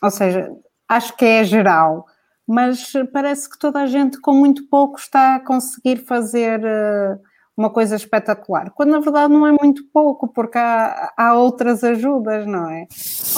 Ou 0.03 0.11
seja, 0.11 0.51
acho 0.89 1.17
que 1.17 1.25
é 1.25 1.45
geral, 1.45 2.07
mas 2.47 2.93
parece 3.13 3.51
que 3.51 3.59
toda 3.59 3.81
a 3.81 3.87
gente 3.87 4.21
com 4.21 4.33
muito 4.33 4.69
pouco 4.69 4.99
está 4.99 5.37
a 5.37 5.41
conseguir 5.41 5.99
fazer 6.07 6.65
eh, 6.65 7.19
uma 7.57 7.69
coisa 7.69 7.97
espetacular, 7.97 8.71
quando 8.71 8.91
na 8.91 9.01
verdade 9.01 9.33
não 9.33 9.47
é 9.47 9.53
muito 9.53 9.83
pouco, 9.93 10.29
porque 10.29 10.57
há, 10.57 11.13
há 11.17 11.35
outras 11.35 11.83
ajudas, 11.83 12.47
não 12.47 12.71
é? 12.71 12.87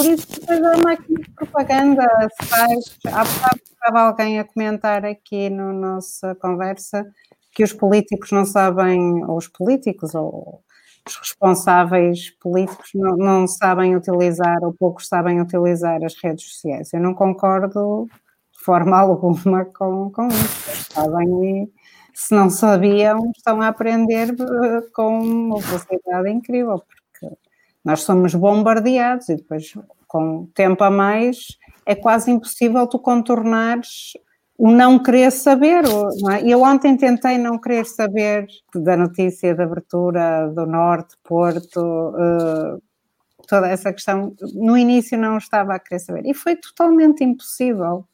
Por 0.00 0.06
isso, 0.06 0.26
depois 0.40 0.62
a 0.64 0.78
máquina 0.78 1.20
de 1.20 1.30
propaganda 1.32 2.08
se 2.40 2.48
faz. 2.48 2.98
Há 3.04 3.22
bocado 3.22 3.60
estava 3.62 4.00
alguém 4.00 4.38
a 4.38 4.44
comentar 4.44 5.04
aqui 5.04 5.50
na 5.50 5.74
nossa 5.74 6.34
conversa 6.36 7.06
que 7.52 7.62
os 7.62 7.74
políticos 7.74 8.32
não 8.32 8.46
sabem, 8.46 9.22
ou 9.26 9.36
os 9.36 9.46
políticos, 9.46 10.14
ou 10.14 10.62
os 11.06 11.16
responsáveis 11.16 12.30
políticos 12.40 12.90
não, 12.94 13.14
não 13.18 13.46
sabem 13.46 13.94
utilizar, 13.94 14.56
ou 14.62 14.72
poucos 14.72 15.06
sabem 15.06 15.38
utilizar 15.38 16.02
as 16.02 16.14
redes 16.24 16.46
sociais. 16.46 16.94
Eu 16.94 17.00
não 17.00 17.12
concordo 17.12 18.08
de 18.56 18.64
forma 18.64 18.96
alguma 19.00 19.66
com, 19.66 20.10
com 20.10 20.28
isso. 20.28 20.92
Sabem 20.94 21.44
e 21.44 21.72
se 22.14 22.34
não 22.34 22.48
sabiam, 22.48 23.30
estão 23.36 23.60
a 23.60 23.68
aprender 23.68 24.30
eh, 24.30 24.80
com 24.94 25.18
uma 25.20 25.60
velocidade 25.60 26.30
incrível, 26.30 26.82
nós 27.84 28.02
somos 28.02 28.34
bombardeados 28.34 29.28
e 29.28 29.36
depois, 29.36 29.72
com 30.06 30.46
tempo 30.54 30.84
a 30.84 30.90
mais, 30.90 31.58
é 31.86 31.94
quase 31.94 32.30
impossível 32.30 32.86
tu 32.86 32.98
contornares 32.98 34.12
o 34.60 34.70
não 34.70 34.98
querer 34.98 35.32
saber. 35.32 35.84
Não 36.20 36.30
é? 36.30 36.42
Eu 36.46 36.62
ontem 36.62 36.94
tentei 36.94 37.38
não 37.38 37.58
querer 37.58 37.86
saber 37.86 38.46
da 38.74 38.94
notícia 38.94 39.54
de 39.54 39.62
abertura 39.62 40.52
do 40.54 40.66
Norte, 40.66 41.16
Porto, 41.24 42.14
eh, 42.18 42.78
toda 43.48 43.68
essa 43.68 43.90
questão. 43.90 44.34
No 44.52 44.76
início 44.76 45.16
não 45.16 45.38
estava 45.38 45.74
a 45.74 45.78
querer 45.78 46.00
saber 46.00 46.26
e 46.26 46.34
foi 46.34 46.56
totalmente 46.56 47.24
impossível. 47.24 48.04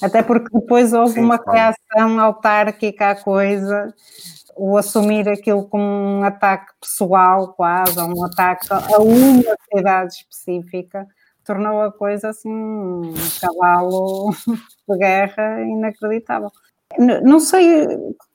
Até 0.00 0.22
porque 0.22 0.48
depois 0.58 0.94
houve 0.94 1.14
Sim, 1.14 1.20
uma 1.20 1.38
claro. 1.38 1.58
reação 1.58 2.18
autárquica 2.18 3.10
à 3.10 3.14
coisa, 3.14 3.94
o 4.56 4.76
assumir 4.76 5.28
aquilo 5.28 5.66
como 5.68 5.84
um 5.84 6.24
ataque 6.24 6.72
pessoal, 6.80 7.54
quase, 7.54 7.98
ou 8.00 8.08
um 8.08 8.24
ataque 8.24 8.66
a 8.72 8.98
uma 9.00 9.56
cidade 9.74 10.14
específica, 10.14 11.06
tornou 11.44 11.82
a 11.82 11.92
coisa 11.92 12.30
assim 12.30 12.48
um 12.50 13.14
cavalo 13.40 14.30
de 14.88 14.98
guerra 14.98 15.62
inacreditável. 15.62 16.50
Não 16.98 17.40
sei 17.40 17.86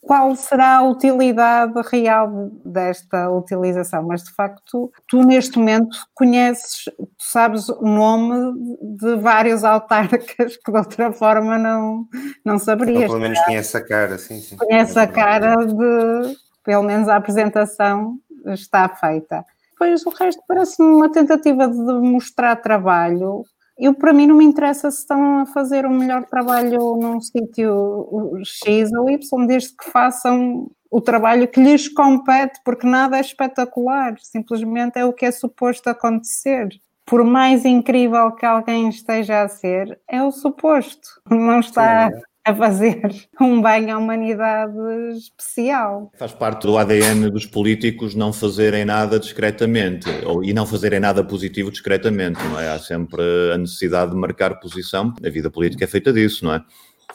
qual 0.01 0.35
será 0.35 0.77
a 0.77 0.83
utilidade 0.83 1.73
real 1.91 2.49
desta 2.63 3.29
utilização, 3.29 4.03
mas 4.03 4.23
de 4.23 4.31
facto, 4.31 4.91
tu 5.07 5.21
neste 5.21 5.59
momento 5.59 5.97
conheces, 6.13 6.85
tu 6.95 7.07
sabes 7.19 7.67
o 7.67 7.81
nome 7.81 8.53
de 8.81 9.15
vários 9.17 9.65
autarcas 9.65 10.55
que 10.57 10.71
de 10.71 10.77
outra 10.77 11.11
forma 11.11 11.57
não, 11.57 12.07
não 12.45 12.53
Ou 12.53 12.59
saberias. 12.59 13.05
pelo 13.05 13.19
menos 13.19 13.39
conhece 13.41 13.75
a 13.75 13.85
cara, 13.85 14.17
sim, 14.17 14.39
sim. 14.39 14.55
Conhece 14.55 14.97
a 14.97 15.07
cara 15.07 15.65
de, 15.65 16.37
pelo 16.63 16.83
menos 16.83 17.09
a 17.09 17.17
apresentação 17.17 18.17
está 18.45 18.87
feita. 18.87 19.43
Depois 19.71 20.05
o 20.05 20.09
resto 20.09 20.41
parece-me 20.47 20.87
uma 20.87 21.11
tentativa 21.11 21.67
de 21.67 21.77
mostrar 21.77 22.55
trabalho. 22.55 23.43
Eu, 23.79 23.93
para 23.93 24.13
mim, 24.13 24.27
não 24.27 24.35
me 24.35 24.45
interessa 24.45 24.89
se 24.89 24.99
estão 24.99 25.39
a 25.39 25.45
fazer 25.45 25.85
um 25.85 25.97
melhor 25.97 26.25
trabalho 26.25 26.95
num 26.95 27.21
sítio 27.21 28.41
X 28.43 28.91
ou 28.93 29.09
Y, 29.09 29.45
desde 29.45 29.75
que 29.75 29.89
façam 29.89 30.69
o 30.89 31.01
trabalho 31.01 31.47
que 31.47 31.61
lhes 31.61 31.87
compete, 31.87 32.59
porque 32.63 32.87
nada 32.87 33.17
é 33.17 33.21
espetacular, 33.21 34.15
simplesmente 34.19 34.97
é 34.97 35.05
o 35.05 35.13
que 35.13 35.25
é 35.25 35.31
suposto 35.31 35.89
acontecer. 35.89 36.69
Por 37.05 37.23
mais 37.23 37.65
incrível 37.65 38.31
que 38.31 38.45
alguém 38.45 38.89
esteja 38.89 39.43
a 39.43 39.47
ser, 39.47 39.99
é 40.09 40.21
o 40.23 40.31
suposto, 40.31 41.07
não 41.29 41.59
está 41.59 42.09
Sim, 42.09 42.21
a 42.47 42.55
fazer 42.55 43.01
um 43.41 43.61
bem 43.61 43.91
à 43.91 43.97
humanidade 43.97 44.73
especial. 45.17 46.09
Faz 46.17 46.31
parte 46.31 46.65
do 46.65 46.77
ADN 46.77 47.29
dos 47.29 47.45
políticos 47.45 48.15
não 48.15 48.31
fazerem 48.31 48.85
nada 48.85 49.19
discretamente 49.19 50.09
ou, 50.25 50.43
e 50.43 50.53
não 50.53 50.65
fazerem 50.65 50.99
nada 50.99 51.23
positivo 51.23 51.69
discretamente, 51.69 52.41
não 52.45 52.59
é? 52.59 52.69
Há 52.69 52.79
sempre 52.79 53.21
a 53.53 53.57
necessidade 53.57 54.11
de 54.11 54.17
marcar 54.17 54.59
posição. 54.59 55.13
A 55.23 55.29
vida 55.29 55.49
política 55.51 55.83
é 55.83 55.87
feita 55.87 56.13
disso, 56.13 56.45
não 56.45 56.53
é? 56.53 56.63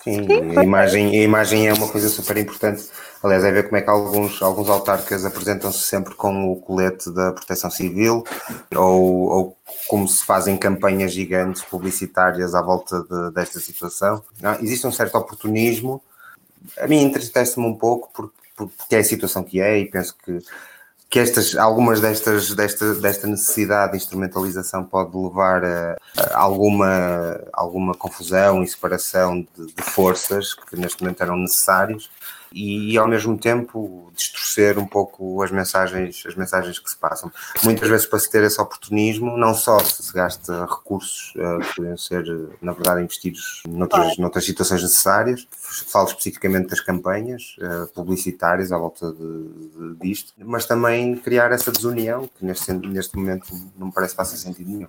Sim, 0.00 0.26
a 0.59 0.64
imagem, 0.64 1.11
a 1.11 1.22
imagem 1.22 1.68
é 1.68 1.72
uma 1.72 1.88
coisa 1.88 2.09
super 2.09 2.37
importante. 2.37 2.88
Aliás, 3.22 3.44
é 3.44 3.52
ver 3.52 3.64
como 3.64 3.76
é 3.76 3.83
que 3.83 3.90
alguns, 3.90 4.42
alguns 4.42 4.68
autarcas 4.68 5.24
apresentam-se 5.24 5.78
sempre 5.78 6.14
com 6.14 6.50
o 6.50 6.57
colete 6.57 7.11
da 7.12 7.31
proteção 7.33 7.70
civil 7.70 8.24
ou, 8.74 9.28
ou 9.28 9.57
como 9.87 10.09
se 10.09 10.24
fazem 10.24 10.57
campanhas 10.57 11.12
gigantes 11.12 11.62
publicitárias 11.62 12.55
à 12.55 12.62
volta 12.62 13.02
de, 13.02 13.33
desta 13.33 13.61
situação. 13.61 14.24
Não, 14.40 14.55
existe 14.55 14.87
um 14.87 14.92
certo 14.92 15.16
oportunismo. 15.16 16.02
A 16.78 16.88
mim 16.88 17.02
entristece-me 17.02 17.66
um 17.66 17.74
pouco 17.74 18.11
porque, 18.12 18.35
porque 18.57 18.96
é 18.96 18.98
a 18.98 19.05
situação 19.05 19.44
que 19.44 19.61
é 19.61 19.78
e 19.78 19.88
penso 19.88 20.16
que 20.24 20.38
que 21.12 21.18
estas, 21.18 21.55
algumas 21.57 22.01
destas, 22.01 22.55
desta, 22.55 22.94
desta 22.94 23.27
necessidade 23.27 23.92
de 23.92 23.98
instrumentalização 23.98 24.83
pode 24.83 25.14
levar 25.14 25.62
a, 25.62 25.96
a 26.16 26.38
alguma, 26.40 27.38
alguma 27.53 27.92
confusão 27.92 28.62
e 28.62 28.66
separação 28.66 29.46
de, 29.55 29.66
de, 29.66 29.83
forças 29.83 30.55
que 30.55 30.75
neste 30.75 31.03
momento 31.03 31.22
eram 31.22 31.37
necessários 31.37 32.11
e, 32.55 32.97
ao 32.99 33.09
mesmo 33.09 33.38
tempo 33.38 34.11
distorcer 34.15 34.79
um 34.79 34.87
pouco 34.87 35.43
as 35.43 35.51
mensagens, 35.51 36.23
as 36.27 36.35
mensagens 36.35 36.79
que 36.79 36.91
se 36.91 36.97
passam. 36.97 37.31
Muitas 37.65 37.88
vezes 37.88 38.07
para 38.07 38.19
se 38.19 38.31
ter 38.31 38.43
esse 38.45 38.61
oportunismo, 38.61 39.37
não 39.37 39.55
só 39.55 39.79
se 39.79 40.12
gasta 40.12 40.67
recursos 40.67 41.33
uh, 41.37 41.61
que 41.61 41.77
podem 41.77 41.97
ser, 41.97 42.25
na 42.61 42.73
verdade, 42.73 43.03
investidos 43.03 43.62
noutras, 43.67 44.17
noutras 44.19 44.45
situações 44.45 44.83
necessárias, 44.83 45.47
falo 45.88 46.09
especificamente 46.09 46.69
das 46.69 46.81
campanhas 46.81 47.57
uh, 47.59 47.87
publicitárias 47.95 48.73
à 48.73 48.79
volta 48.79 49.12
de, 49.12 49.19
de, 49.19 49.95
disto, 50.01 50.33
mas 50.38 50.67
também 50.67 51.17
criar 51.17 51.53
essa 51.53 51.73
desunião 51.73 52.29
que 52.38 52.45
neste, 52.45 52.73
neste 52.73 53.17
momento 53.17 53.47
não 53.77 53.87
me 53.87 53.93
parece 53.93 54.12
que 54.12 54.17
faça 54.17 54.37
sentido 54.37 54.71
nenhum. 54.71 54.88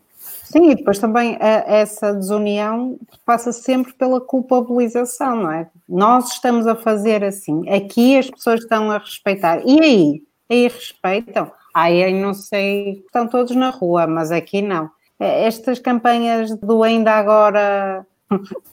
Sim, 0.54 0.70
e 0.70 0.76
depois 0.76 1.00
também 1.00 1.36
a, 1.42 1.64
essa 1.66 2.14
desunião 2.14 3.00
passa 3.26 3.52
sempre 3.52 3.92
pela 3.94 4.22
culpabilização, 4.22 5.36
não 5.36 5.52
é? 5.52 5.68
Nós 5.90 6.34
estamos 6.34 6.68
a 6.68 6.76
fazer 6.76 7.24
assim, 7.24 7.68
aqui 7.68 8.16
as 8.16 8.30
pessoas 8.30 8.60
estão 8.60 8.92
a 8.92 9.00
respeitar, 9.00 9.64
e 9.66 9.82
aí? 9.82 10.22
Aí 10.48 10.68
respeitam? 10.68 11.52
Aí 11.74 12.14
não 12.14 12.36
sei, 12.36 13.02
estão 13.04 13.28
todos 13.28 13.56
na 13.56 13.72
rua, 13.72 14.06
mas 14.06 14.32
aqui 14.32 14.62
não. 14.62 14.92
É, 15.20 15.48
estas 15.48 15.80
campanhas 15.80 16.56
do 16.60 16.84
ainda 16.84 17.14
agora. 17.14 18.06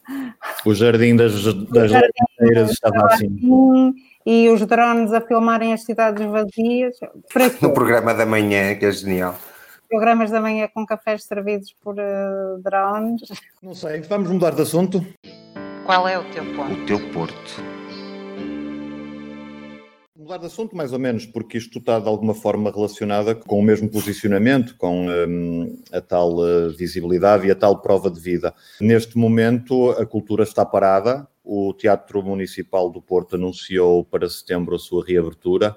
O 0.67 0.75
jardim 0.75 1.17
das, 1.17 1.33
das 1.71 1.91
jardim 1.91 2.71
estava 2.71 3.07
assim. 3.07 3.27
assim. 3.27 3.95
E 4.27 4.51
os 4.51 4.67
drones 4.67 5.15
a 5.15 5.21
filmarem 5.23 5.73
as 5.73 5.85
cidades 5.85 6.27
vazias. 6.27 6.97
No 7.63 7.73
programa 7.73 8.13
da 8.13 8.27
manhã, 8.27 8.75
que 8.75 8.85
é 8.85 8.93
genial 8.93 9.35
programas 9.91 10.31
da 10.31 10.41
manhã 10.41 10.69
com 10.73 10.87
cafés 10.87 11.25
servidos 11.25 11.75
por 11.83 11.97
uh, 11.97 12.63
drones. 12.63 13.23
Não 13.61 13.75
sei, 13.75 14.01
vamos 14.03 14.31
mudar 14.31 14.55
de 14.55 14.63
assunto. 14.63 15.05
Qual 15.85 16.07
é 16.07 16.17
o 16.17 16.25
teu 16.31 16.45
ponto? 16.55 16.73
O 16.73 16.87
teu 16.87 17.13
porto. 17.13 17.65
Mudar 20.17 20.39
de 20.39 20.47
assunto, 20.47 20.77
mais 20.77 20.93
ou 20.93 20.99
menos, 21.01 21.27
porque 21.27 21.59
isto 21.59 21.81
está 21.81 21.99
de 21.99 22.07
alguma 22.07 22.35
forma 22.35 22.71
relacionada 22.71 23.35
com 23.35 23.59
o 23.59 23.63
mesmo 23.63 23.91
posicionamento, 23.91 24.77
com 24.77 25.09
um, 25.09 25.83
a 25.93 26.01
tal 26.01 26.39
uh, 26.39 26.71
visibilidade 26.71 27.49
e 27.49 27.51
a 27.51 27.57
tal 27.57 27.83
prova 27.83 28.09
de 28.09 28.21
vida. 28.21 28.55
Neste 28.81 29.19
momento, 29.19 29.91
a 29.91 30.07
cultura 30.07 30.45
está 30.45 30.65
parada. 30.65 31.27
O 31.43 31.75
Teatro 31.75 32.23
Municipal 32.23 32.89
do 32.91 33.03
Porto 33.03 33.35
anunciou 33.35 34.05
para 34.05 34.29
setembro 34.29 34.77
a 34.77 34.79
sua 34.79 35.05
reabertura 35.05 35.77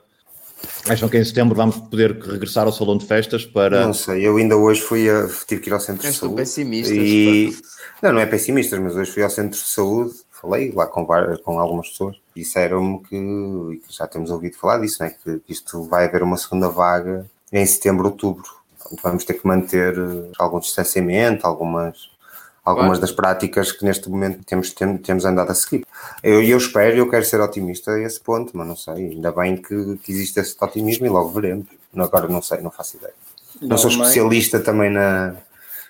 Acham 0.89 1.07
que 1.07 1.17
em 1.17 1.23
setembro 1.23 1.55
vamos 1.55 1.77
poder 1.77 2.11
regressar 2.19 2.65
ao 2.65 2.73
salão 2.73 2.97
de 2.97 3.05
festas 3.05 3.45
para. 3.45 3.85
Não 3.85 3.93
sei, 3.93 4.27
eu 4.27 4.37
ainda 4.37 4.57
hoje 4.57 4.81
fui 4.81 5.09
a, 5.09 5.27
tive 5.47 5.61
que 5.61 5.69
ir 5.69 5.73
ao 5.73 5.79
centro 5.79 6.09
de 6.09 6.13
saúde. 6.13 6.35
pessimistas. 6.35 6.97
E... 6.97 7.57
Não, 8.01 8.11
não 8.11 8.19
é 8.19 8.25
pessimistas, 8.25 8.79
mas 8.79 8.95
hoje 8.95 9.11
fui 9.11 9.23
ao 9.23 9.29
centro 9.29 9.57
de 9.57 9.65
saúde, 9.65 10.13
falei 10.29 10.71
lá 10.73 10.85
com, 10.87 11.05
com 11.05 11.59
algumas 11.59 11.89
pessoas, 11.89 12.17
disseram-me 12.35 13.01
que, 13.03 13.15
e 13.15 13.81
já 13.89 14.07
temos 14.07 14.29
ouvido 14.29 14.57
falar 14.57 14.79
disso, 14.79 15.01
né, 15.01 15.15
que 15.23 15.41
isto 15.47 15.83
vai 15.83 16.05
haver 16.05 16.21
uma 16.21 16.35
segunda 16.35 16.67
vaga 16.67 17.25
em 17.51 17.65
setembro, 17.65 18.07
outubro. 18.07 18.43
Vamos 19.01 19.23
ter 19.23 19.35
que 19.35 19.47
manter 19.47 19.97
eh, 19.97 20.31
algum 20.37 20.59
distanciamento, 20.59 21.47
algumas 21.47 22.09
algumas 22.63 22.99
das 22.99 23.11
práticas 23.11 23.71
que 23.71 23.83
neste 23.83 24.09
momento 24.09 24.43
temos, 24.45 24.71
temos, 24.71 25.01
temos 25.01 25.25
andado 25.25 25.51
a 25.51 25.55
seguir. 25.55 25.85
Eu, 26.21 26.41
eu 26.41 26.57
espero, 26.57 26.95
eu 26.95 27.09
quero 27.09 27.25
ser 27.25 27.41
otimista 27.41 27.91
a 27.91 28.01
esse 28.01 28.19
ponto, 28.19 28.55
mas 28.55 28.67
não 28.67 28.75
sei, 28.75 29.11
ainda 29.11 29.31
bem 29.31 29.57
que, 29.57 29.97
que 29.97 30.11
existe 30.11 30.39
esse 30.39 30.55
otimismo 30.61 31.05
e 31.05 31.09
logo 31.09 31.29
veremos. 31.29 31.67
Agora 31.95 32.27
não 32.27 32.41
sei, 32.41 32.61
não 32.61 32.71
faço 32.71 32.97
ideia. 32.97 33.13
Não, 33.61 33.69
não 33.69 33.77
sou 33.77 33.89
especialista 33.89 34.59
também 34.59 34.89
na, 34.89 35.35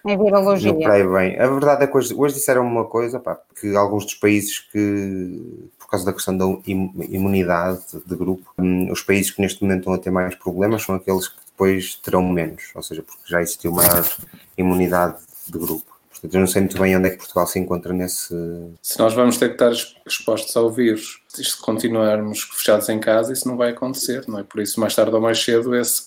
em 0.05 0.17
virologia. 0.17 0.73
No 0.73 0.79
bem. 0.79 1.39
A 1.39 1.47
verdade 1.47 1.83
é 1.85 1.87
que 1.87 1.95
hoje, 1.95 2.13
hoje 2.13 2.35
disseram 2.35 2.67
uma 2.67 2.83
coisa, 2.83 3.19
pá, 3.19 3.39
que 3.59 3.73
alguns 3.75 4.03
dos 4.03 4.15
países 4.15 4.59
que, 4.59 5.69
por 5.79 5.87
causa 5.87 6.05
da 6.05 6.11
questão 6.11 6.35
da 6.35 6.45
imunidade 6.65 7.81
de 8.05 8.15
grupo, 8.15 8.53
hum, 8.57 8.91
os 8.91 9.01
países 9.01 9.31
que 9.31 9.41
neste 9.41 9.63
momento 9.63 9.79
estão 9.79 9.93
a 9.93 9.97
ter 9.97 10.11
mais 10.11 10.35
problemas 10.35 10.83
são 10.83 10.95
aqueles 10.95 11.29
que 11.29 11.37
depois 11.45 11.95
terão 11.95 12.21
menos, 12.21 12.63
ou 12.75 12.83
seja, 12.83 13.01
porque 13.01 13.21
já 13.25 13.41
existiu 13.41 13.71
maior 13.71 14.05
imunidade 14.57 15.15
de 15.47 15.57
grupo. 15.57 15.92
Portanto, 16.23 16.35
eu 16.35 16.39
não 16.39 16.47
sei 16.47 16.61
muito 16.61 16.79
bem 16.79 16.95
onde 16.95 17.07
é 17.07 17.09
que 17.11 17.17
Portugal 17.17 17.45
se 17.45 17.59
encontra 17.59 17.91
nesse. 17.91 18.33
Se 18.81 18.97
nós 18.97 19.13
vamos 19.13 19.35
ter 19.35 19.49
que 19.49 19.61
estar 19.61 19.73
expostos 20.07 20.55
ao 20.55 20.71
vírus, 20.71 21.21
se 21.27 21.57
continuarmos 21.57 22.43
fechados 22.43 22.87
em 22.87 22.97
casa, 22.97 23.33
isso 23.33 23.45
não 23.45 23.57
vai 23.57 23.71
acontecer, 23.71 24.23
não 24.25 24.39
é? 24.39 24.43
Por 24.43 24.61
isso, 24.61 24.79
mais 24.79 24.95
tarde 24.95 25.13
ou 25.13 25.19
mais 25.19 25.43
cedo, 25.43 25.75
esse, 25.75 26.03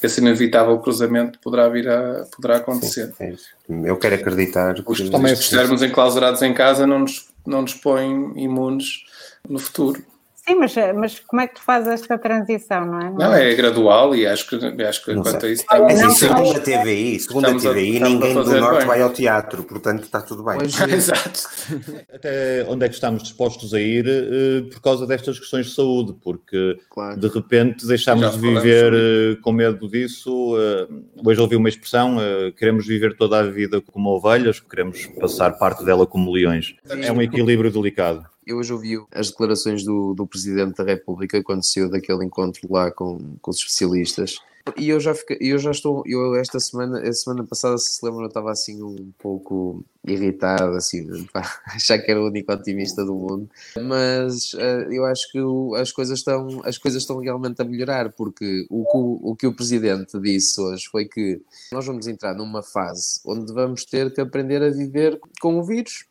esse 0.00 0.20
inevitável 0.20 0.78
cruzamento 0.78 1.40
poderá 1.40 1.68
vir 1.68 1.88
a 1.88 2.24
poderá 2.36 2.58
acontecer. 2.58 3.12
Sim, 3.18 3.36
é 3.84 3.90
eu 3.90 3.96
quero 3.96 4.14
acreditar 4.14 4.74
que. 4.74 4.94
Se 4.94 5.32
estivermos 5.32 5.82
enclausurados 5.82 6.40
em 6.42 6.54
casa, 6.54 6.86
não 6.86 7.00
nos, 7.00 7.28
não 7.44 7.62
nos 7.62 7.74
põe 7.74 8.08
imunes 8.36 9.04
no 9.48 9.58
futuro. 9.58 10.04
Sim, 10.44 10.56
mas, 10.56 10.74
mas 10.96 11.20
como 11.20 11.40
é 11.40 11.46
que 11.46 11.54
tu 11.54 11.62
fazes 11.62 11.88
esta 11.88 12.18
transição, 12.18 12.84
não 12.84 12.98
é? 12.98 13.04
Não, 13.04 13.16
não 13.16 13.34
é 13.34 13.54
gradual 13.54 14.12
e 14.12 14.26
acho 14.26 14.48
que, 14.48 14.82
acho 14.82 15.04
que 15.04 15.14
quanto 15.14 15.46
a 15.46 15.48
isso 15.48 15.62
estamos... 15.62 16.00
Mas 16.00 16.18
segundo 16.18 16.56
a 16.56 16.60
TVI, 16.60 17.20
segundo 17.20 17.46
a 17.46 17.54
TVI, 17.54 18.02
a, 18.02 18.08
ninguém 18.08 18.34
do 18.34 18.60
Norte 18.60 18.78
bem. 18.78 18.86
vai 18.88 19.02
ao 19.02 19.10
teatro, 19.10 19.62
portanto 19.62 20.02
está 20.02 20.20
tudo 20.20 20.42
bem. 20.42 20.58
Exato. 20.92 21.48
Até 22.12 22.66
onde 22.68 22.84
é 22.84 22.88
que 22.88 22.94
estamos 22.94 23.22
dispostos 23.22 23.72
a 23.72 23.80
ir 23.80 24.04
uh, 24.04 24.68
por 24.68 24.80
causa 24.80 25.06
destas 25.06 25.38
questões 25.38 25.66
de 25.66 25.74
saúde, 25.76 26.16
porque 26.20 26.76
claro. 26.90 27.20
de 27.20 27.28
repente 27.28 27.86
deixámos 27.86 28.32
de 28.32 28.38
viver 28.38 28.92
uh, 28.92 29.40
com 29.42 29.52
medo 29.52 29.88
disso. 29.88 30.56
Uh, 30.56 31.04
hoje 31.24 31.40
ouvi 31.40 31.54
uma 31.54 31.68
expressão, 31.68 32.16
queremos 32.56 32.84
viver 32.84 33.16
toda 33.16 33.38
a 33.38 33.42
vida 33.44 33.80
como 33.80 34.10
ovelhas, 34.10 34.58
queremos 34.58 35.06
passar 35.20 35.52
parte 35.52 35.84
dela 35.84 36.04
como 36.04 36.32
leões. 36.32 36.74
É 36.88 37.12
um 37.12 37.22
equilíbrio 37.22 37.70
delicado. 37.70 38.31
Eu 38.46 38.58
hoje 38.58 38.72
ouvi 38.72 38.98
as 39.12 39.30
declarações 39.30 39.84
do, 39.84 40.14
do 40.14 40.26
Presidente 40.26 40.76
da 40.76 40.84
República 40.84 41.42
quando 41.42 41.64
saiu 41.64 41.88
daquele 41.88 42.24
encontro 42.24 42.60
lá 42.70 42.90
com, 42.90 43.36
com 43.40 43.50
os 43.50 43.58
especialistas. 43.58 44.40
E 44.76 44.88
eu 44.88 45.00
já, 45.00 45.12
fiquei, 45.12 45.38
eu 45.40 45.58
já 45.58 45.72
estou, 45.72 46.04
eu 46.06 46.36
esta 46.36 46.60
semana, 46.60 47.00
a 47.00 47.12
semana 47.12 47.44
passada, 47.44 47.76
se 47.78 47.94
se 47.94 48.04
lembram, 48.04 48.22
eu 48.22 48.28
estava 48.28 48.52
assim 48.52 48.80
um 48.80 49.10
pouco 49.18 49.84
irritado, 50.06 50.76
assim, 50.76 51.24
pá, 51.32 51.42
achar 51.66 51.98
que 51.98 52.08
era 52.08 52.20
o 52.20 52.28
único 52.28 52.52
otimista 52.52 53.04
do 53.04 53.12
mundo. 53.12 53.50
Mas 53.82 54.52
uh, 54.54 54.92
eu 54.92 55.04
acho 55.04 55.30
que 55.32 55.40
o, 55.40 55.74
as, 55.74 55.90
coisas 55.90 56.20
estão, 56.20 56.60
as 56.64 56.78
coisas 56.78 57.02
estão 57.02 57.18
realmente 57.18 57.60
a 57.60 57.64
melhorar, 57.64 58.12
porque 58.12 58.64
o 58.70 58.82
o, 58.92 59.32
o 59.32 59.36
que 59.36 59.46
o 59.46 59.54
Presidente 59.54 60.18
disse 60.20 60.60
hoje 60.60 60.86
foi 60.88 61.06
que 61.06 61.40
nós 61.72 61.84
vamos 61.84 62.06
entrar 62.06 62.34
numa 62.34 62.62
fase 62.62 63.20
onde 63.24 63.52
vamos 63.52 63.84
ter 63.84 64.12
que 64.12 64.20
aprender 64.20 64.62
a 64.62 64.70
viver 64.70 65.18
com 65.40 65.58
o 65.58 65.64
vírus 65.64 66.04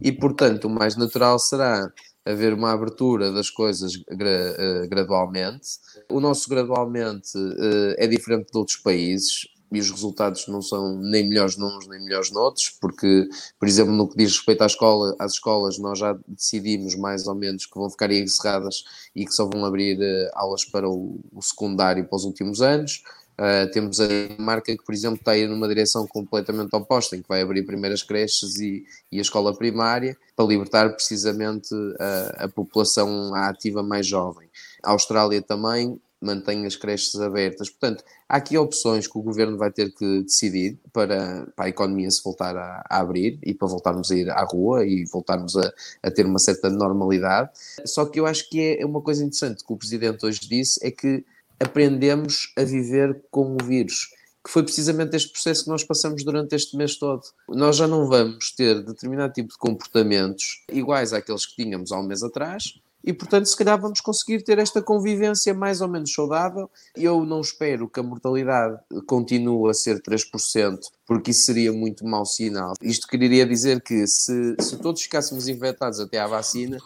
e, 0.00 0.12
portanto, 0.12 0.64
o 0.66 0.70
mais 0.70 0.96
natural 0.96 1.38
será 1.38 1.92
haver 2.24 2.52
uma 2.52 2.72
abertura 2.72 3.32
das 3.32 3.50
coisas 3.50 3.96
gra 3.96 4.28
eh, 4.30 4.86
gradualmente. 4.88 5.68
O 6.10 6.20
nosso 6.20 6.48
gradualmente 6.48 7.36
uh, 7.36 7.94
é 7.96 8.06
diferente 8.06 8.52
de 8.52 8.58
outros 8.58 8.76
países 8.76 9.48
e 9.72 9.78
os 9.78 9.90
resultados 9.90 10.46
não 10.48 10.60
são 10.60 10.98
nem 10.98 11.28
melhores 11.28 11.56
nuns 11.56 11.86
nem 11.86 12.02
melhores 12.02 12.32
noutros, 12.32 12.70
porque, 12.80 13.28
por 13.58 13.68
exemplo, 13.68 13.92
no 13.92 14.08
que 14.08 14.16
diz 14.16 14.32
respeito 14.32 14.62
à 14.62 14.66
escola, 14.66 15.14
às 15.18 15.32
escolas, 15.34 15.78
nós 15.78 15.98
já 15.98 16.18
decidimos 16.26 16.96
mais 16.96 17.26
ou 17.26 17.34
menos 17.34 17.66
que 17.66 17.78
vão 17.78 17.88
ficar 17.88 18.10
encerradas 18.10 18.82
e 19.14 19.24
que 19.24 19.32
só 19.32 19.46
vão 19.46 19.64
abrir 19.64 19.98
uh, 19.98 20.30
aulas 20.34 20.64
para 20.64 20.88
o, 20.88 21.20
o 21.32 21.40
secundário 21.40 22.04
para 22.04 22.16
os 22.16 22.24
últimos 22.24 22.60
anos. 22.60 23.02
Uh, 23.40 23.70
temos 23.72 23.98
a 23.98 24.06
marca 24.38 24.76
que, 24.76 24.84
por 24.84 24.94
exemplo, 24.94 25.16
está 25.16 25.30
aí 25.30 25.46
numa 25.46 25.66
direção 25.66 26.06
completamente 26.06 26.76
oposta, 26.76 27.16
em 27.16 27.22
que 27.22 27.28
vai 27.28 27.40
abrir 27.40 27.62
primeiras 27.62 28.02
creches 28.02 28.58
e, 28.58 28.84
e 29.10 29.16
a 29.16 29.22
escola 29.22 29.56
primária, 29.56 30.14
para 30.36 30.44
libertar 30.44 30.90
precisamente 30.90 31.74
a, 31.98 32.44
a 32.44 32.48
população 32.48 33.34
ativa 33.34 33.82
mais 33.82 34.06
jovem. 34.06 34.46
A 34.82 34.90
Austrália 34.90 35.40
também 35.40 35.98
mantém 36.20 36.66
as 36.66 36.76
creches 36.76 37.14
abertas. 37.14 37.70
Portanto, 37.70 38.04
há 38.28 38.36
aqui 38.36 38.58
opções 38.58 39.06
que 39.06 39.18
o 39.18 39.22
governo 39.22 39.56
vai 39.56 39.72
ter 39.72 39.90
que 39.90 40.22
decidir 40.22 40.78
para, 40.92 41.46
para 41.56 41.64
a 41.64 41.68
economia 41.68 42.10
se 42.10 42.22
voltar 42.22 42.54
a, 42.54 42.84
a 42.90 43.00
abrir 43.00 43.38
e 43.42 43.54
para 43.54 43.68
voltarmos 43.68 44.10
a 44.10 44.14
ir 44.14 44.28
à 44.28 44.44
rua 44.44 44.84
e 44.84 45.06
voltarmos 45.06 45.56
a, 45.56 45.72
a, 46.02 46.10
ter 46.10 46.26
uma 46.26 46.38
certa 46.38 46.68
normalidade. 46.68 47.50
Só 47.86 48.04
que 48.04 48.20
eu 48.20 48.26
acho 48.26 48.50
que 48.50 48.76
é 48.78 48.84
uma 48.84 49.00
coisa 49.00 49.22
interessante 49.22 49.64
que 49.64 49.72
o 49.72 49.76
Presidente 49.78 50.26
hoje 50.26 50.40
disse, 50.40 50.78
é 50.86 50.90
que 50.90 51.24
aprendemos 51.60 52.52
a 52.56 52.64
viver 52.64 53.22
com 53.30 53.56
o 53.60 53.64
vírus 53.64 54.08
que 54.42 54.50
foi 54.50 54.62
precisamente 54.62 55.14
este 55.14 55.30
processo 55.32 55.64
que 55.64 55.70
nós 55.70 55.84
passamos 55.84 56.24
durante 56.24 56.56
este 56.56 56.74
mês 56.74 56.96
todo. 56.96 57.22
Nós 57.46 57.76
já 57.76 57.86
não 57.86 58.06
vamos 58.06 58.52
ter 58.52 58.82
determinado 58.82 59.34
tipo 59.34 59.50
de 59.50 59.58
comportamentos 59.58 60.64
iguais 60.72 61.12
àqueles 61.12 61.44
que 61.44 61.62
tínhamos 61.62 61.92
há 61.92 61.98
um 61.98 62.06
mês 62.06 62.22
atrás, 62.22 62.72
e 63.02 63.12
portanto, 63.12 63.46
se 63.46 63.56
calhar 63.56 63.80
vamos 63.80 64.00
conseguir 64.00 64.42
ter 64.42 64.58
esta 64.58 64.82
convivência 64.82 65.54
mais 65.54 65.80
ou 65.80 65.88
menos 65.88 66.12
saudável. 66.12 66.70
Eu 66.94 67.24
não 67.24 67.40
espero 67.40 67.88
que 67.88 67.98
a 67.98 68.02
mortalidade 68.02 68.78
continue 69.06 69.70
a 69.70 69.74
ser 69.74 70.02
3%, 70.02 70.78
porque 71.06 71.30
isso 71.30 71.46
seria 71.46 71.72
muito 71.72 72.06
mau 72.06 72.26
sinal. 72.26 72.74
Isto 72.82 73.06
queria 73.08 73.46
dizer 73.46 73.80
que 73.80 74.06
se, 74.06 74.54
se 74.60 74.76
todos 74.76 75.02
ficássemos 75.02 75.48
infectados 75.48 75.98
até 75.98 76.18
à 76.18 76.26
vacina, 76.26 76.78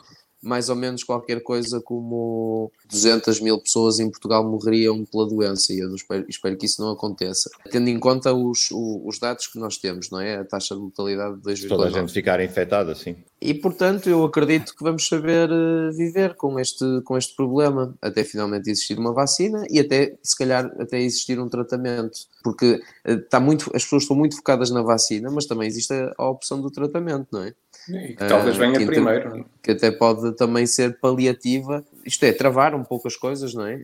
mais 0.45 0.69
ou 0.69 0.77
menos 0.77 1.03
qualquer 1.03 1.43
coisa 1.43 1.81
como 1.81 2.71
200 2.91 3.41
mil 3.41 3.59
pessoas 3.59 3.99
em 3.99 4.11
Portugal 4.11 4.49
morreriam 4.49 5.05
pela 5.05 5.27
doença 5.27 5.73
e 5.73 5.79
eu 5.79 5.95
espero, 5.95 6.25
espero 6.29 6.57
que 6.57 6.67
isso 6.67 6.83
não 6.83 6.91
aconteça. 6.91 7.51
Tendo 7.71 7.89
em 7.89 7.99
conta 7.99 8.33
os, 8.33 8.69
os, 8.71 9.19
dados 9.19 9.47
que 9.47 9.59
nós 9.59 9.79
temos, 9.79 10.11
não 10.11 10.21
é? 10.21 10.37
A 10.37 10.45
taxa 10.45 10.75
de 10.75 10.81
mortalidade 10.81 11.37
de 11.37 11.43
2,9. 11.43 11.69
Toda 11.69 11.87
a 11.87 11.91
gente 11.91 12.13
ficar 12.13 12.41
infectada, 12.41 12.95
sim. 12.95 13.17
E 13.41 13.55
portanto 13.55 14.09
eu 14.09 14.25
acredito 14.25 14.75
que 14.77 14.83
vamos 14.83 15.07
saber 15.07 15.51
uh, 15.51 15.93
viver 15.93 16.35
com 16.35 16.59
este, 16.59 16.85
com 17.05 17.17
este 17.17 17.35
problema 17.35 17.95
até 18.01 18.25
finalmente 18.25 18.71
existir 18.71 18.99
uma 18.99 19.13
vacina 19.13 19.65
e 19.71 19.81
até, 19.81 20.17
se 20.23 20.37
calhar, 20.37 20.65
até 20.79 21.01
existir 21.01 21.39
um 21.41 21.49
tratamento. 21.49 22.19
Porque 22.43 22.81
uh, 23.07 23.13
está 23.13 23.41
muito, 23.41 23.71
as 23.75 23.83
pessoas 23.83 24.03
estão 24.05 24.17
muito 24.17 24.37
focadas 24.37 24.71
na 24.71 24.83
vacina, 24.83 25.31
mas 25.31 25.47
também 25.47 25.67
existe 25.67 25.93
a, 25.93 26.13
a 26.17 26.29
opção 26.29 26.61
do 26.61 26.71
tratamento, 26.71 27.29
não 27.33 27.43
é? 27.43 27.55
E 27.89 28.15
que 28.15 28.27
talvez 28.27 28.57
venha 28.57 28.79
que 28.79 28.87
primeiro. 28.87 29.39
É? 29.39 29.45
Que 29.63 29.73
até 29.73 29.91
pode 29.91 30.34
também 30.35 30.67
ser 30.67 30.99
paliativa, 30.99 31.85
isto 32.05 32.25
é, 32.25 32.33
travar 32.33 32.75
um 32.75 32.85
pouco 32.85 33.09
as 33.09 33.17
coisas, 33.17 33.55
não 33.55 33.67
é? 33.67 33.83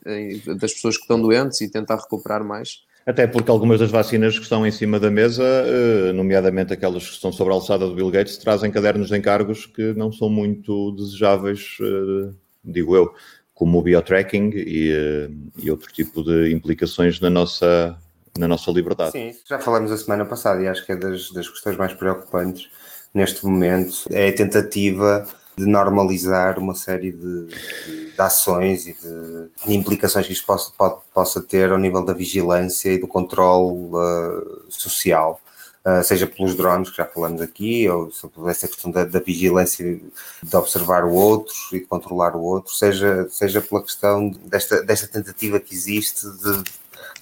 Das 0.59 0.74
pessoas 0.74 0.96
que 0.96 1.03
estão 1.03 1.20
doentes 1.20 1.61
e 1.61 1.70
tentar 1.70 1.96
recuperar 1.96 2.44
mais. 2.44 2.82
Até 3.07 3.26
porque 3.26 3.51
algumas 3.51 3.80
das 3.80 3.90
vacinas 3.90 4.36
que 4.36 4.42
estão 4.42 4.66
em 4.66 4.70
cima 4.70 5.01
da 5.01 5.11
mesa, 5.11 5.42
eh, 5.42 6.12
nomeadamente 6.12 6.72
aquelas 6.72 7.07
que 7.07 7.14
estão 7.14 7.32
sobre 7.32 7.53
a 7.53 7.57
alçada 7.57 7.86
do 7.86 7.94
Bill 7.94 8.11
Gates, 8.11 8.36
trazem 8.36 8.70
cadernos 8.70 9.09
de 9.09 9.16
encargos 9.16 9.64
que 9.64 9.94
não 9.94 10.12
são 10.12 10.28
muito 10.28 10.92
desejáveis, 10.92 11.78
eh, 11.80 12.32
digo 12.62 12.94
eu, 12.94 13.12
como 13.55 13.78
o 13.78 13.82
biotracking 13.82 14.51
e, 14.55 14.92
eh, 14.92 15.30
e 15.62 15.70
outro 15.70 15.90
tipo 15.92 16.22
de 16.22 16.53
implicações 16.53 17.18
na 17.20 17.30
nossa, 17.30 17.98
na 18.38 18.46
nossa 18.46 18.70
liberdade. 18.70 19.12
Sim, 19.12 19.32
já 19.48 19.59
falamos 19.59 19.90
a 19.90 19.96
semana 19.96 20.26
passada 20.26 20.62
e 20.62 20.68
acho 20.68 20.84
que 20.84 20.92
é 20.92 20.96
das, 20.96 21.30
das 21.32 21.48
questões 21.48 21.78
mais 21.78 21.94
preocupantes 21.94 22.68
neste 23.14 23.44
momento 23.44 24.05
é 24.11 24.28
a 24.28 24.34
tentativa 24.34 25.26
de 25.61 25.66
normalizar 25.66 26.58
uma 26.58 26.74
série 26.74 27.12
de, 27.12 27.46
de, 27.46 28.14
ações 28.16 28.86
e 28.86 28.94
de, 28.94 29.66
de, 29.66 29.74
implicações 29.74 30.26
que 30.26 30.32
isto 30.32 30.46
possa, 30.46 30.72
pode, 30.76 30.96
possa 31.12 31.40
ter 31.40 31.70
ao 31.70 31.78
nível 31.78 32.02
da 32.04 32.14
vigilância 32.14 32.90
e 32.90 32.98
do 32.98 33.06
controle 33.06 33.90
uh, 33.92 34.64
social. 34.68 35.40
Uh, 35.84 36.04
seja 36.04 36.26
pelos 36.26 36.54
drones 36.54 36.90
que 36.90 36.98
já 36.98 37.06
falamos 37.06 37.40
aqui, 37.40 37.88
ou 37.88 38.11
por 38.34 38.50
essa 38.50 38.68
questão 38.68 38.90
da, 38.90 39.02
da, 39.04 39.18
vigilância 39.18 39.98
de 40.42 40.56
observar 40.56 41.04
o 41.04 41.12
outro 41.12 41.54
e 41.72 41.80
de 41.80 41.86
controlar 41.86 42.36
o 42.36 42.42
outro, 42.42 42.74
seja, 42.74 43.26
seja 43.30 43.62
pela 43.62 43.82
questão 43.82 44.28
desta, 44.44 44.82
desta 44.82 45.08
tentativa 45.08 45.58
que 45.58 45.74
existe 45.74 46.26
de 46.26 46.64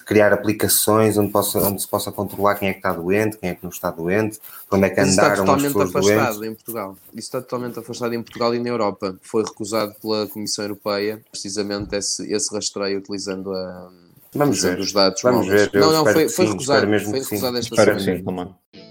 criar 0.09 0.33
aplicações 0.33 1.19
onde, 1.19 1.31
possa, 1.31 1.59
onde 1.59 1.79
se 1.79 1.87
possa 1.87 2.11
controlar 2.11 2.55
quem 2.55 2.67
é 2.67 2.71
que 2.71 2.79
está 2.79 2.91
doente, 2.91 3.37
quem 3.37 3.51
é 3.51 3.53
que 3.53 3.61
não 3.61 3.69
está 3.69 3.91
doente, 3.91 4.39
onde 4.71 4.85
é 4.87 4.89
que 4.89 4.99
Isso 4.99 5.11
andaram 5.11 5.33
está 5.33 5.45
totalmente 5.45 5.77
afastado 5.77 6.39
doentes. 6.39 6.41
em 6.41 6.55
Portugal. 6.55 6.97
Isso 7.09 7.19
está 7.19 7.41
totalmente 7.41 7.77
afastado 7.79 8.13
em 8.15 8.23
Portugal 8.23 8.55
e 8.55 8.59
na 8.59 8.69
Europa. 8.69 9.15
Foi 9.21 9.43
recusado 9.43 9.93
pela 10.01 10.25
Comissão 10.25 10.65
Europeia, 10.65 11.21
precisamente 11.29 11.95
esse, 11.95 12.33
esse 12.33 12.51
rastreio 12.51 12.97
utilizando 12.97 13.53
a. 13.53 13.91
Vamos 14.33 14.59
ver. 14.59 14.79
os 14.79 14.91
dados 14.91 15.21
Vamos 15.21 15.47
ver. 15.47 15.69
não, 15.75 15.91
não, 15.91 16.03
foi, 16.03 16.27
foi 16.27 16.45
sim, 16.45 16.51
recusado. 16.53 16.87
Mesmo 16.87 17.11
foi 17.11 17.19
recusado 17.19 17.57
esta 17.59 17.75
espero 17.75 17.99
semana. 17.99 18.57
Sim, 18.73 18.81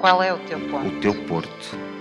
Qual 0.00 0.22
é 0.24 0.34
o 0.34 0.38
teu 0.40 0.58
ponto? 0.68 0.88
O 0.88 1.00
teu 1.00 1.26
porto. 1.26 1.94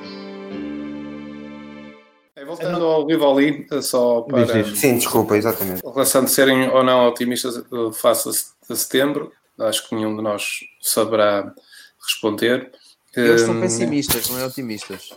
Voltando 2.45 2.85
ao 2.85 3.05
vivo 3.05 3.31
ali, 3.31 3.67
só 3.81 4.21
para. 4.21 4.63
Sim, 4.75 4.95
desculpa, 4.97 5.37
exatamente. 5.37 5.81
Relação 5.83 6.23
de 6.23 6.31
serem 6.31 6.69
ou 6.69 6.83
não 6.83 7.07
otimistas 7.07 7.57
eh, 7.57 7.91
a 8.71 8.75
setembro, 8.75 9.31
acho 9.59 9.87
que 9.87 9.95
nenhum 9.95 10.15
de 10.15 10.21
nós 10.21 10.59
saberá 10.81 11.53
responder. 12.01 12.71
Eles 13.15 13.41
são 13.41 13.55
hum, 13.55 13.61
pessimistas, 13.61 14.29
não 14.29 14.39
é 14.39 14.45
otimistas. 14.45 15.09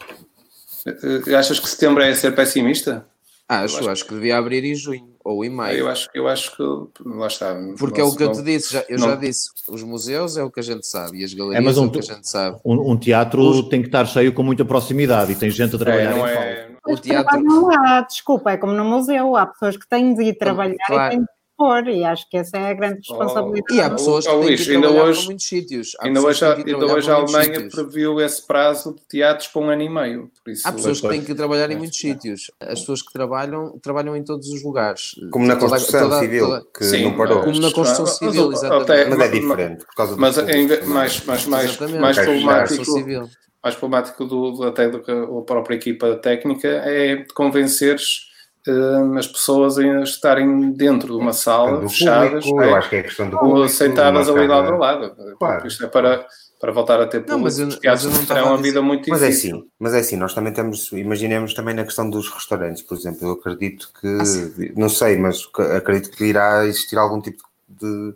Eh, 0.87 1.35
achas 1.35 1.59
que 1.59 1.69
setembro 1.69 2.03
é 2.03 2.15
ser 2.15 2.35
pessimista? 2.35 3.07
Acho, 3.49 3.79
acho, 3.79 3.91
acho 3.91 4.05
que 4.07 4.15
devia 4.15 4.37
abrir 4.37 4.65
em 4.65 4.75
junho 4.75 5.15
ou 5.25 5.45
em 5.45 5.51
maio. 5.51 5.79
Eu 5.79 5.89
acho, 5.89 6.09
eu 6.13 6.27
acho 6.27 6.57
que 6.57 6.63
lá 7.05 7.29
está. 7.29 7.55
Porque 7.79 8.01
nosso, 8.01 8.13
é 8.13 8.15
o 8.15 8.17
que 8.17 8.25
eu 8.25 8.33
te 8.33 8.43
disse, 8.43 8.73
já, 8.73 8.85
eu 8.89 8.99
não. 8.99 9.09
já 9.09 9.17
disse, 9.17 9.51
os 9.69 9.83
museus 9.85 10.37
é 10.37 10.43
o 10.43 10.51
que 10.51 10.59
a 10.59 10.63
gente 10.63 10.87
sabe 10.87 11.21
e 11.21 11.25
as 11.25 11.33
galerias 11.33 11.63
é, 11.63 11.65
mas 11.65 11.79
um, 11.79 11.85
é 11.85 11.87
o 11.87 11.91
que 11.91 11.99
a 11.99 12.03
gente 12.03 12.29
sabe. 12.29 12.59
Um, 12.65 12.93
um 12.93 12.97
teatro 12.97 13.41
os... 13.41 13.69
tem 13.69 13.83
que 13.83 13.89
estar 13.89 14.05
cheio 14.07 14.33
com 14.33 14.43
muita 14.43 14.65
proximidade 14.65 15.33
e 15.33 15.37
tem 15.37 15.49
gente 15.49 15.77
a 15.77 15.79
trabalhar 15.79 16.13
é, 16.13 16.19
em 16.19 16.23
é... 16.23 16.77
O 16.87 16.97
teatro... 16.97 17.41
Não 17.41 17.71
há, 17.71 18.01
desculpa, 18.01 18.53
é 18.53 18.57
como 18.57 18.73
no 18.73 18.85
museu, 18.85 19.37
há 19.37 19.47
pessoas 19.47 19.77
que 19.77 19.89
têm 19.89 20.15
de 20.15 20.23
ir 20.25 20.39
trabalhar 20.39 20.77
claro. 20.87 21.15
e 21.15 21.17
têm 21.17 21.21
de 21.21 21.29
e 21.87 22.05
acho 22.05 22.29
que 22.29 22.37
essa 22.37 22.59
é 22.59 22.71
a 22.71 22.75
grande 22.75 22.99
responsabilidade. 22.99 23.65
Oh, 23.71 23.75
e 23.75 23.81
há 23.81 23.91
pessoas 23.91 24.27
que 24.27 24.33
oh, 24.33 24.41
têm 24.45 24.57
que 24.57 24.71
ainda 24.71 24.91
hoje, 24.91 25.27
muitos 25.27 25.47
sítios. 25.47 25.97
Há 25.99 26.07
ainda 26.07 26.21
hoje, 26.21 26.45
ainda 26.45 26.87
hoje 26.87 27.11
a 27.11 27.15
Alemanha 27.15 27.55
sítios. 27.55 27.75
previu 27.75 28.21
esse 28.21 28.47
prazo 28.47 28.95
de 28.95 29.01
teatros 29.09 29.49
para 29.49 29.63
um 29.63 29.71
ano 29.71 29.83
e 29.83 29.89
meio. 29.89 30.31
Isso, 30.47 30.69
há 30.69 30.73
pessoas 30.73 31.01
que 31.01 31.09
têm 31.09 31.25
que 31.25 31.35
trabalhar 31.35 31.71
em 31.71 31.77
muitos 31.77 31.99
sítios. 31.99 32.51
As 32.61 32.81
pessoas 32.81 33.01
que 33.01 33.13
trabalham, 33.13 33.79
trabalham 33.83 34.15
em 34.15 34.23
todos 34.23 34.49
os 34.49 34.63
lugares. 34.63 35.15
Como 35.31 35.47
na 35.47 35.57
construção 35.57 36.11
toda, 36.11 36.21
civil, 36.21 36.47
toda, 36.47 36.67
que 36.77 36.85
sim, 36.85 37.05
não 37.05 37.17
parou. 37.17 37.43
Como 37.43 37.59
na 37.59 37.73
construção 37.73 38.07
civil, 38.07 38.53
exatamente. 38.53 38.93
Até, 38.93 39.09
mas 39.09 39.21
é 39.21 39.29
diferente, 39.29 39.85
por 39.87 39.95
causa 39.95 40.15
do 40.15 40.21
Mas 40.21 40.39
é 40.39 40.85
mais, 40.85 41.25
mais, 41.25 41.47
mais, 41.47 41.47
mais 41.47 42.17
problemático 42.19 43.31
mais 43.67 43.75
problemático 43.75 44.25
do, 44.25 44.53
do, 44.53 44.63
até 44.63 44.89
do 44.89 45.03
que 45.03 45.11
a 45.11 45.43
própria 45.45 45.75
equipa 45.75 46.15
técnica 46.17 46.69
é 46.69 47.25
convenceres 47.35 48.26
uh, 48.69 49.19
as 49.19 49.27
pessoas 49.27 49.79
a 49.79 50.03
estarem 50.03 50.73
dentro 50.73 51.17
de 51.17 51.21
uma 51.21 51.33
sala, 51.33 51.81
do 51.81 51.89
fechadas, 51.89 52.45
público, 52.45 52.63
é, 52.63 52.71
eu 52.71 52.77
acho 52.77 52.91
que 52.91 52.97
é 52.97 53.03
questão 53.03 53.31
do 53.31 53.39
público, 53.39 53.69
sentadas 53.69 54.29
ali 54.29 54.47
lado 54.47 54.73
a 54.73 54.77
lado. 54.77 55.17
Claro. 55.39 55.67
Isto 55.67 55.85
é 55.85 55.89
para, 55.89 56.27
para 56.61 56.73
voltar 56.73 57.01
a 57.01 57.07
ter 57.07 57.21
público, 57.21 57.33
não, 57.33 57.45
mas 57.45 57.59
eu, 57.59 57.69
porque 57.69 57.89
mas 57.89 58.05
eu 58.05 58.11
não 58.11 58.25
terão 58.25 58.47
uma 58.49 58.57
vida 58.57 58.83
muito 58.83 59.09
mas 59.11 59.21
difícil. 59.21 59.57
É 59.57 59.59
assim, 59.59 59.69
mas 59.79 59.95
é 59.95 59.99
assim, 59.99 60.17
nós 60.17 60.35
também 60.35 60.53
temos, 60.53 60.93
imaginemos 60.93 61.55
também 61.55 61.75
na 61.75 61.85
questão 61.85 62.09
dos 62.09 62.29
restaurantes, 62.29 62.83
por 62.83 62.97
exemplo, 62.97 63.27
eu 63.29 63.33
acredito 63.33 63.91
que, 64.01 64.07
ah, 64.07 64.73
não 64.77 64.89
sei, 64.89 65.17
mas 65.17 65.43
acredito 65.77 66.11
que 66.11 66.25
irá 66.25 66.65
existir 66.65 66.99
algum 66.99 67.21
tipo 67.21 67.43
de 67.69 68.15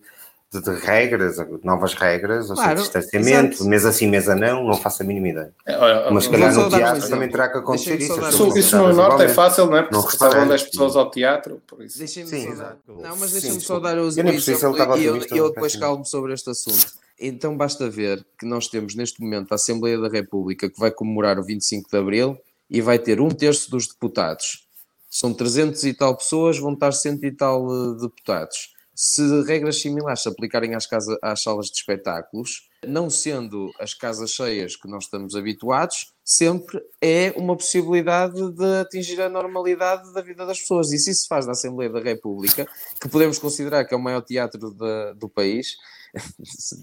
de, 0.53 0.61
de, 0.61 0.71
regras, 0.81 1.37
novas 1.63 1.95
regras, 1.95 2.51
ou 2.51 2.57
claro, 2.57 2.81
seja, 2.81 2.83
distanciamento, 2.83 3.55
exato. 3.55 3.71
mesa 3.71 3.93
sim, 3.93 4.09
mesa 4.09 4.35
não, 4.35 4.65
não 4.65 4.77
faço 4.77 5.03
a 5.03 5.07
mínima 5.07 5.29
ideia. 5.29 5.55
É, 5.65 5.79
olha, 5.79 6.11
Mas 6.11 6.25
se 6.25 6.31
calhar 6.31 6.53
no 6.53 6.69
teatro 6.69 7.09
também 7.09 7.29
terá 7.29 7.49
que 7.49 7.59
acontecer 7.59 8.01
isso. 8.01 8.21
Isso, 8.29 8.59
isso 8.59 8.77
no 8.77 8.93
Norte 8.93 9.23
é 9.23 9.29
fácil, 9.29 9.67
não 9.67 9.77
é? 9.77 9.83
Porque 9.83 10.09
estavam 10.09 10.49
10 10.49 10.63
pessoas 10.65 10.97
ao 10.97 11.09
teatro, 11.09 11.63
por 11.69 11.85
isso. 11.85 11.99
Deixem-me 11.99 12.29
sim, 12.29 12.49
só 12.49 12.55
dar. 12.63 12.77
Não, 12.89 13.17
mas 13.17 13.33
deixem-me 13.33 13.61
só 13.61 13.79
dar 13.79 13.97
os 13.99 14.19
exemplos 14.19 14.49
e 14.49 15.05
eu, 15.05 15.17
eu 15.37 15.53
depois 15.53 15.77
calmo 15.77 16.05
sobre 16.05 16.35
este 16.35 16.51
assunto. 16.51 16.95
Então 17.21 17.57
basta 17.57 17.89
ver 17.89 18.25
que 18.37 18.45
nós 18.45 18.67
temos 18.67 18.97
neste 18.97 19.21
momento 19.21 19.53
a 19.53 19.55
Assembleia 19.55 19.99
da 19.99 20.09
República 20.09 20.69
que 20.69 20.81
vai 20.81 20.91
comemorar 20.91 21.39
o 21.39 21.45
25 21.45 21.89
de 21.89 21.97
Abril 21.97 22.37
e 22.69 22.81
vai 22.81 22.99
ter 22.99 23.21
um 23.21 23.29
terço 23.29 23.71
dos 23.71 23.87
deputados. 23.87 24.67
São 25.09 25.33
300 25.33 25.85
e 25.85 25.95
tal 25.95 26.17
pessoas, 26.17 26.59
vão 26.59 26.73
estar 26.73 26.93
cento 26.93 27.25
e 27.25 27.31
tal 27.31 27.67
uh, 27.67 27.95
deputados 27.95 28.71
se 29.03 29.23
regras 29.45 29.81
similares 29.81 30.21
se 30.21 30.29
aplicarem 30.29 30.75
às, 30.75 30.87
casa, 30.87 31.19
às 31.23 31.43
salas 31.43 31.69
de 31.69 31.79
espetáculos, 31.79 32.69
não 32.87 33.09
sendo 33.09 33.71
as 33.81 33.95
casas 33.95 34.31
cheias 34.31 34.77
que 34.77 34.87
nós 34.87 35.05
estamos 35.05 35.35
habituados, 35.35 36.13
sempre 36.23 36.79
é 37.01 37.33
uma 37.35 37.57
possibilidade 37.57 38.53
de 38.53 38.79
atingir 38.79 39.19
a 39.23 39.31
normalidade 39.31 40.13
da 40.13 40.21
vida 40.21 40.45
das 40.45 40.61
pessoas. 40.61 40.93
E 40.93 40.99
se 40.99 41.13
isso 41.13 41.23
se 41.23 41.29
faz 41.29 41.47
na 41.47 41.53
Assembleia 41.53 41.91
da 41.91 41.99
República, 41.99 42.69
que 43.01 43.09
podemos 43.09 43.39
considerar 43.39 43.87
que 43.87 43.95
é 43.95 43.97
o 43.97 44.03
maior 44.03 44.21
teatro 44.21 44.71
de, 44.71 45.15
do 45.15 45.31
país, 45.31 45.79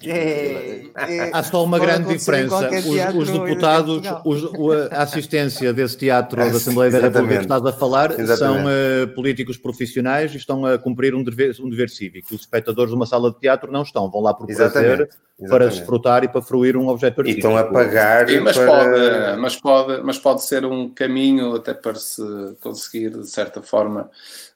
é, 0.06 0.86
é, 0.96 1.32
Há 1.34 1.44
só 1.44 1.64
uma 1.64 1.78
grande 1.78 2.08
diferença. 2.08 2.70
Os, 2.70 3.28
os 3.28 3.30
deputados, 3.30 4.02
os, 4.24 4.44
a 4.92 5.04
assistência 5.04 5.74
desse 5.74 5.98
teatro 5.98 6.38
da 6.38 6.46
Assembleia 6.46 6.92
da 6.92 7.00
República 7.00 7.36
que 7.38 7.42
estás 7.42 7.66
a 7.66 7.74
falar 7.74 8.18
Exatamente. 8.18 8.38
são 8.38 8.66
uh, 8.66 9.08
políticos 9.14 9.58
profissionais 9.58 10.34
e 10.34 10.38
estão 10.38 10.66
a 10.66 10.78
cumprir 10.78 11.14
um 11.14 11.24
dever, 11.24 11.56
um 11.60 11.70
dever 11.70 11.90
cívico. 11.90 12.34
Os 12.34 12.42
espectadores 12.42 12.92
de 12.92 12.96
uma 12.96 13.06
sala 13.06 13.32
de 13.32 13.40
teatro 13.40 13.72
não 13.72 13.82
estão, 13.82 14.10
vão 14.10 14.22
lá 14.22 14.34
por 14.34 14.48
prazer, 14.48 15.10
para 15.50 15.68
desfrutar 15.68 16.24
e 16.24 16.30
para 16.30 16.42
fruir 16.42 16.78
um 16.78 16.88
objeto 16.88 17.20
artístico. 17.20 17.48
E 17.48 17.52
estão 17.52 17.58
a 17.58 17.66
pagar. 17.66 18.30
Sim, 18.30 18.40
mas, 18.40 18.58
para... 18.58 18.68
pode, 18.68 19.42
mas, 19.42 19.56
pode, 19.58 20.04
mas 20.04 20.18
pode 20.18 20.44
ser 20.46 20.66
um 20.66 20.90
caminho 20.90 21.56
até 21.56 21.74
para 21.74 21.96
se 21.96 22.24
conseguir, 22.62 23.10
de 23.10 23.30
certa 23.30 23.62
forma 23.62 24.10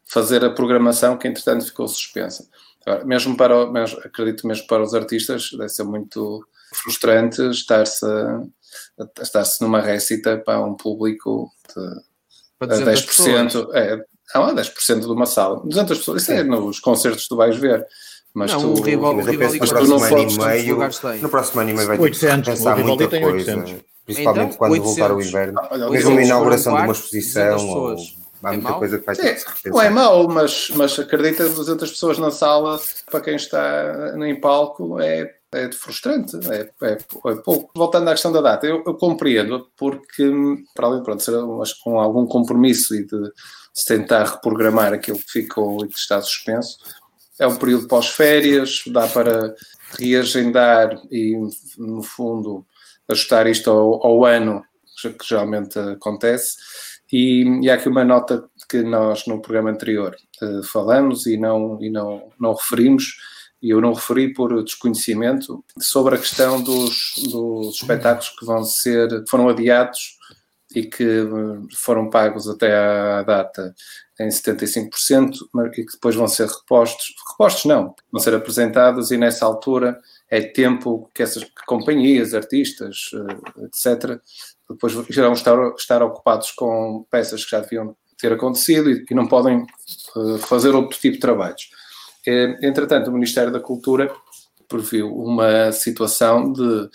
fazer 0.05 0.43
a 0.43 0.49
programação 0.49 1.17
que 1.17 1.27
entretanto 1.27 1.65
ficou 1.65 1.87
suspensa. 1.87 2.45
Agora, 2.85 3.05
mesmo 3.05 3.37
para, 3.37 3.71
mesmo, 3.71 3.99
acredito 3.99 4.47
mesmo 4.47 4.67
para 4.67 4.83
os 4.83 4.93
artistas, 4.93 5.51
deve 5.51 5.69
ser 5.69 5.83
muito 5.83 6.45
frustrante 6.73 7.41
estar-se 7.49 8.05
estar-se 9.21 9.61
numa 9.61 9.81
récita 9.81 10.37
para 10.37 10.63
um 10.63 10.75
público 10.75 11.51
de 11.75 12.11
para 12.57 12.77
10%, 12.77 13.05
pessoas. 13.07 13.75
é, 13.75 14.05
ah, 14.35 14.53
10% 14.53 14.99
de 14.99 15.07
uma 15.07 15.25
sala, 15.25 15.61
200 15.65 15.97
pessoas, 15.97 16.21
isso 16.21 16.31
é 16.31 16.43
nos 16.43 16.79
concertos 16.79 17.23
que 17.23 17.29
tu 17.29 17.35
vais 17.35 17.57
ver. 17.57 17.85
Mas 18.33 18.53
não, 18.53 18.73
tu, 18.73 18.79
o 18.79 18.83
rival, 18.83 19.15
mas 19.15 19.27
o 19.27 19.31
rival, 19.31 19.51
mas 19.59 19.69
tu 19.69 19.87
não 19.87 19.99
fodes 19.99 20.37
meio, 20.37 20.77
no 21.21 21.29
próximo 21.29 21.61
ano 21.61 21.69
e 21.71 21.73
meio 21.73 21.87
vai 21.87 21.97
ter 21.97 22.11
que 22.11 22.19
pensar 22.45 22.77
muita 22.77 23.07
coisa, 23.09 23.65
principalmente 24.05 24.45
então, 24.45 24.57
quando 24.57 24.71
800. 24.73 24.85
voltar 24.85 25.15
o 25.15 25.21
inverno. 25.21 25.61
Olha, 25.69 25.89
mesmo 25.89 26.11
uma 26.11 26.21
inauguração 26.21 26.75
de 26.75 26.81
uma 26.83 26.91
exposição 26.93 27.67
ou 27.67 27.95
há 28.43 28.53
é 28.53 28.57
muita 28.57 28.73
coisa 28.73 28.99
que 28.99 29.05
vai 29.05 29.15
ter 29.15 29.37
Sim, 29.37 29.45
que 29.63 29.69
Não 29.69 29.81
é 29.81 29.89
mau, 29.89 30.27
mas, 30.27 30.69
mas 30.75 30.97
acredita 30.99 31.47
200 31.47 31.89
pessoas 31.89 32.17
na 32.17 32.31
sala, 32.31 32.79
para 33.09 33.21
quem 33.21 33.35
está 33.35 34.13
em 34.17 34.39
palco, 34.39 34.99
é 34.99 35.35
é 35.53 35.69
frustrante, 35.71 36.37
é, 36.49 36.69
é, 36.81 36.91
é, 36.93 37.35
pouco. 37.43 37.71
Voltando 37.75 38.07
à 38.07 38.11
questão 38.11 38.31
da 38.31 38.39
data, 38.39 38.65
eu, 38.65 38.83
eu 38.85 38.93
compreendo, 38.93 39.69
porque, 39.75 40.31
para 40.73 40.87
além 40.87 41.03
de 41.03 41.23
ser 41.23 41.41
mas 41.41 41.73
com 41.73 41.99
algum 41.99 42.25
compromisso 42.25 42.95
e 42.95 43.05
de 43.05 43.31
se 43.73 43.85
tentar 43.85 44.23
reprogramar 44.23 44.93
aquilo 44.93 45.17
que 45.17 45.29
ficou 45.29 45.83
e 45.83 45.89
que 45.89 45.97
está 45.97 46.21
suspenso, 46.21 46.77
é 47.37 47.45
um 47.45 47.57
período 47.57 47.87
pós-férias, 47.87 48.83
dá 48.87 49.07
para 49.07 49.53
reagendar 49.99 51.01
e, 51.11 51.35
no 51.77 52.01
fundo, 52.01 52.65
ajustar 53.09 53.45
isto 53.47 53.69
ao, 53.69 54.05
ao 54.05 54.25
ano, 54.25 54.63
que 55.01 55.27
geralmente 55.27 55.77
acontece. 55.77 56.55
E, 57.11 57.43
e, 57.61 57.69
há 57.69 57.75
aqui 57.75 57.89
uma 57.89 58.05
nota 58.05 58.49
que 58.69 58.81
nós 58.81 59.25
no 59.27 59.41
programa 59.41 59.69
anterior 59.69 60.15
uh, 60.41 60.63
falamos 60.63 61.25
e 61.25 61.37
não, 61.37 61.77
e 61.81 61.89
não, 61.89 62.29
não 62.39 62.53
referimos, 62.53 63.17
e 63.61 63.69
eu 63.69 63.81
não 63.81 63.93
referi 63.93 64.33
por 64.33 64.63
desconhecimento, 64.63 65.63
sobre 65.79 66.15
a 66.15 66.17
questão 66.17 66.61
dos, 66.61 67.13
dos 67.31 67.75
espetáculos 67.75 68.29
que 68.29 68.45
vão 68.45 68.63
ser, 68.63 69.23
foram 69.29 69.49
adiados 69.49 70.17
e 70.75 70.83
que 70.83 71.03
eh, 71.03 71.75
foram 71.75 72.09
pagos 72.09 72.47
até 72.47 72.75
à 72.75 73.23
data 73.23 73.75
em 74.19 74.29
75% 74.29 75.35
e 75.73 75.83
que 75.83 75.91
depois 75.93 76.15
vão 76.15 76.27
ser 76.27 76.47
repostos, 76.47 77.13
repostos 77.31 77.65
não, 77.65 77.93
vão 78.11 78.21
ser 78.21 78.33
apresentados 78.33 79.11
e 79.11 79.17
nessa 79.17 79.45
altura 79.45 79.99
é 80.31 80.41
tempo 80.41 81.11
que 81.13 81.21
essas 81.21 81.43
companhias, 81.67 82.33
artistas, 82.33 83.11
eh, 83.13 83.65
etc., 83.65 84.17
depois 84.69 84.93
irão 85.09 85.33
estar, 85.33 85.57
estar 85.77 86.01
ocupados 86.01 86.51
com 86.51 87.05
peças 87.11 87.43
que 87.43 87.51
já 87.51 87.59
deviam 87.59 87.93
ter 88.17 88.31
acontecido 88.31 88.89
e 88.89 89.03
que 89.03 89.13
não 89.13 89.27
podem 89.27 89.59
eh, 89.59 90.37
fazer 90.39 90.73
outro 90.73 90.97
tipo 90.97 91.15
de 91.15 91.19
trabalhos. 91.19 91.69
Entretanto, 92.61 93.09
o 93.09 93.13
Ministério 93.13 93.51
da 93.51 93.59
Cultura 93.59 94.09
previu 94.69 95.13
uma 95.13 95.71
situação 95.71 96.53
de, 96.53 96.87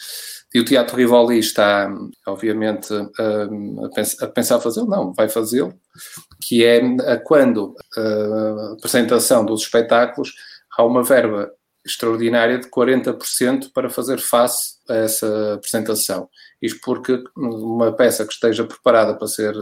e 0.54 0.60
o 0.60 0.64
Teatro 0.64 0.96
Rivoli 0.96 1.38
está, 1.38 1.92
obviamente, 2.26 2.94
a, 2.94 4.24
a 4.24 4.28
pensar 4.28 4.60
fazê-lo, 4.60 4.86
não, 4.86 5.12
vai 5.12 5.28
fazê-lo, 5.28 5.74
que 6.40 6.64
é 6.64 6.80
quando 7.24 7.74
a 7.96 8.74
apresentação 8.74 9.44
dos 9.44 9.62
espetáculos 9.62 10.32
há 10.78 10.84
uma 10.84 11.02
verba 11.02 11.50
extraordinária 11.86 12.58
de 12.58 12.68
40% 12.68 13.70
para 13.72 13.88
fazer 13.88 14.18
face 14.18 14.76
a 14.88 14.94
essa 14.94 15.54
apresentação. 15.54 16.28
Isto 16.60 16.80
porque 16.84 17.22
uma 17.36 17.92
peça 17.92 18.26
que 18.26 18.32
esteja 18.32 18.64
preparada 18.64 19.14
para 19.14 19.28
ser 19.28 19.54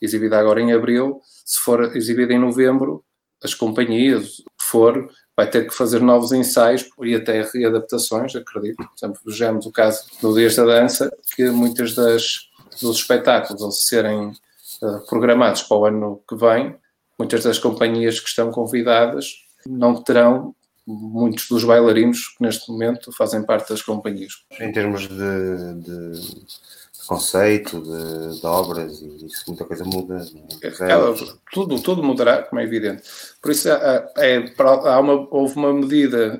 exibida 0.00 0.38
agora 0.38 0.60
em 0.60 0.72
abril, 0.72 1.20
se 1.44 1.60
for 1.60 1.96
exibida 1.96 2.32
em 2.32 2.38
novembro, 2.38 3.04
as 3.42 3.54
companhias, 3.54 4.36
que 4.36 4.64
for, 4.64 5.08
vai 5.34 5.48
ter 5.48 5.66
que 5.66 5.74
fazer 5.74 6.00
novos 6.00 6.32
ensaios 6.32 6.88
e 7.02 7.14
até 7.14 7.42
readaptações, 7.42 8.36
acredito. 8.36 8.76
Por 8.76 8.92
exemplo, 8.96 9.20
vejamos 9.24 9.64
o 9.64 9.72
caso 9.72 10.04
do 10.20 10.34
Dias 10.34 10.56
da 10.56 10.64
Dança, 10.64 11.10
que 11.34 11.48
muitas 11.50 11.94
das 11.94 12.50
dos 12.80 12.98
espetáculos, 12.98 13.62
ao 13.62 13.70
serem 13.70 14.28
uh, 14.82 15.06
programados 15.08 15.62
para 15.62 15.76
o 15.76 15.84
ano 15.84 16.22
que 16.28 16.36
vem, 16.36 16.76
muitas 17.18 17.42
das 17.44 17.58
companhias 17.58 18.20
que 18.20 18.28
estão 18.28 18.50
convidadas 18.50 19.44
não 19.66 20.02
terão 20.02 20.54
muitos 20.90 21.48
dos 21.48 21.64
bailarinos 21.64 22.28
que 22.28 22.42
neste 22.42 22.70
momento 22.70 23.12
fazem 23.12 23.44
parte 23.44 23.70
das 23.70 23.82
companhias. 23.82 24.32
Em 24.58 24.72
termos 24.72 25.08
de, 25.08 25.74
de 25.80 26.20
conceito, 27.10 27.82
de, 27.82 28.40
de, 28.40 28.46
obras, 28.46 29.00
e 29.02 29.26
isso 29.26 29.44
muita 29.48 29.64
coisa 29.64 29.84
muda. 29.84 30.24
É, 30.62 30.68
é 30.68 30.96
tudo, 31.52 31.82
tudo 31.82 32.04
mudará, 32.04 32.42
como 32.44 32.60
é 32.60 32.64
evidente. 32.64 33.02
Por 33.42 33.50
isso 33.50 33.68
é, 33.68 34.54
há 34.58 35.00
uma, 35.00 35.26
houve 35.30 35.56
uma 35.56 35.72
medida, 35.72 36.38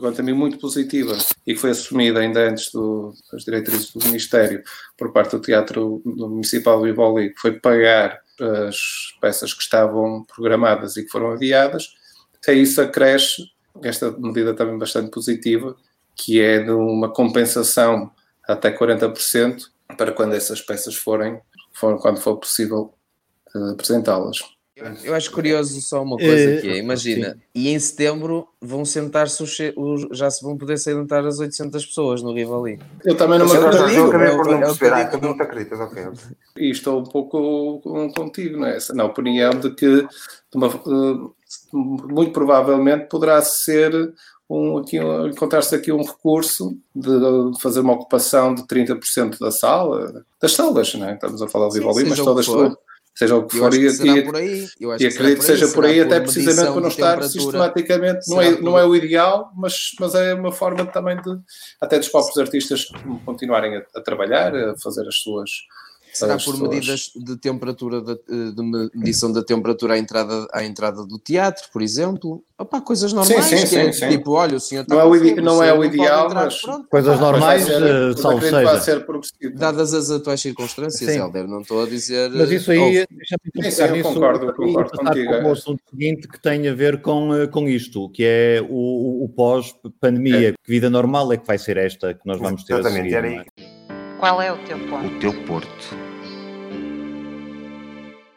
quanto 0.00 0.20
a 0.20 0.24
mim, 0.24 0.32
muito 0.32 0.58
positiva 0.58 1.14
e 1.46 1.52
que 1.52 1.60
foi 1.60 1.70
assumida 1.70 2.20
ainda 2.20 2.48
antes 2.48 2.72
do, 2.72 3.12
das 3.30 3.44
diretrizes 3.44 3.92
do 3.92 4.06
Ministério 4.06 4.62
por 4.96 5.12
parte 5.12 5.32
do 5.32 5.42
Teatro 5.42 6.00
Municipal 6.04 6.80
do 6.80 6.88
Iboli, 6.88 7.34
que 7.34 7.40
foi 7.40 7.60
pagar 7.60 8.18
as 8.40 8.76
peças 9.20 9.52
que 9.52 9.62
estavam 9.62 10.24
programadas 10.24 10.96
e 10.96 11.04
que 11.04 11.10
foram 11.10 11.32
adiadas. 11.32 11.88
A 12.48 12.52
isso 12.52 12.80
acresce 12.80 13.42
esta 13.82 14.10
medida 14.12 14.54
também 14.54 14.78
bastante 14.78 15.10
positiva, 15.10 15.76
que 16.14 16.40
é 16.40 16.60
de 16.60 16.70
uma 16.70 17.12
compensação 17.12 18.10
até 18.46 18.70
40% 18.76 19.64
para 19.96 20.12
quando 20.12 20.34
essas 20.34 20.60
peças 20.60 20.94
forem, 20.94 21.40
forem 21.72 21.98
quando 21.98 22.18
for 22.18 22.36
possível 22.36 22.94
uh, 23.54 23.72
apresentá-las. 23.72 24.38
Eu 25.02 25.14
acho 25.14 25.32
curioso 25.32 25.80
só 25.80 26.02
uma 26.02 26.18
coisa 26.18 26.60
que 26.60 26.68
é, 26.68 26.76
imagina, 26.76 27.30
sim. 27.30 27.40
e 27.54 27.68
em 27.70 27.78
setembro 27.78 28.46
vão 28.60 28.84
sentar-se 28.84 29.42
os, 29.42 29.56
os, 29.74 30.18
já 30.18 30.30
se 30.30 30.44
vão 30.44 30.54
poder 30.58 30.76
sentar 30.76 31.26
as 31.26 31.38
800 31.38 31.86
pessoas 31.86 32.22
no 32.22 32.34
Rivali. 32.34 32.78
Eu 33.02 33.16
também 33.16 33.38
não 33.38 33.46
me 33.46 33.56
acredito. 33.56 34.00
Eu 34.00 34.36
por 34.36 34.46
não 34.50 34.60
perceber, 34.60 34.92
ah, 34.92 35.06
tu 35.06 35.18
não 35.18 35.34
te 35.34 35.42
acreditas, 35.42 35.80
ok. 35.80 36.04
E 36.58 36.70
estou 36.70 37.00
um 37.00 37.04
pouco 37.04 37.80
contigo 38.14 38.60
nessa, 38.60 38.92
na 38.92 39.04
opinião 39.04 39.50
de 39.58 39.70
que 39.70 40.06
uma, 40.54 40.66
uh, 40.66 41.34
muito 41.72 42.32
provavelmente 42.32 43.08
poderá 43.08 43.40
ser 43.42 44.12
um, 44.48 44.78
aqui, 44.78 44.98
encontrar-se 44.98 45.74
aqui 45.74 45.92
um 45.92 46.04
recurso 46.04 46.76
de 46.94 47.60
fazer 47.60 47.80
uma 47.80 47.94
ocupação 47.94 48.54
de 48.54 48.62
30% 48.62 49.38
da 49.38 49.50
sala, 49.50 50.24
das 50.40 50.52
salas, 50.52 50.94
não 50.94 51.08
é? 51.08 51.14
estamos 51.14 51.42
a 51.42 51.48
falar 51.48 51.68
de 51.68 51.78
Ivoli, 51.78 52.04
mas 52.04 52.18
todas, 52.18 52.46
seja 53.14 53.34
o 53.34 53.46
que 53.46 53.56
for, 53.56 53.74
e, 53.74 53.86
e 53.86 55.06
acredito 55.06 55.38
que 55.38 55.44
seja 55.44 55.68
por 55.68 55.84
aí, 55.84 56.00
até 56.00 56.20
precisamente 56.20 56.70
para 56.70 56.80
não 56.80 56.88
estar 56.88 57.22
sistematicamente, 57.24 58.30
não 58.30 58.40
é, 58.40 58.60
não 58.60 58.78
é 58.78 58.84
o 58.84 58.94
ideal, 58.94 59.50
mas, 59.56 59.92
mas 59.98 60.14
é 60.14 60.34
uma 60.34 60.52
forma 60.52 60.84
também 60.86 61.16
de, 61.16 61.38
até 61.80 61.98
dos 61.98 62.08
próprios 62.08 62.38
artistas 62.38 62.86
continuarem 63.24 63.76
a, 63.78 63.82
a 63.96 64.00
trabalhar, 64.00 64.54
a 64.54 64.76
fazer 64.76 65.08
as 65.08 65.16
suas 65.16 65.50
Será 66.16 66.38
por 66.38 66.58
medidas 66.58 67.12
de 67.14 67.36
temperatura, 67.36 68.00
de, 68.00 68.52
de, 68.52 68.90
medição 68.94 69.30
da 69.30 69.42
temperatura 69.42 69.94
à 69.94 69.98
entrada, 69.98 70.46
à 70.52 70.64
entrada 70.64 71.04
do 71.04 71.18
teatro, 71.18 71.68
por 71.72 71.82
exemplo? 71.82 72.42
Opa, 72.58 72.80
coisas 72.80 73.12
normais, 73.12 73.44
sim, 73.44 73.66
sim, 73.66 73.76
é, 73.76 73.92
sim, 73.92 74.08
tipo, 74.08 74.32
olha, 74.32 74.56
o 74.56 74.60
senhor 74.60 74.82
está 74.82 74.94
não, 74.94 75.02
é 75.02 75.04
o, 75.04 75.42
não 75.42 75.62
é 75.62 75.74
o 75.74 75.84
ideal, 75.84 76.26
entrar, 76.26 76.44
mas 76.44 76.58
pronto. 76.62 76.88
coisas 76.88 77.20
normais, 77.20 77.68
uh, 77.68 78.16
salvo 78.16 78.40
seja. 78.40 78.80
Ser 78.80 79.06
Dadas 79.54 79.92
as 79.92 80.10
atuais 80.10 80.40
circunstâncias, 80.40 81.10
sim. 81.10 81.18
Helder, 81.18 81.46
não 81.46 81.60
estou 81.60 81.82
a 81.82 81.86
dizer... 81.86 82.30
Mas 82.30 82.50
isso 82.50 82.70
aí, 82.70 83.04
sim, 83.60 83.70
sim, 83.70 83.82
eu 83.82 84.02
concordo, 84.02 84.54
concordo 84.54 84.90
contigo. 84.90 85.32
o 85.32 85.52
assunto 85.52 85.82
seguinte 85.90 86.26
que 86.28 86.40
tem 86.40 86.66
a 86.66 86.74
ver 86.74 87.02
com, 87.02 87.34
eh, 87.34 87.46
com 87.46 87.68
isto, 87.68 88.08
que 88.08 88.24
é 88.24 88.66
o, 88.66 89.24
o 89.24 89.28
pós-pandemia, 89.28 90.48
é. 90.48 90.52
que 90.52 90.58
vida 90.66 90.88
normal 90.88 91.30
é 91.34 91.36
que 91.36 91.46
vai 91.46 91.58
ser 91.58 91.76
esta 91.76 92.14
que 92.14 92.20
nós 92.24 92.40
vamos 92.40 92.64
ter 92.64 92.72
Exatamente, 92.78 93.14
a 93.14 93.22
seguir. 93.22 93.44
É? 93.58 94.18
Qual 94.18 94.40
é 94.40 94.50
o 94.50 94.56
teu 94.64 94.78
ponto? 94.88 95.06
O 95.06 95.18
teu 95.18 95.32
porto 95.44 96.05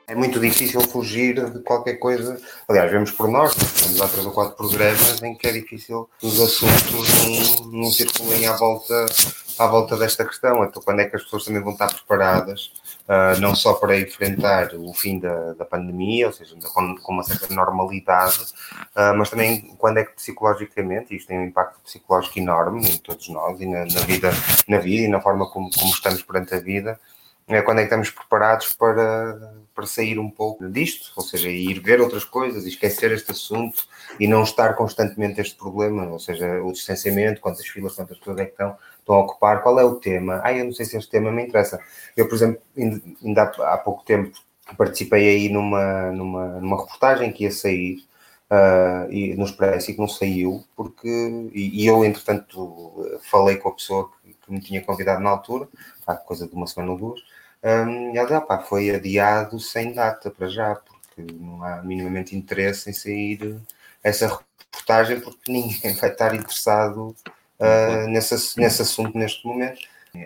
é 0.09 0.15
muito 0.15 0.39
difícil 0.39 0.81
fugir 0.81 1.51
de 1.51 1.59
qualquer 1.59 1.93
coisa. 1.95 2.41
Aliás, 2.67 2.91
vemos 2.91 3.11
por 3.11 3.27
nós, 3.29 3.53
temos 3.53 4.01
há 4.01 4.07
três 4.07 4.25
ou 4.25 4.31
quatro 4.31 4.55
programas 4.55 5.21
em 5.21 5.35
que 5.35 5.47
é 5.47 5.51
difícil 5.51 6.09
os 6.23 6.39
assuntos 6.41 7.61
não, 7.61 7.83
não 7.83 7.91
circulem 7.91 8.47
à 8.47 8.57
volta, 8.57 9.05
à 9.59 9.67
volta 9.67 9.95
desta 9.95 10.25
questão. 10.25 10.63
Então, 10.63 10.81
quando 10.81 11.01
é 11.01 11.05
que 11.05 11.15
as 11.15 11.23
pessoas 11.23 11.45
também 11.45 11.61
vão 11.61 11.73
estar 11.73 11.93
preparadas, 11.93 12.71
uh, 13.07 13.39
não 13.39 13.53
só 13.53 13.75
para 13.75 13.99
enfrentar 13.99 14.73
o 14.73 14.91
fim 14.95 15.19
da, 15.19 15.53
da 15.53 15.63
pandemia, 15.63 16.25
ou 16.25 16.33
seja, 16.33 16.55
com, 16.73 16.95
com 16.95 17.13
uma 17.13 17.23
certa 17.23 17.53
normalidade, 17.53 18.39
uh, 18.95 19.15
mas 19.15 19.29
também 19.29 19.75
quando 19.77 19.97
é 19.97 20.05
que 20.05 20.13
psicologicamente, 20.13 21.15
isto 21.15 21.27
tem 21.27 21.37
um 21.37 21.45
impacto 21.45 21.79
psicológico 21.81 22.39
enorme 22.39 22.89
em 22.89 22.97
todos 22.97 23.29
nós 23.29 23.61
e 23.61 23.67
na, 23.67 23.85
na 23.85 24.01
vida, 24.01 24.31
na 24.67 24.79
vida 24.79 25.03
e 25.03 25.07
na 25.07 25.21
forma 25.21 25.47
como, 25.51 25.69
como 25.69 25.91
estamos 25.91 26.23
perante 26.23 26.55
a 26.55 26.59
vida, 26.59 26.99
é 27.55 27.61
quando 27.61 27.79
é 27.79 27.81
que 27.81 27.87
estamos 27.87 28.11
preparados 28.11 28.73
para, 28.73 29.53
para 29.73 29.85
sair 29.87 30.19
um 30.19 30.29
pouco 30.29 30.69
disto, 30.69 31.11
ou 31.15 31.23
seja, 31.23 31.49
ir 31.49 31.79
ver 31.79 31.99
outras 31.99 32.23
coisas, 32.23 32.65
esquecer 32.65 33.11
este 33.11 33.31
assunto 33.31 33.85
e 34.19 34.27
não 34.27 34.43
estar 34.43 34.75
constantemente 34.75 35.41
este 35.41 35.55
problema, 35.55 36.05
ou 36.07 36.19
seja, 36.19 36.61
o 36.61 36.71
distanciamento, 36.71 37.41
quantas 37.41 37.65
filas, 37.65 37.95
quantas 37.95 38.17
pessoas 38.19 38.37
é 38.39 38.45
que 38.45 38.51
estão, 38.51 38.77
estão 38.99 39.15
a 39.15 39.19
ocupar, 39.19 39.63
qual 39.63 39.79
é 39.79 39.83
o 39.83 39.95
tema? 39.95 40.41
Ah, 40.43 40.53
eu 40.53 40.65
não 40.65 40.73
sei 40.73 40.85
se 40.85 40.97
este 40.97 41.09
tema 41.09 41.31
me 41.31 41.43
interessa. 41.43 41.79
Eu, 42.15 42.27
por 42.27 42.35
exemplo, 42.35 42.61
ainda 43.23 43.43
há, 43.43 43.77
pouco 43.77 44.03
tempo 44.03 44.37
participei 44.77 45.27
aí 45.29 45.49
numa, 45.49 46.11
numa, 46.11 46.47
numa 46.59 46.81
reportagem 46.81 47.31
que 47.31 47.45
ia 47.45 47.51
sair 47.51 48.03
uh, 48.49 49.11
e, 49.11 49.35
no 49.35 49.45
Expresso 49.45 49.89
e 49.89 49.93
que 49.93 49.99
não 49.99 50.07
saiu, 50.07 50.63
porque 50.75 51.07
e, 51.53 51.83
e, 51.83 51.87
eu, 51.87 52.03
entretanto, 52.05 53.19
falei 53.31 53.57
com 53.57 53.69
a 53.69 53.73
pessoa 53.73 54.11
que, 54.21 54.33
que 54.33 54.51
me 54.51 54.59
tinha 54.59 54.81
convidado 54.83 55.21
na 55.21 55.29
altura, 55.29 55.67
há 56.05 56.15
coisa 56.15 56.47
de 56.47 56.53
uma 56.53 56.67
semana 56.67 56.91
ou 56.91 56.97
duas, 56.97 57.21
um, 57.63 58.15
ela 58.15 58.59
foi 58.61 58.89
adiado 58.89 59.59
sem 59.59 59.93
data 59.93 60.31
para 60.31 60.47
já, 60.47 60.75
porque 60.75 61.33
não 61.33 61.63
há 61.63 61.81
minimamente 61.83 62.35
interesse 62.35 62.89
em 62.89 62.93
sair 62.93 63.59
essa 64.03 64.27
reportagem, 64.27 65.19
porque 65.19 65.51
ninguém 65.51 65.93
vai 65.95 66.09
estar 66.09 66.33
interessado 66.33 67.15
uh, 67.59 68.07
nesse, 68.07 68.59
nesse 68.59 68.81
assunto 68.81 69.17
neste 69.17 69.45
momento. 69.45 69.81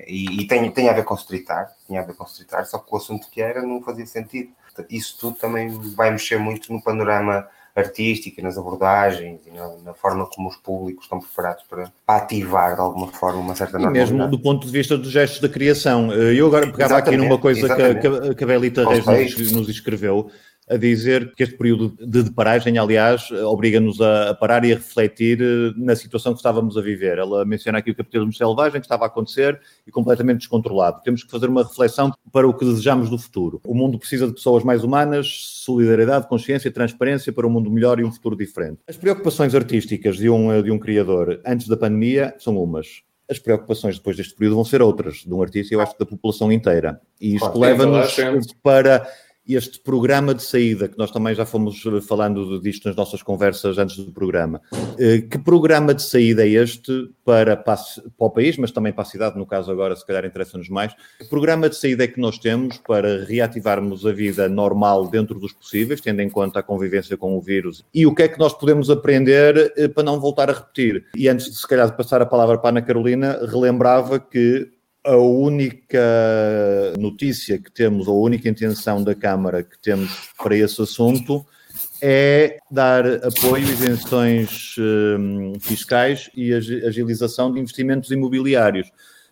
E, 0.08 0.42
e, 0.42 0.48
tem, 0.48 0.72
tem 0.72 0.90
a 0.90 0.94
ver 0.94 1.04
com 1.04 1.16
streetar, 1.16 1.74
tinha 1.86 2.02
a 2.02 2.06
ver 2.06 2.16
com 2.16 2.24
streetar, 2.24 2.66
só 2.66 2.78
que 2.78 2.94
o 2.94 2.98
assunto 2.98 3.30
que 3.30 3.42
era 3.42 3.62
não 3.62 3.84
fazia 3.84 4.06
sentido. 4.06 4.52
Isso 4.90 5.18
tudo 5.20 5.38
também 5.38 5.70
vai 5.94 6.10
mexer 6.10 6.40
muito 6.40 6.72
no 6.72 6.82
panorama 6.82 7.48
artístico, 7.76 8.42
nas 8.42 8.58
abordagens 8.58 9.42
e 9.48 9.52
na, 9.52 9.68
na, 9.84 9.94
forma 9.94 10.28
como 10.28 10.48
os 10.48 10.56
públicos 10.58 11.06
estão 11.06 11.20
preparados 11.20 11.64
para, 11.68 11.92
ativar 12.08 12.76
de 12.76 12.82
alguma 12.82 13.08
forma 13.08 13.40
uma 13.40 13.56
certa 13.56 13.80
normalidade. 13.80 14.12
E 14.12 14.14
mesmo 14.14 14.30
do 14.30 14.40
ponto 14.40 14.66
de 14.66 14.72
vista 14.72 14.98
dos 14.98 15.12
gestos 15.12 15.40
da 15.40 15.50
criação. 15.50 16.14
Eh, 16.14 16.36
eu 16.36 16.48
agora 16.48 16.68
pegava 16.68 16.96
exatamente, 16.96 17.20
aqui 17.20 17.30
numa 17.30 17.40
coisa 17.40 17.68
que, 17.76 18.36
que, 18.36 18.44
a 18.44 18.48
Belita 18.48 18.88
Reis 18.88 19.38
nos, 19.38 19.52
nos 19.52 19.70
escreveu, 19.70 20.30
a 20.70 20.78
dizer 20.78 21.34
que 21.36 21.44
este 21.44 21.58
período 21.58 21.96
de 22.00 22.32
paragem, 22.32 22.78
aliás, 22.78 23.30
obriga-nos 23.32 24.00
a, 24.02 24.34
parar 24.34 24.64
e 24.66 24.72
a 24.72 24.76
refletir 24.76 25.42
eh, 25.42 25.74
na 25.76 25.96
situação 25.96 26.34
que 26.34 26.40
estávamos 26.40 26.78
a 26.78 26.82
viver. 26.82 27.18
Ela 27.18 27.46
menciona 27.46 27.80
aqui 27.80 27.92
o 27.92 27.96
capitalismo 27.96 28.34
selvagem 28.34 28.80
que 28.80 28.86
estava 28.86 29.04
a 29.04 29.08
acontecer 29.08 29.60
e 29.86 29.92
completamente 29.92 30.40
descontrolado. 30.40 31.02
Temos 31.04 31.24
que 31.24 31.32
fazer 31.32 31.48
uma 31.48 31.64
reflexão 31.64 32.14
para 32.32 32.48
o 32.48 32.54
que 32.54 32.66
desejamos 32.66 33.10
do 33.10 33.18
futuro. 33.18 33.62
O 33.66 33.76
mundo 33.76 34.00
precisa 34.00 34.28
de 34.28 34.34
pessoas 34.34 34.64
mais 34.64 34.84
humanas, 34.84 35.28
solidariedade, 35.64 36.28
consciência, 36.28 36.72
transparência 36.72 37.32
para 37.32 37.46
um 37.46 37.50
mundo 37.50 37.70
melhor 37.70 38.00
e 38.00 38.04
um 38.04 38.12
futuro 38.12 38.36
diferente. 38.36 38.80
As 38.88 38.98
preocupações 38.98 39.54
artísticas 39.54 40.18
de 40.18 40.30
um, 40.30 40.62
de 40.62 40.72
um 40.72 40.80
criador 40.80 41.42
antes 41.46 41.68
da 41.68 41.78
pandemia 41.78 42.34
são 42.38 42.58
umas 42.58 43.04
as 43.30 43.40
preocupações 43.40 43.98
depois 43.98 44.18
deste 44.18 44.36
período 44.36 44.56
vão 44.56 44.66
ser 44.66 44.82
outras, 44.82 45.18
de 45.18 45.34
um 45.34 45.42
artista 45.42 45.74
e 45.74 45.78
eu 45.78 45.82
acho 45.82 45.94
que 45.94 46.00
da 46.00 46.06
população 46.06 46.52
inteira. 46.52 47.00
E 47.20 47.36
isto 47.36 47.58
leva-nos 47.58 48.16
para 48.62 49.08
este 49.48 49.80
programa 49.80 50.34
de 50.34 50.42
saída, 50.42 50.88
que 50.88 50.98
nós 50.98 51.12
também 51.12 51.36
já 51.36 51.46
fomos 51.46 51.84
falando 52.08 52.62
disto 52.62 52.88
nas 52.88 52.96
nossas 52.96 53.22
conversas 53.22 53.78
antes 53.78 53.98
do 53.98 54.12
programa. 54.12 54.62
Eh, 54.98 55.22
que 55.22 55.38
programa 55.38 55.94
de 55.94 56.02
saída 56.02 56.46
é 56.46 56.50
este 56.50 57.10
para, 57.26 57.58
para, 57.58 57.80
o 58.18 58.30
país, 58.30 58.58
mas 58.58 58.72
também 58.72 58.94
para 58.94 59.02
a 59.02 59.06
cidade, 59.06 59.38
no 59.38 59.46
caso 59.46 59.72
agora, 59.72 59.96
se 59.96 60.06
calhar 60.06 60.24
interessa-nos 60.26 60.70
mais? 60.70 60.94
Que 61.20 61.26
programa 61.26 61.70
de 61.70 61.76
saída 61.76 62.06
é 62.06 62.08
que 62.08 62.22
nós 62.22 62.38
temos 62.38 62.78
para 62.78 63.26
reativarmos 63.26 64.06
a 64.06 64.14
vida 64.14 64.48
normal 64.48 65.08
dentro 65.10 65.38
dos 65.40 65.52
possíveis, 65.52 66.00
tendo 66.00 66.22
em 66.22 66.30
conta 66.30 66.60
a 66.60 66.64
convivência 66.64 67.18
com 67.18 67.38
o 67.38 67.42
vírus? 67.42 67.84
E 67.94 68.06
o 68.06 68.16
que 68.16 68.24
é 68.24 68.28
que 68.30 68.40
nós 68.40 68.54
podemos 68.54 68.90
aprender 68.90 69.74
eh, 69.76 69.88
para 69.90 70.04
não 70.04 70.20
voltar 70.20 70.50
a 70.50 70.54
repetir? 70.54 71.06
E 71.16 71.28
antes 71.28 71.52
de, 71.52 71.58
se 71.58 71.68
calhar, 71.68 71.94
passar 71.98 72.22
a 72.22 72.26
palavra 72.26 72.58
para 72.58 72.70
a 72.70 72.72
Ana 72.72 72.82
Carolina, 72.82 73.40
relembrava 73.46 74.20
que 74.20 74.72
a 75.06 75.18
única 75.18 76.00
notícia 76.98 77.58
que 77.58 77.72
temos, 77.72 78.08
ou 78.08 78.18
a 78.18 78.26
única 78.26 78.48
intenção 78.48 79.04
da 79.04 79.14
Câmara 79.14 79.64
que 79.64 79.78
temos 79.80 80.32
para 80.42 80.56
esse 80.56 80.82
assunto 80.82 81.46
é 82.02 82.58
dar 82.70 83.06
apoio, 83.26 83.64
isenções 83.64 84.76
um, 84.78 85.54
fiscais 85.60 86.30
e 86.36 86.54
agilização 86.54 87.52
de 87.52 87.60
investimentos 87.60 88.12
imobiliários. 88.12 88.92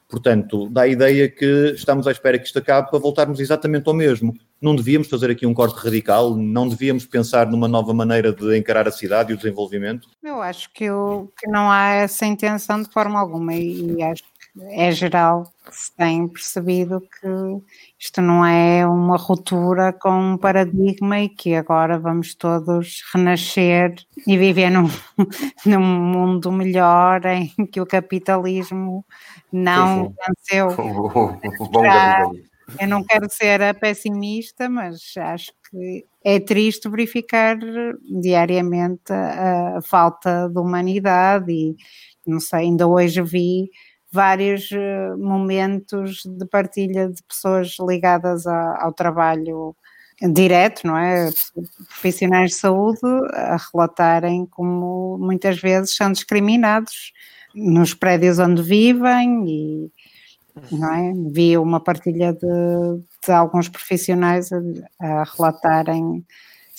Portanto, 0.09 0.67
dá 0.69 0.82
a 0.82 0.88
ideia 0.88 1.30
que 1.30 1.74
estamos 1.74 2.05
à 2.05 2.11
espera 2.11 2.38
que 2.38 2.45
isto 2.45 2.59
acabe 2.59 2.89
para 2.89 2.99
voltarmos 2.99 3.39
exatamente 3.39 3.88
ao 3.88 3.93
mesmo. 3.93 4.34
Não 4.61 4.76
devíamos 4.76 5.07
fazer 5.07 5.32
aqui 5.32 5.45
um 5.45 5.53
corte 5.53 5.78
radical, 5.78 6.36
não 6.36 6.67
devíamos 6.67 7.05
pensar 7.05 7.49
numa 7.49 7.67
nova 7.67 7.93
maneira 7.93 8.34
de 8.34 8.57
encarar 8.57 8.89
a 8.89 8.91
cidade 8.91 9.32
e 9.32 9.36
o 9.36 9.38
desenvolvimento? 9.38 10.09
Eu 10.22 10.41
acho 10.41 10.72
que, 10.74 10.84
eu, 10.84 11.32
que 11.39 11.49
não 11.49 11.72
há 11.72 11.93
essa 11.93 12.26
intenção 12.26 12.82
de 12.82 12.89
forma 12.89 13.17
alguma 13.17 13.53
e, 13.53 13.95
e 13.95 14.03
acho 14.03 14.24
é 14.60 14.91
geral 14.91 15.43
que 15.66 15.76
se 15.76 15.95
tem 15.95 16.28
percebido 16.28 16.99
que 17.02 17.28
isto 17.99 18.22
não 18.22 18.45
é 18.45 18.86
uma 18.86 19.16
ruptura 19.16 19.93
com 19.93 20.34
um 20.34 20.38
paradigma 20.38 21.22
e 21.22 21.30
que 21.30 21.56
agora 21.56 21.97
vamos 21.97 22.36
todos 22.36 23.02
renascer 23.14 23.95
e 24.28 24.38
viver 24.38 24.70
num, 24.70 24.88
num 25.66 25.80
mundo 25.80 26.52
melhor 26.52 27.26
em 27.26 27.47
que 27.72 27.80
o 27.80 27.86
capitalismo 27.86 29.06
não 29.52 30.14
venceu. 30.28 30.68
Eu 32.80 32.88
não 32.88 33.04
quero 33.04 33.28
ser 33.30 33.62
a 33.62 33.74
pessimista, 33.74 34.70
mas 34.70 35.02
acho 35.18 35.52
que 35.70 36.06
é 36.24 36.39
triste 36.39 36.88
verificar 36.89 37.58
diariamente 38.22 39.12
a, 39.12 39.78
a 39.78 39.82
falta 39.82 40.47
de 40.47 40.58
humanidade 40.58 41.52
e 41.52 41.76
não 42.26 42.39
sei, 42.39 42.60
ainda 42.60 42.88
hoje 42.88 43.22
vi 43.22 43.70
vários 44.12 44.70
eh, 44.72 45.16
momentos 45.18 46.24
de 46.26 46.45
partilha 46.45 47.09
de 47.09 47.24
pessoas 47.24 47.78
ligadas 47.80 48.45
a, 48.45 48.84
ao 48.84 48.93
trabalho 48.93 49.76
direto, 50.22 50.86
não 50.86 50.97
é? 50.97 51.30
Profissionais 51.88 52.51
de 52.51 52.57
saúde 52.57 52.99
a 53.34 53.57
relatarem 53.72 54.45
como 54.45 55.18
muitas 55.18 55.59
vezes 55.59 55.95
são 55.95 56.12
discriminados 56.12 57.12
nos 57.55 57.93
prédios 57.93 58.38
onde 58.38 58.62
vivem 58.62 59.45
e 59.47 59.91
não 60.72 60.93
é? 60.93 61.14
Vi 61.32 61.57
uma 61.57 61.80
partilha 61.80 62.34
de, 62.34 62.47
de 63.26 63.32
alguns 63.32 63.70
profissionais 63.70 64.49
a, 64.51 64.59
a 64.99 65.24
relatarem 65.24 66.26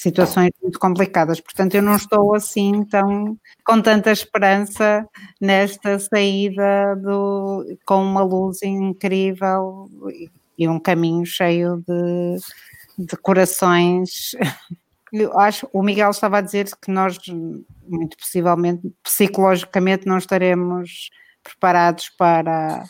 situações 0.02 0.50
muito 0.60 0.78
complicadas. 0.78 1.40
Portanto, 1.40 1.74
eu 1.74 1.82
não 1.82 1.96
estou 1.96 2.34
assim 2.34 2.84
tão 2.84 3.38
com 3.64 3.80
tanta 3.80 4.10
esperança 4.10 5.08
nesta 5.40 5.98
saída 5.98 6.96
do, 6.96 7.64
com 7.86 8.02
uma 8.02 8.22
luz 8.22 8.62
incrível 8.62 9.88
e 10.58 10.68
um 10.68 10.80
caminho 10.80 11.24
cheio 11.24 11.82
de, 11.86 12.36
de 12.98 13.16
corações. 13.16 14.32
Eu 15.12 15.38
acho, 15.38 15.68
o 15.74 15.82
Miguel 15.82 16.10
estava 16.10 16.38
a 16.38 16.40
dizer 16.40 16.70
que 16.80 16.90
nós, 16.90 17.18
muito 17.86 18.16
possivelmente, 18.16 18.90
psicologicamente, 19.02 20.06
não 20.06 20.16
estaremos 20.16 21.10
preparados 21.44 22.08
para, 22.08 22.82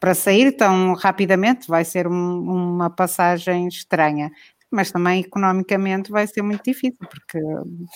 para 0.00 0.12
sair 0.12 0.50
tão 0.56 0.94
rapidamente, 0.94 1.68
vai 1.68 1.84
ser 1.84 2.08
um, 2.08 2.40
uma 2.40 2.90
passagem 2.90 3.68
estranha 3.68 4.28
mas 4.70 4.90
também 4.90 5.20
economicamente 5.20 6.10
vai 6.10 6.26
ser 6.26 6.42
muito 6.42 6.62
difícil, 6.64 7.06
porque 7.08 7.38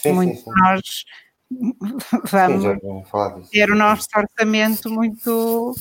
sim, 0.03 0.13
muitos 0.13 0.43
de 0.43 0.51
nós 0.51 1.05
vamos 2.31 2.63
sim, 2.63 3.49
ter 3.51 3.71
o 3.71 3.77
nosso 3.77 4.09
orçamento 4.17 4.91
muito 4.91 5.75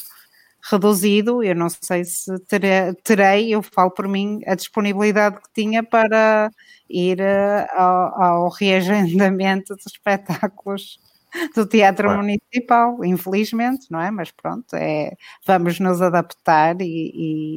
reduzido. 0.69 1.43
Eu 1.43 1.55
não 1.55 1.69
sei 1.69 2.03
se 2.03 2.37
terei, 2.45 2.93
terei, 3.03 3.53
eu 3.53 3.61
falo 3.61 3.91
por 3.91 4.07
mim, 4.07 4.41
a 4.45 4.55
disponibilidade 4.55 5.37
que 5.37 5.53
tinha 5.53 5.83
para 5.83 6.49
ir 6.89 7.19
eh, 7.19 7.67
ao, 7.73 8.21
ao 8.21 8.49
reagendamento 8.49 9.75
dos 9.75 9.85
espetáculos 9.87 10.99
do 11.55 11.65
Teatro 11.65 12.07
claro. 12.07 12.21
Municipal, 12.21 13.03
infelizmente, 13.05 13.87
não 13.89 13.99
é? 13.99 14.11
Mas 14.11 14.31
pronto, 14.31 14.75
é, 14.75 15.13
vamos 15.45 15.79
nos 15.79 16.01
adaptar 16.01 16.79
e, 16.81 17.11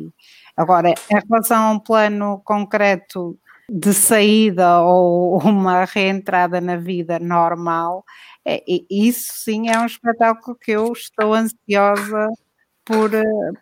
e 0.07 0.09
Agora, 0.57 0.91
em 0.91 1.21
relação 1.29 1.63
a 1.63 1.71
um 1.73 1.79
plano 1.81 2.41
concreto 2.45 3.39
de 3.69 3.93
saída 3.93 4.81
ou 4.83 5.39
uma 5.43 5.85
reentrada 5.85 6.61
na 6.61 6.77
vida 6.77 7.19
normal, 7.19 8.05
é, 8.45 8.63
isso 8.91 9.33
sim 9.37 9.69
é 9.69 9.79
um 9.79 9.87
espetáculo 9.87 10.57
que 10.57 10.73
eu 10.73 10.93
estou 10.93 11.35
ansiosa 11.35 12.29
por, 12.85 13.11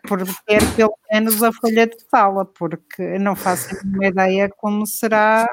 por 0.07 0.19
ter 0.45 0.61
pelo 0.75 0.93
menos 1.11 1.41
a 1.41 1.51
folha 1.51 1.87
de 1.87 1.97
sala, 2.09 2.45
porque 2.45 3.17
não 3.19 3.35
faço 3.35 3.69
nenhuma 3.85 4.07
ideia 4.07 4.49
como 4.57 4.85
será. 4.85 5.47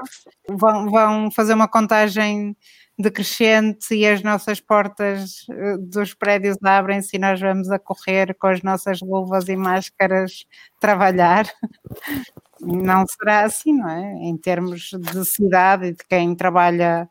Vão, 0.48 0.90
vão 0.90 1.30
fazer 1.30 1.54
uma 1.54 1.68
contagem 1.68 2.56
decrescente 3.00 3.94
e 3.94 4.06
as 4.06 4.22
nossas 4.22 4.60
portas 4.60 5.46
eh, 5.50 5.76
dos 5.78 6.14
prédios 6.14 6.56
abrem-se 6.62 7.16
e 7.16 7.18
nós 7.18 7.40
vamos 7.40 7.70
a 7.70 7.78
correr 7.78 8.34
com 8.34 8.46
as 8.46 8.62
nossas 8.62 9.00
luvas 9.00 9.48
e 9.48 9.56
máscaras 9.56 10.44
trabalhar. 10.80 11.46
Não 12.60 13.04
será 13.06 13.46
assim, 13.46 13.72
não 13.72 13.88
é? 13.88 14.12
Em 14.28 14.36
termos 14.36 14.90
de 14.90 15.24
cidade 15.24 15.86
e 15.86 15.92
de 15.92 16.04
quem 16.06 16.34
trabalha 16.34 17.08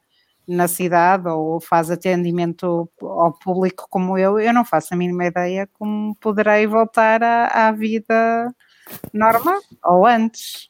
na 0.48 0.68
cidade 0.68 1.28
ou 1.28 1.60
faz 1.60 1.92
atendimento 1.92 2.90
ao 3.02 3.34
público 3.34 3.88
como 3.90 4.18
eu, 4.18 4.40
eu 4.40 4.54
não 4.54 4.66
faço 4.66 4.94
a 4.94 4.98
mínima 4.98 5.26
ideia 5.26 5.68
como 5.74 6.16
poderei 6.16 6.66
voltar 6.68 7.22
à, 7.24 7.68
à 7.68 7.72
vida 7.72 8.54
normal 9.14 9.60
ou 9.86 10.06
antes. 10.06 10.70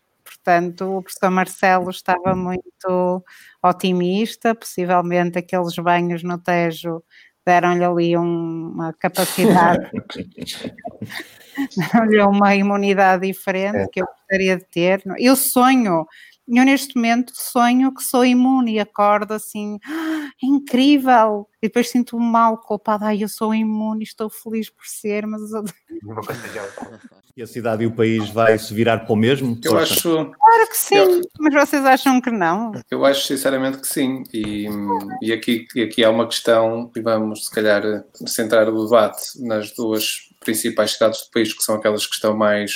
Portanto, 0.50 0.98
o 0.98 1.04
professor 1.04 1.30
Marcelo 1.30 1.92
estava 1.92 2.36
muito 2.36 3.24
otimista, 3.64 4.56
possivelmente 4.56 5.38
aqueles 5.38 5.76
banhos 5.76 6.24
no 6.24 6.40
Tejo 6.40 7.04
deram-lhe 7.46 7.84
ali 7.86 8.18
um, 8.18 8.72
uma 8.74 8.92
capacidade, 8.94 9.92
deram-lhe 11.78 12.22
uma 12.22 12.56
imunidade 12.56 13.28
diferente 13.28 13.78
é. 13.78 13.88
que 13.90 14.02
eu 14.02 14.08
gostaria 14.08 14.58
de 14.58 14.66
ter. 14.66 15.04
Eu 15.20 15.36
sonho, 15.36 16.08
eu 16.48 16.66
neste 16.66 16.96
momento 16.96 17.32
sonho 17.36 17.94
que 17.94 18.04
sou 18.04 18.26
imune 18.26 18.74
e 18.74 18.80
acordo 18.80 19.36
assim, 19.36 19.78
ah, 19.86 20.32
incrível, 20.42 21.48
e 21.62 21.68
depois 21.68 21.92
sinto-me 21.92 22.26
mal, 22.26 22.58
culpada, 22.58 23.06
ai, 23.06 23.24
eu 23.24 23.30
sou 23.30 23.54
imune, 23.54 24.04
estou 24.04 24.32
feliz 24.32 24.68
por 24.68 24.88
ser, 24.88 25.28
mas... 25.28 25.42
E 27.40 27.42
a 27.42 27.48
cidade 27.48 27.86
e 27.86 27.88
o 27.88 27.92
país 27.92 28.30
vai 28.32 28.60
se 28.60 28.74
virar 28.74 29.06
para 29.06 29.14
o 29.14 29.16
mesmo? 29.16 29.58
Eu 29.64 29.72
Força. 29.72 29.94
acho... 29.94 30.10
Claro 30.12 30.70
que 30.70 30.76
sim, 30.76 30.96
eu... 30.96 31.22
mas 31.40 31.54
vocês 31.54 31.86
acham 31.86 32.20
que 32.20 32.30
não? 32.30 32.74
Eu 32.92 33.06
acho 33.06 33.26
sinceramente 33.26 33.78
que 33.78 33.88
sim, 33.88 34.24
e, 34.34 34.68
e 35.22 35.32
aqui, 35.32 35.66
aqui 35.82 36.04
há 36.04 36.10
uma 36.10 36.28
questão, 36.28 36.92
e 36.94 37.00
vamos 37.00 37.46
se 37.46 37.52
calhar 37.52 38.04
centrar 38.28 38.68
o 38.68 38.84
debate 38.84 39.22
nas 39.42 39.74
duas 39.74 40.18
principais 40.42 40.92
cidades 40.92 41.22
do 41.22 41.32
país, 41.32 41.54
que 41.54 41.64
são 41.64 41.76
aquelas 41.76 42.06
que 42.06 42.16
estão 42.16 42.36
mais 42.36 42.74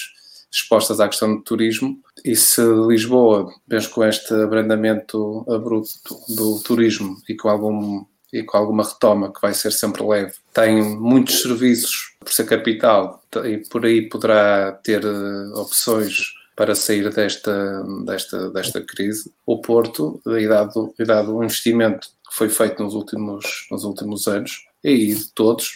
expostas 0.49 1.01
à 1.01 1.09
questão 1.09 1.35
do 1.35 1.43
turismo. 1.43 1.97
E 2.23 2.33
se 2.33 2.61
Lisboa, 2.87 3.53
mesmo 3.67 3.91
com 3.91 4.05
este 4.05 4.33
abrandamento 4.33 5.45
abrupto 5.49 6.15
do 6.37 6.61
turismo 6.61 7.17
e 7.27 7.35
com 7.35 7.49
algum 7.49 8.05
e 8.31 8.41
com 8.41 8.57
alguma 8.57 8.83
retoma 8.83 9.31
que 9.31 9.39
vai 9.39 9.53
ser 9.53 9.71
sempre 9.71 10.03
leve, 10.03 10.33
tem 10.51 10.81
muitos 10.81 11.41
serviços 11.43 12.12
por 12.23 12.31
ser 12.31 12.45
capital 12.45 13.21
e 13.45 13.57
por 13.57 13.85
aí 13.85 14.07
poderá 14.09 14.71
ter 14.71 15.03
eh, 15.03 15.47
opções 15.55 16.33
para 16.55 16.75
sair 16.75 17.11
desta, 17.11 17.83
desta, 18.05 18.49
desta 18.51 18.81
crise. 18.81 19.31
O 19.45 19.59
Porto, 19.59 20.21
e 20.25 20.47
dado, 20.47 20.93
e 20.99 21.03
dado 21.03 21.35
o 21.35 21.43
investimento 21.43 22.07
que 22.07 22.35
foi 22.35 22.49
feito 22.49 22.81
nos 22.83 22.93
últimos, 22.93 23.67
nos 23.71 23.83
últimos 23.83 24.27
anos, 24.27 24.65
e 24.83 25.15
de 25.15 25.31
todos, 25.33 25.73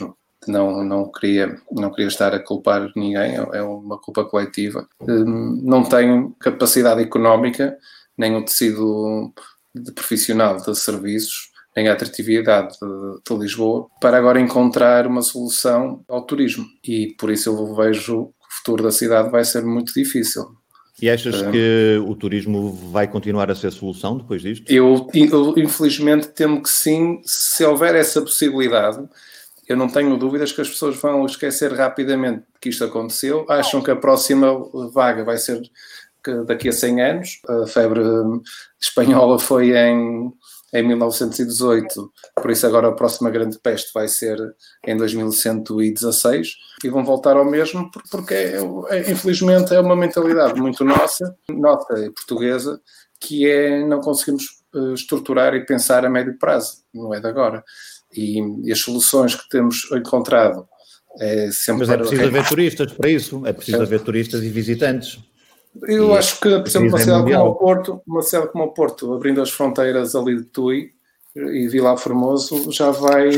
não, 0.47 0.83
não, 0.83 1.11
queria, 1.11 1.59
não 1.71 1.89
queria 1.91 2.07
estar 2.07 2.33
a 2.33 2.39
culpar 2.39 2.91
ninguém, 2.95 3.35
é 3.35 3.61
uma 3.61 3.97
culpa 3.97 4.23
coletiva. 4.25 4.87
Hum, 5.01 5.61
não 5.63 5.83
tenho 5.83 6.35
capacidade 6.39 7.01
económica, 7.01 7.77
nem 8.17 8.35
o 8.35 8.45
tecido 8.45 9.33
de 9.73 9.91
profissional 9.91 10.57
de 10.57 10.75
serviços, 10.75 11.51
nem 11.78 11.88
a 11.88 11.93
atratividade 11.93 12.75
de, 12.82 13.21
de, 13.30 13.39
Lisboa, 13.39 13.88
para 14.01 14.17
agora 14.17 14.41
encontrar 14.41 15.05
uma 15.05 15.21
solução 15.21 16.03
ao 16.09 16.23
turismo. 16.23 16.65
E 16.84 17.15
por 17.19 17.30
isso 17.30 17.49
eu 17.49 17.75
vejo 17.75 18.25
que 18.25 18.47
o 18.47 18.57
futuro 18.57 18.82
da 18.82 18.91
cidade 18.91 19.30
vai 19.30 19.45
ser 19.45 19.63
muito 19.63 19.93
difícil. 19.93 20.43
E 20.99 21.07
achas 21.07 21.39
hum. 21.39 21.51
que 21.51 22.01
o 22.03 22.15
turismo 22.15 22.71
vai 22.91 23.07
continuar 23.07 23.51
a 23.51 23.55
ser 23.55 23.71
solução 23.71 24.17
depois 24.17 24.41
disto? 24.41 24.71
Eu, 24.71 25.07
eu, 25.13 25.53
infelizmente, 25.55 26.30
temo 26.30 26.63
que 26.63 26.69
sim, 26.69 27.21
se 27.23 27.63
houver 27.63 27.93
essa 27.93 28.19
possibilidade 28.21 29.07
eu 29.67 29.75
não 29.75 29.89
tenho 29.89 30.15
dúvidas 30.17 30.53
que 30.53 30.61
as 30.61 30.69
pessoas 30.69 30.95
vão 30.95 31.25
esquecer 31.25 31.73
rapidamente 31.73 32.45
que 32.61 32.69
isto 32.69 32.86
aconteceu, 32.86 33.45
acham 33.49 33.82
que 33.82 33.91
a 33.91 33.97
próxima 33.97 34.47
vaga 34.93 35.25
vai 35.25 35.38
ser 35.38 35.61
daqui 36.45 36.69
a 36.69 36.71
100 36.71 37.01
anos. 37.01 37.41
A 37.49 37.67
febre 37.67 38.01
espanhola 38.82 39.38
foi 39.38 39.78
em, 39.78 40.32
em 40.74 40.86
1918, 40.86 42.11
por 42.36 42.51
isso 42.51 42.68
agora 42.68 42.89
a 42.89 42.91
próxima 42.91 43.30
grande 43.30 43.57
peste 43.59 43.91
vai 43.93 44.07
ser 44.07 44.38
em 44.86 44.97
2116 44.97 46.49
e 46.84 46.89
vão 46.89 47.05
voltar 47.05 47.38
ao 47.38 47.45
mesmo 47.45 47.89
porque 48.11 48.34
é, 48.34 48.57
é, 48.89 49.11
infelizmente 49.11 49.74
é 49.74 49.80
uma 49.80 49.95
mentalidade 49.95 50.59
muito 50.59 50.84
nossa, 50.84 51.36
nossa 51.49 51.97
e 51.99 52.11
portuguesa, 52.11 52.82
que 53.20 53.49
é 53.49 53.86
não 53.86 54.01
conseguimos 54.01 54.43
eh, 54.76 54.93
estruturar 54.93 55.55
e 55.55 55.65
pensar 55.65 56.05
a 56.05 56.09
médio 56.09 56.38
prazo, 56.38 56.84
não 56.93 57.13
é 57.13 57.20
de 57.20 57.28
agora 57.28 57.63
e, 58.13 58.39
e 58.63 58.72
as 58.72 58.80
soluções 58.80 59.36
que 59.36 59.47
temos 59.49 59.89
encontrado 59.91 60.68
é 61.20 61.49
sempre. 61.51 61.86
Mas 61.86 61.89
é 61.89 61.97
preciso 61.97 62.22
para... 62.22 62.30
haver 62.30 62.47
turistas 62.47 62.93
para 62.93 63.09
isso, 63.09 63.45
é 63.45 63.53
preciso 63.53 63.78
é. 63.78 63.82
haver 63.82 64.01
turistas 64.01 64.43
e 64.43 64.49
visitantes. 64.49 65.20
Eu 65.84 66.09
e 66.09 66.17
acho 66.17 66.39
que, 66.39 66.49
por 66.49 66.67
exemplo, 66.67 66.89
uma 66.89 66.99
cidade, 66.99 67.34
como 67.34 67.49
o 67.49 67.55
Porto, 67.55 68.01
uma 68.07 68.21
cidade 68.21 68.51
como 68.51 68.63
o 68.65 68.73
Porto, 68.73 69.13
abrindo 69.13 69.41
as 69.41 69.51
fronteiras 69.51 70.15
ali 70.15 70.38
de 70.38 70.45
Tui 70.45 70.91
e 71.36 71.67
Vila 71.67 71.97
Formoso, 71.97 72.71
já 72.71 72.91
vai, 72.91 73.30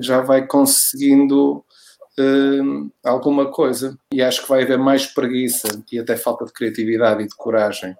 já 0.00 0.20
vai 0.20 0.46
conseguindo 0.46 1.64
uh, 2.18 2.90
alguma 3.04 3.50
coisa. 3.50 3.98
E 4.12 4.22
acho 4.22 4.42
que 4.42 4.48
vai 4.48 4.62
haver 4.62 4.78
mais 4.78 5.06
preguiça 5.06 5.68
e 5.90 5.98
até 5.98 6.16
falta 6.16 6.44
de 6.44 6.52
criatividade 6.52 7.22
e 7.22 7.28
de 7.28 7.34
coragem 7.34 7.96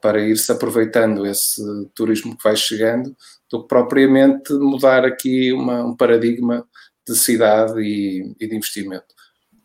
para 0.00 0.20
ir-se 0.20 0.50
aproveitando 0.50 1.24
esse 1.24 1.62
turismo 1.94 2.36
que 2.36 2.42
vai 2.42 2.56
chegando, 2.56 3.14
do 3.48 3.62
que 3.62 3.68
propriamente 3.68 4.52
mudar 4.54 5.04
aqui 5.04 5.52
uma, 5.52 5.84
um 5.84 5.96
paradigma 5.96 6.66
de 7.06 7.14
cidade 7.14 7.80
e, 7.80 8.34
e, 8.40 8.48
de 8.48 8.56
investimento. 8.56 9.14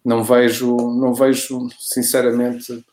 Não 0.06 0.24
vejo, 0.24 0.76
não 0.76 1.14
vejo 1.14 1.68
sinceramente 1.80 2.86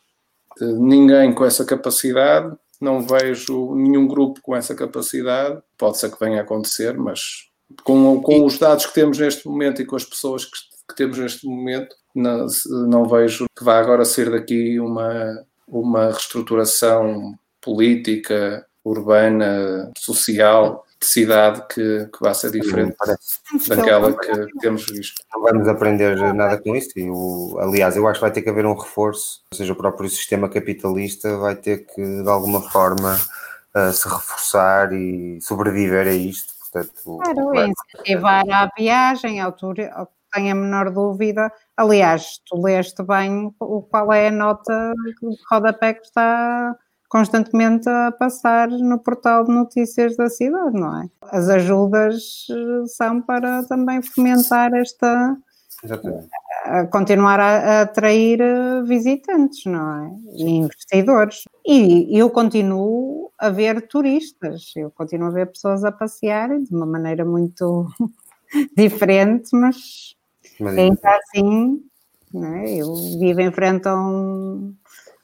ninguém 0.61 1.33
com 1.33 1.45
essa 1.45 1.65
capacidade, 1.65 2.55
não 2.79 3.01
vejo 3.01 3.73
nenhum 3.75 4.07
grupo 4.07 4.41
com 4.41 4.55
essa 4.55 4.75
capacidade. 4.75 5.61
Pode 5.77 5.97
ser 5.97 6.11
que 6.11 6.19
venha 6.19 6.39
a 6.39 6.43
acontecer, 6.43 6.97
mas 6.97 7.19
com, 7.83 8.21
com 8.21 8.45
os 8.45 8.57
dados 8.57 8.85
que 8.85 8.93
temos 8.93 9.17
neste 9.17 9.47
momento 9.47 9.81
e 9.81 9.85
com 9.85 9.95
as 9.95 10.05
pessoas 10.05 10.45
que, 10.45 10.51
que 10.89 10.95
temos 10.95 11.17
neste 11.17 11.47
momento, 11.47 11.95
não, 12.13 12.45
não 12.87 13.05
vejo 13.05 13.45
que 13.55 13.63
vá 13.63 13.79
agora 13.79 14.05
ser 14.05 14.29
daqui 14.29 14.79
uma, 14.79 15.43
uma 15.67 16.05
reestruturação 16.07 17.33
política, 17.61 18.65
urbana, 18.83 19.91
social, 19.97 20.84
de 20.99 21.05
cidade 21.05 21.61
que, 21.67 22.07
que 22.07 22.19
vai 22.21 22.33
ser 22.33 22.51
diferente 22.51 22.95
daquela 23.67 24.13
que 24.13 24.59
temos 24.59 24.85
visto. 24.85 25.21
Não 25.33 25.41
vamos 25.41 25.67
aprender 25.67 26.15
nada 26.33 26.57
com 26.57 26.75
isto. 26.75 26.97
E 26.99 27.09
o, 27.09 27.57
aliás, 27.59 27.95
eu 27.95 28.07
acho 28.07 28.19
que 28.19 28.25
vai 28.25 28.31
ter 28.31 28.41
que 28.41 28.49
haver 28.49 28.65
um 28.65 28.73
reforço, 28.73 29.43
ou 29.51 29.57
seja, 29.57 29.73
o 29.73 29.75
próprio 29.75 30.09
sistema 30.09 30.49
capitalista 30.49 31.37
vai 31.37 31.55
ter 31.55 31.85
que, 31.85 32.01
de 32.01 32.29
alguma 32.29 32.61
forma, 32.61 33.15
uh, 33.75 33.91
se 33.91 34.07
reforçar 34.07 34.93
e 34.93 35.39
sobreviver 35.41 36.07
a 36.07 36.13
isto. 36.13 36.53
Portanto, 36.59 37.17
claro, 37.23 37.49
vai... 37.51 37.69
incentivar 37.69 38.43
a 38.49 38.69
viagem, 38.77 39.39
ao 39.39 39.51
tour, 39.51 39.75
tenho 40.33 40.51
a 40.51 40.55
menor 40.55 40.91
dúvida. 40.91 41.51
Aliás, 41.77 42.41
tu 42.45 42.61
leste 42.61 43.01
bem 43.03 43.53
o, 43.59 43.81
qual 43.81 44.11
é 44.11 44.27
a 44.27 44.31
nota 44.31 44.93
de 45.21 45.37
rodapé 45.49 45.93
que 45.93 46.05
está 46.05 46.75
constantemente 47.15 47.87
a 47.87 48.11
passar 48.11 48.67
no 48.67 48.99
portal 48.99 49.45
de 49.45 49.51
notícias 49.53 50.17
da 50.17 50.29
cidade, 50.29 50.77
não 50.77 51.01
é? 51.01 51.09
As 51.31 51.47
ajudas 51.47 52.45
eh, 52.49 52.87
são 52.87 53.21
para 53.21 53.63
também 53.63 54.01
fomentar 54.01 54.73
esta. 54.73 55.37
Exatamente. 55.81 56.27
A 56.65 56.85
continuar 56.87 57.39
a, 57.39 57.45
a 57.45 57.81
atrair 57.83 58.41
eh, 58.41 58.81
visitantes, 58.83 59.63
não 59.65 60.03
é? 60.03 60.11
E 60.33 60.43
investidores. 60.57 61.43
E 61.65 62.19
eu 62.19 62.29
continuo 62.29 63.31
a 63.39 63.49
ver 63.49 63.87
turistas, 63.87 64.73
eu 64.75 64.91
continuo 64.91 65.29
a 65.29 65.31
ver 65.31 65.45
pessoas 65.53 65.85
a 65.85 65.93
passear 65.93 66.49
de 66.49 66.75
uma 66.75 66.85
maneira 66.85 67.23
muito 67.23 67.87
diferente, 68.75 69.51
mas, 69.53 70.17
ainda 70.59 70.99
assim, 71.11 71.81
é? 72.33 72.75
eu 72.75 72.93
vivo 72.93 73.39
em 73.39 73.53
frente 73.53 73.87
a, 73.87 73.95
um, 73.95 74.75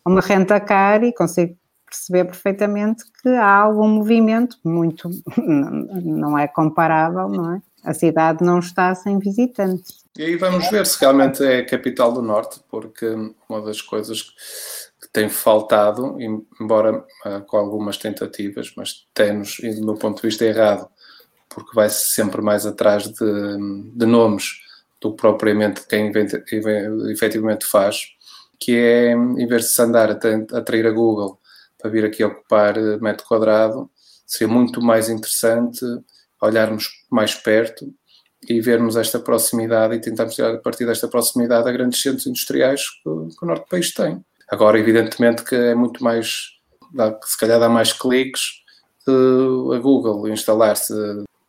uma 0.06 0.22
renta 0.22 0.58
car 0.58 1.04
e 1.04 1.12
consigo 1.12 1.60
perceber 1.92 2.24
perfeitamente 2.26 3.04
que 3.22 3.28
há 3.30 3.58
algum 3.58 3.88
movimento 3.88 4.58
muito, 4.64 5.10
não 5.38 6.38
é 6.38 6.48
comparável, 6.48 7.28
não 7.28 7.56
é? 7.56 7.62
A 7.84 7.94
cidade 7.94 8.44
não 8.44 8.60
está 8.60 8.96
sem 8.96 9.20
visitantes. 9.20 10.06
E 10.18 10.24
aí 10.24 10.36
vamos 10.38 10.70
ver 10.70 10.86
se 10.86 11.00
realmente 11.00 11.44
é 11.44 11.60
a 11.60 11.66
capital 11.66 12.14
do 12.14 12.22
Norte, 12.22 12.62
porque 12.70 13.08
uma 13.50 13.62
das 13.62 13.82
coisas 13.82 14.22
que 15.02 15.10
tem 15.12 15.30
faltado, 15.30 16.18
embora 16.60 17.04
uh, 17.26 17.42
com 17.48 17.58
algumas 17.58 17.98
tentativas, 17.98 18.72
mas 18.78 19.08
tem-nos, 19.14 19.58
do 19.58 19.86
meu 19.86 19.96
ponto 19.96 20.22
de 20.22 20.28
vista, 20.28 20.46
errado, 20.46 20.88
porque 21.50 21.72
vai 21.74 21.90
sempre 21.90 22.42
mais 22.42 22.66
atrás 22.66 23.04
de, 23.04 23.92
de 23.96 24.06
nomes 24.06 24.62
do 25.02 25.12
que 25.12 25.18
propriamente 25.18 25.88
quem 25.88 26.12
efetivamente 27.10 27.66
faz, 27.66 28.04
que 28.60 28.78
é, 28.78 29.12
em 29.12 29.48
vez 29.48 29.64
de 29.64 29.70
se 29.70 29.82
andar 29.82 30.12
a 30.12 30.58
atrair 30.58 30.86
a 30.86 30.92
Google 30.92 31.41
para 31.82 31.92
vir 31.92 32.06
aqui 32.06 32.24
ocupar 32.24 32.78
eh, 32.78 32.98
metro 33.00 33.26
quadrado, 33.26 33.90
seria 34.26 34.54
muito 34.54 34.82
mais 34.82 35.10
interessante 35.10 35.86
olharmos 36.42 36.90
mais 37.10 37.36
perto 37.36 37.94
e 38.48 38.60
vermos 38.60 38.96
esta 38.96 39.20
proximidade 39.20 39.96
e 39.96 40.02
tentarmos 40.02 40.36
tirar 40.36 40.56
a 40.56 40.58
partir 40.58 40.86
desta 40.86 41.08
proximidade 41.08 41.68
a 41.68 41.72
grandes 41.72 42.02
centros 42.02 42.26
industriais 42.26 42.82
que, 42.90 43.36
que 43.38 43.44
o 43.44 43.48
norte 43.48 43.64
do 43.64 43.70
país 43.70 43.94
tem. 43.94 44.24
Agora, 44.50 44.80
evidentemente 44.80 45.44
que 45.44 45.56
é 45.56 45.76
muito 45.76 46.04
mais, 46.04 46.50
dá, 46.94 47.18
se 47.24 47.38
calhar 47.38 47.60
dá 47.60 47.70
mais 47.70 47.94
cliques 47.94 48.42
uh, 49.08 49.74
a 49.74 49.80
Google 49.80 50.28
instalar-se 50.30 50.94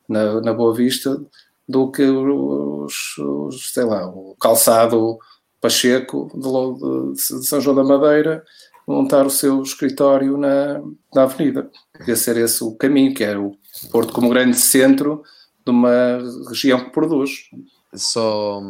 na, 0.09 0.41
na 0.41 0.53
Boa 0.53 0.74
Vista 0.74 1.20
do 1.68 1.91
que 1.91 2.03
os, 2.03 3.16
os, 3.18 3.72
sei 3.72 3.85
lá, 3.85 4.07
o 4.07 4.37
calçado 4.41 5.18
Pacheco 5.61 6.28
de, 6.35 7.14
de, 7.14 7.41
de 7.41 7.47
São 7.47 7.61
João 7.61 7.76
da 7.76 7.85
Madeira 7.85 8.45
montar 8.87 9.26
o 9.26 9.30
seu 9.30 9.62
escritório 9.62 10.37
na, 10.37 10.83
na 11.14 11.22
avenida. 11.22 11.70
Devia 11.99 12.16
ser 12.16 12.37
esse 12.37 12.62
o 12.64 12.72
caminho, 12.72 13.14
que 13.14 13.24
era 13.24 13.41
o 13.41 13.57
Porto 13.91 14.12
como 14.12 14.28
grande 14.28 14.57
centro 14.57 15.22
de 15.64 15.70
uma 15.70 16.18
região 16.49 16.85
que 16.85 16.91
produz. 16.91 17.51
só 17.95 18.61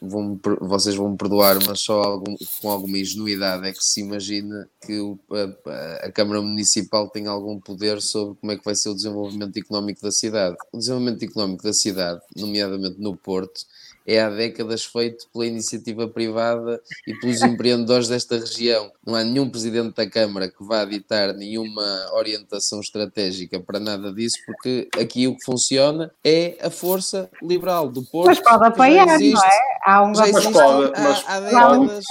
vão, 0.00 0.38
vocês 0.60 0.94
vão 0.94 1.10
me 1.10 1.16
perdoar, 1.16 1.58
mas 1.66 1.80
só 1.80 2.02
algum, 2.02 2.34
com 2.60 2.70
alguma 2.70 2.98
ingenuidade 2.98 3.66
é 3.66 3.72
que 3.72 3.82
se 3.82 4.00
imagina 4.00 4.68
que 4.84 4.98
o, 5.00 5.18
a, 5.30 6.06
a, 6.06 6.12
Câmara 6.12 6.42
Municipal 6.42 7.08
tem 7.08 7.26
algum 7.26 7.58
poder 7.58 8.00
sobre 8.00 8.38
como 8.40 8.52
é 8.52 8.56
que 8.56 8.64
vai 8.64 8.74
ser 8.74 8.90
o 8.90 8.94
desenvolvimento 8.94 9.56
económico 9.56 10.02
da 10.02 10.10
cidade. 10.10 10.56
O 10.72 10.78
desenvolvimento 10.78 11.22
económico 11.22 11.62
da 11.62 11.72
cidade, 11.72 12.20
nomeadamente 12.36 13.00
no 13.00 13.16
Porto, 13.16 13.62
é 14.06 14.20
há 14.20 14.28
décadas 14.28 14.84
feito 14.84 15.26
pela 15.32 15.46
iniciativa 15.46 16.08
privada 16.08 16.80
e 17.06 17.14
pelos 17.14 17.42
empreendedores 17.42 18.08
desta 18.08 18.38
região. 18.38 18.90
Não 19.06 19.14
há 19.14 19.24
nenhum 19.24 19.48
presidente 19.48 19.94
da 19.94 20.08
Câmara 20.08 20.48
que 20.48 20.64
vá 20.64 20.84
ditar 20.84 21.32
nenhuma 21.34 22.10
orientação 22.12 22.80
estratégica 22.80 23.60
para 23.60 23.78
nada 23.78 24.12
disso, 24.12 24.38
porque 24.46 24.88
aqui 24.98 25.26
o 25.26 25.36
que 25.36 25.44
funciona 25.44 26.10
é 26.24 26.56
a 26.60 26.70
força 26.70 27.30
liberal 27.42 27.88
do 27.88 28.02
Porto. 28.02 28.28
Mas 28.28 28.40
pode 28.40 28.64
apoiar, 28.64 29.06
não 29.06 29.14
é? 29.14 29.72
Há 29.84 30.04
um 30.04 30.12
mas 30.12 30.46
pode, 30.46 30.92
mas 30.92 31.24
há, 31.26 31.36
há 31.36 31.40
décadas. 31.40 32.04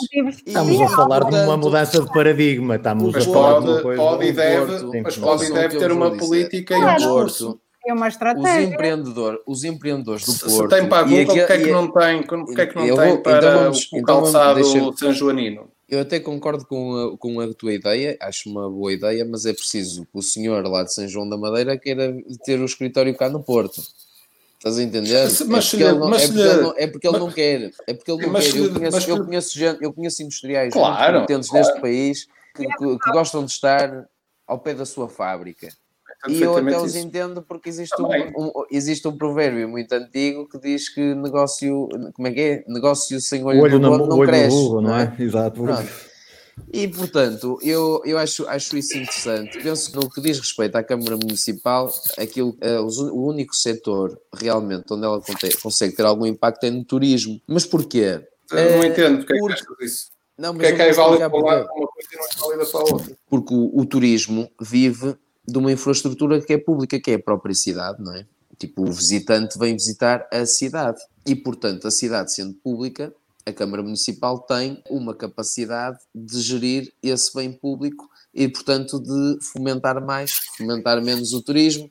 Estamos 0.45 0.81
a 0.81 0.87
falar 0.89 1.23
de 1.23 1.35
uma 1.35 1.55
mudança 1.55 2.01
de 2.01 2.11
paradigma. 2.11 2.75
Estamos 2.75 3.13
mas 3.13 3.27
a 3.27 3.31
falar 3.31 3.53
pode, 3.53 3.65
de 3.65 3.71
uma 3.71 3.81
coisa. 3.81 4.01
Pode 4.01 4.25
e 4.25 4.31
deve, 4.33 5.01
mas 5.01 5.17
pode 5.17 5.45
e 5.45 5.53
deve 5.53 5.77
ter 5.77 5.91
uma 5.91 6.17
política 6.17 6.75
e 6.75 6.83
um 6.83 6.95
discurso. 6.95 7.60
É 7.85 7.93
uma 7.93 8.07
estratégia. 8.07 8.67
Os, 8.67 8.73
empreendedor, 8.73 9.43
os 9.45 9.63
empreendedores 9.63 10.25
do 10.25 10.37
Porto. 10.37 10.49
Se 10.51 10.67
tem 10.67 10.87
para 10.87 10.99
a 10.99 11.03
Google, 11.03 11.25
porque 11.25 11.53
é 11.53 11.57
que 11.57 11.71
não 11.71 11.91
tem, 11.91 12.23
porque 12.23 12.61
é 12.61 12.65
que 12.67 12.75
não 12.75 12.83
tem 12.83 12.95
vou, 12.95 13.17
para 13.21 13.37
então 13.37 13.63
vamos, 13.63 13.91
o 13.91 13.97
então 13.97 14.21
calçado 14.21 14.55
deixa, 14.61 14.97
São 14.97 15.13
Joanino? 15.13 15.71
Eu 15.89 15.99
até 15.99 16.19
concordo 16.19 16.65
com 16.65 16.95
a, 16.95 17.17
com 17.17 17.41
a 17.41 17.53
tua 17.53 17.73
ideia, 17.73 18.17
acho 18.21 18.49
uma 18.49 18.69
boa 18.69 18.93
ideia, 18.93 19.25
mas 19.25 19.45
é 19.45 19.51
preciso 19.51 20.03
que 20.03 20.17
o 20.17 20.21
senhor 20.21 20.65
lá 20.65 20.83
de 20.83 20.93
São 20.93 21.07
João 21.07 21.27
da 21.27 21.37
Madeira 21.37 21.77
queira 21.77 22.15
ter 22.45 22.59
o 22.59 22.65
escritório 22.65 23.15
cá 23.15 23.29
no 23.29 23.43
Porto. 23.43 23.81
Estás 24.57 24.77
a 24.77 24.83
entender? 24.83 25.23
Mas, 25.47 25.73
é, 25.75 25.79
porque 25.79 25.83
ele 25.83 25.97
não, 25.97 26.13
é, 26.13 26.27
porque 26.27 26.39
ele 26.39 26.61
não, 26.61 26.73
é 26.77 26.87
porque 26.87 27.07
ele 27.07 27.17
não 27.17 27.31
quer. 27.31 27.71
É 27.87 27.93
porque 27.95 28.11
ele 28.11 28.27
não 28.27 28.33
quer. 28.33 28.55
Eu 28.55 28.73
conheço, 28.73 29.09
eu, 29.09 29.25
conheço 29.25 29.59
gente, 29.59 29.83
eu 29.83 29.91
conheço 29.91 30.21
industriais 30.21 30.71
claro, 30.71 31.21
competentes 31.21 31.49
claro. 31.49 31.65
neste 31.65 31.81
país 31.81 32.27
que, 32.55 32.67
que, 32.67 32.99
que 32.99 33.11
gostam 33.11 33.43
de 33.43 33.51
estar 33.51 34.07
ao 34.45 34.59
pé 34.59 34.75
da 34.75 34.85
sua 34.85 35.09
fábrica 35.09 35.67
e 36.27 36.41
eu 36.41 36.55
até 36.55 36.79
os 36.79 36.95
isso. 36.95 37.05
entendo 37.05 37.41
porque 37.41 37.69
existe 37.69 37.99
um, 37.99 38.07
um, 38.07 38.51
existe 38.69 39.07
um 39.07 39.17
provérbio 39.17 39.67
muito 39.67 39.91
antigo 39.93 40.47
que 40.47 40.59
diz 40.59 40.87
que 40.89 41.15
negócio, 41.15 41.89
como 42.13 42.27
é 42.27 42.31
que 42.31 42.41
é? 42.41 42.63
Negócio 42.67 43.19
sem 43.19 43.43
olho, 43.43 43.61
olho 43.61 43.79
no 43.79 43.97
não 43.97 44.17
olho 44.17 44.29
cresce. 44.29 44.55
Burro, 44.55 44.81
não 44.81 44.95
é? 44.95 45.15
é? 45.17 45.23
Exato. 45.23 45.61
E 46.71 46.87
portanto, 46.87 47.57
eu, 47.63 48.01
eu 48.05 48.17
acho, 48.17 48.47
acho 48.47 48.77
isso 48.77 48.97
interessante. 48.97 49.57
Penso 49.61 49.91
que 49.91 49.97
no 49.97 50.09
que 50.09 50.21
diz 50.21 50.37
respeito 50.39 50.75
à 50.75 50.83
Câmara 50.83 51.17
Municipal, 51.17 51.91
aquilo, 52.17 52.55
uh, 52.61 53.11
o 53.11 53.27
único 53.27 53.55
setor 53.55 54.19
realmente 54.33 54.93
onde 54.93 55.05
ela 55.05 55.21
consegue 55.61 55.95
ter 55.95 56.05
algum 56.05 56.25
impacto 56.25 56.65
é 56.65 56.69
no 56.69 56.83
turismo. 56.83 57.41
Mas 57.47 57.65
porquê? 57.65 58.21
Eu 58.51 58.77
não 58.77 58.83
entendo 58.83 59.17
porque, 59.19 59.39
porque... 59.39 59.53
é 59.53 59.55
que 59.55 59.63
achas 59.63 59.79
isso. 59.81 60.11
Não, 60.37 60.53
mas 60.53 60.67
porque 60.67 60.81
é 60.81 60.85
que 60.85 60.91
é 60.91 60.93
válida 60.93 61.29
para 61.29 61.39
uma 61.39 61.67
coisa 61.67 62.09
e 62.11 62.17
não 62.17 62.25
é 62.25 62.47
válida 62.47 62.65
para 62.71 62.79
a 62.79 62.83
outra? 62.83 63.17
Porque 63.29 63.53
o, 63.53 63.79
o 63.79 63.85
turismo 63.85 64.49
vive 64.59 65.15
de 65.47 65.57
uma 65.57 65.71
infraestrutura 65.71 66.41
que 66.41 66.53
é 66.53 66.57
pública, 66.57 66.99
que 66.99 67.11
é 67.11 67.15
a 67.15 67.19
própria 67.19 67.55
cidade, 67.55 68.01
não 68.01 68.13
é? 68.13 68.25
Tipo, 68.57 68.83
o 68.83 68.91
visitante 68.91 69.57
vem 69.57 69.73
visitar 69.73 70.27
a 70.31 70.45
cidade 70.45 71.01
e, 71.25 71.35
portanto, 71.35 71.87
a 71.87 71.91
cidade 71.91 72.33
sendo 72.33 72.53
pública, 72.53 73.13
a 73.45 73.51
Câmara 73.51 73.81
Municipal 73.81 74.39
tem 74.39 74.83
uma 74.89 75.15
capacidade 75.15 75.97
de 76.13 76.39
gerir 76.39 76.93
esse 77.01 77.33
bem 77.33 77.51
público 77.51 78.07
e, 78.33 78.47
portanto, 78.47 78.99
de 78.99 79.43
fomentar 79.43 80.03
mais, 80.03 80.31
fomentar 80.57 81.01
menos 81.01 81.33
o 81.33 81.41
turismo, 81.41 81.89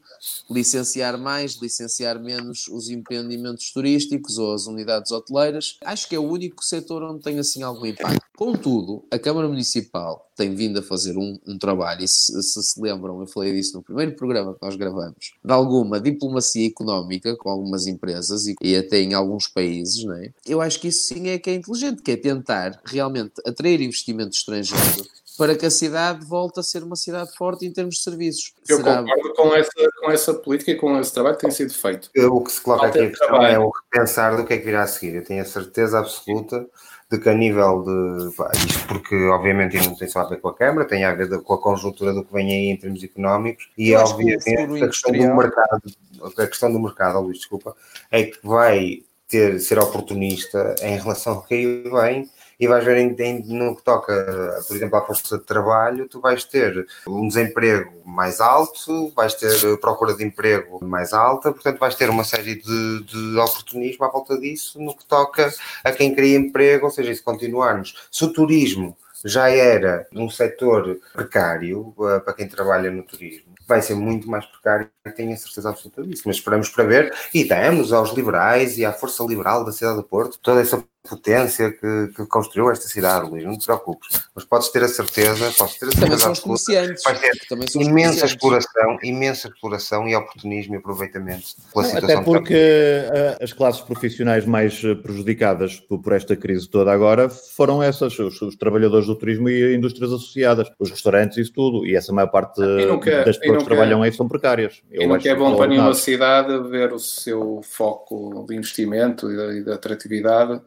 licenciar 0.50 1.18
mais, 1.18 1.54
licenciar 1.60 2.20
menos 2.20 2.66
os 2.68 2.88
empreendimentos 2.88 3.70
turísticos 3.72 4.38
ou 4.38 4.54
as 4.54 4.66
unidades 4.66 5.12
hoteleiras. 5.12 5.76
Acho 5.84 6.08
que 6.08 6.14
é 6.14 6.18
o 6.18 6.28
único 6.28 6.64
setor 6.64 7.02
onde 7.02 7.22
tem 7.22 7.38
assim 7.38 7.62
algum 7.62 7.86
impacto. 7.86 8.20
Contudo, 8.36 9.04
a 9.10 9.18
Câmara 9.18 9.48
Municipal 9.48 10.30
tem 10.34 10.54
vindo 10.54 10.78
a 10.78 10.82
fazer 10.82 11.18
um, 11.18 11.38
um 11.46 11.58
trabalho, 11.58 12.02
e 12.02 12.08
se, 12.08 12.42
se, 12.42 12.62
se 12.62 12.80
lembram, 12.80 13.20
eu 13.20 13.26
falei 13.26 13.52
disso 13.52 13.76
no 13.76 13.82
primeiro 13.82 14.16
programa 14.16 14.54
que 14.54 14.62
nós 14.62 14.76
gravamos, 14.76 15.34
de 15.44 15.52
alguma 15.52 16.00
diplomacia 16.00 16.66
económica 16.66 17.36
com 17.36 17.50
algumas 17.50 17.86
empresas 17.86 18.46
e, 18.46 18.54
e 18.62 18.74
até 18.74 18.98
em 19.02 19.12
alguns 19.12 19.46
países, 19.46 20.02
não 20.04 20.14
é? 20.14 20.32
Eu 20.46 20.62
acho 20.62 20.80
que 20.80 20.88
isso 20.88 21.04
sim 21.04 21.28
é 21.28 21.38
que 21.38 21.50
é 21.50 21.54
inteligente, 21.54 22.00
que 22.00 22.12
é 22.12 22.16
tentar 22.16 22.80
realmente 22.86 23.34
atrair 23.44 23.82
investimento 23.82 24.34
estrangeiro 24.34 25.04
para 25.40 25.56
que 25.56 25.64
a 25.64 25.70
cidade 25.70 26.22
volte 26.26 26.60
a 26.60 26.62
ser 26.62 26.82
uma 26.82 26.96
cidade 26.96 27.30
forte 27.34 27.64
em 27.64 27.72
termos 27.72 27.94
de 27.94 28.02
serviços. 28.02 28.52
Eu 28.68 28.76
Será... 28.76 28.98
concordo 28.98 29.32
com 29.32 29.54
essa, 29.54 29.90
com 29.98 30.10
essa 30.10 30.34
política 30.34 30.72
e 30.72 30.74
com 30.74 31.00
esse 31.00 31.14
trabalho 31.14 31.36
que 31.36 31.40
tem 31.40 31.50
sido 31.50 31.72
feito. 31.72 32.10
O 32.14 32.44
que 32.44 32.52
se 32.52 32.60
coloca 32.60 32.88
aqui 32.88 32.98
a 32.98 33.08
questão 33.08 33.42
é 33.42 33.58
o 33.58 33.70
repensar 33.70 34.36
do 34.36 34.44
que 34.44 34.52
é 34.52 34.58
que 34.58 34.66
virá 34.66 34.82
a 34.82 34.86
seguir. 34.86 35.14
Eu 35.14 35.24
tenho 35.24 35.40
a 35.40 35.46
certeza 35.46 35.98
absoluta 35.98 36.66
de 37.10 37.18
que 37.18 37.26
a 37.26 37.32
nível 37.32 37.82
de. 37.82 38.36
Pá, 38.36 38.50
isto 38.54 38.86
porque, 38.86 39.16
obviamente, 39.28 39.78
não 39.78 39.96
tem 39.96 40.08
só 40.08 40.20
a 40.20 40.28
ver 40.28 40.42
com 40.42 40.48
a 40.48 40.54
Câmara, 40.54 40.86
tem 40.86 41.04
a 41.04 41.14
ver 41.14 41.40
com 41.40 41.54
a 41.54 41.58
conjuntura 41.58 42.12
do 42.12 42.22
que 42.22 42.34
vem 42.34 42.46
aí 42.46 42.66
em 42.66 42.76
termos 42.76 43.02
económicos 43.02 43.70
e, 43.78 43.94
obviamente, 43.94 44.84
a 44.84 44.88
questão 44.88 45.10
do 45.10 45.36
mercado, 45.36 45.82
a 46.22 46.46
questão 46.46 46.70
do 46.70 46.80
mercado, 46.80 47.18
Luís, 47.18 47.38
desculpa, 47.38 47.74
é 48.10 48.24
que 48.24 48.38
vai 48.46 49.04
ter, 49.26 49.58
ser 49.58 49.78
oportunista 49.78 50.74
em 50.82 50.98
relação 50.98 51.32
ao 51.32 51.42
que 51.44 51.54
aí 51.54 51.82
vem 51.82 52.28
e 52.60 52.66
vais 52.68 52.84
ver 52.84 52.98
em, 52.98 53.16
em, 53.18 53.42
no 53.46 53.74
que 53.74 53.82
toca, 53.82 54.62
por 54.68 54.76
exemplo, 54.76 54.98
à 54.98 55.06
força 55.06 55.38
de 55.38 55.44
trabalho, 55.44 56.06
tu 56.06 56.20
vais 56.20 56.44
ter 56.44 56.86
um 57.06 57.26
desemprego 57.26 57.90
mais 58.04 58.38
alto, 58.40 59.10
vais 59.16 59.34
ter 59.34 59.78
procura 59.78 60.14
de 60.14 60.22
emprego 60.22 60.84
mais 60.84 61.14
alta, 61.14 61.52
portanto 61.52 61.78
vais 61.78 61.94
ter 61.94 62.10
uma 62.10 62.22
série 62.22 62.56
de, 62.56 63.04
de 63.04 63.38
oportunismo 63.38 64.04
à 64.04 64.08
volta 64.08 64.38
disso 64.38 64.78
no 64.78 64.94
que 64.94 65.06
toca 65.06 65.50
a 65.82 65.90
quem 65.90 66.14
cria 66.14 66.36
emprego, 66.36 66.84
ou 66.84 66.90
seja, 66.92 67.14
se 67.14 67.22
continuarmos. 67.22 67.94
Se 68.10 68.24
o 68.24 68.32
turismo 68.32 68.96
já 69.24 69.48
era 69.48 70.06
um 70.12 70.28
setor 70.28 70.98
precário 71.12 71.94
uh, 71.96 72.20
para 72.20 72.34
quem 72.34 72.48
trabalha 72.48 72.90
no 72.90 73.02
turismo, 73.02 73.50
vai 73.66 73.80
ser 73.80 73.94
muito 73.94 74.28
mais 74.28 74.44
precário, 74.46 74.90
tenho 75.14 75.32
a 75.32 75.36
certeza 75.36 75.70
absoluta 75.70 76.02
disso. 76.02 76.24
Mas 76.26 76.36
esperamos 76.36 76.68
para 76.68 76.84
ver 76.84 77.14
e 77.32 77.44
damos 77.44 77.92
aos 77.92 78.12
liberais 78.12 78.76
e 78.78 78.84
à 78.84 78.92
força 78.92 79.22
liberal 79.24 79.64
da 79.64 79.72
cidade 79.72 79.96
do 79.96 80.02
Porto 80.02 80.38
toda 80.42 80.60
essa 80.60 80.82
potência 81.08 81.70
que, 81.70 82.08
que, 82.14 82.26
construiu 82.26 82.70
esta 82.70 82.86
cidade, 82.86 83.28
Luís, 83.28 83.44
não 83.44 83.56
te 83.56 83.64
preocupes. 83.64 84.08
Mas 84.34 84.44
podes 84.44 84.68
ter 84.68 84.84
a 84.84 84.88
certeza, 84.88 85.50
podes 85.56 85.78
ter 85.78 85.86
a 85.86 85.90
certeza 85.90 86.00
Também 86.00 86.18
são 86.18 86.32
os 86.32 86.40
comerciantes. 86.40 87.02
Vai 87.02 87.18
ter 87.18 87.32
Também 87.48 87.68
são 87.68 87.82
imensa 87.82 88.26
exploração, 88.26 88.98
imensa 89.02 89.48
exploração 89.48 90.08
e 90.08 90.14
oportunismo 90.14 90.74
e 90.74 90.76
aproveitamento 90.76 91.46
pela 91.72 91.84
não, 91.84 91.90
situação. 91.90 92.20
Até 92.20 92.24
porque 92.24 92.54
eh, 92.54 93.38
as 93.40 93.52
classes 93.52 93.80
profissionais 93.80 94.44
mais 94.44 94.82
eh, 94.84 94.94
prejudicadas 94.94 95.80
por, 95.80 96.12
esta 96.12 96.36
crise 96.36 96.68
toda 96.68 96.92
agora 96.92 97.28
foram 97.28 97.82
essas, 97.82 98.18
os, 98.18 98.40
os, 98.42 98.56
trabalhadores 98.56 99.06
do 99.06 99.16
turismo 99.16 99.48
e 99.48 99.74
indústrias 99.74 100.12
associadas, 100.12 100.70
os 100.78 100.90
restaurantes 100.90 101.38
e 101.38 101.40
isso 101.40 101.52
tudo. 101.52 101.86
E 101.86 101.96
essa 101.96 102.12
maior 102.12 102.28
parte 102.28 102.60
quer, 103.02 103.24
das 103.24 103.38
pessoas 103.38 103.58
que 103.58 103.64
trabalham 103.64 104.02
aí 104.02 104.12
são 104.12 104.28
precárias. 104.28 104.82
Eu 104.90 105.14
e 105.16 105.18
que 105.18 105.28
é 105.28 105.34
bom 105.34 105.56
para 105.56 105.66
nenhuma 105.66 105.94
cidade 105.94 106.68
ver 106.68 106.92
o 106.92 106.98
seu 106.98 107.62
foco 107.62 108.44
de 108.46 108.54
investimento 108.54 109.30
e 109.30 109.64
de 109.64 109.72
atratividade 109.72 110.60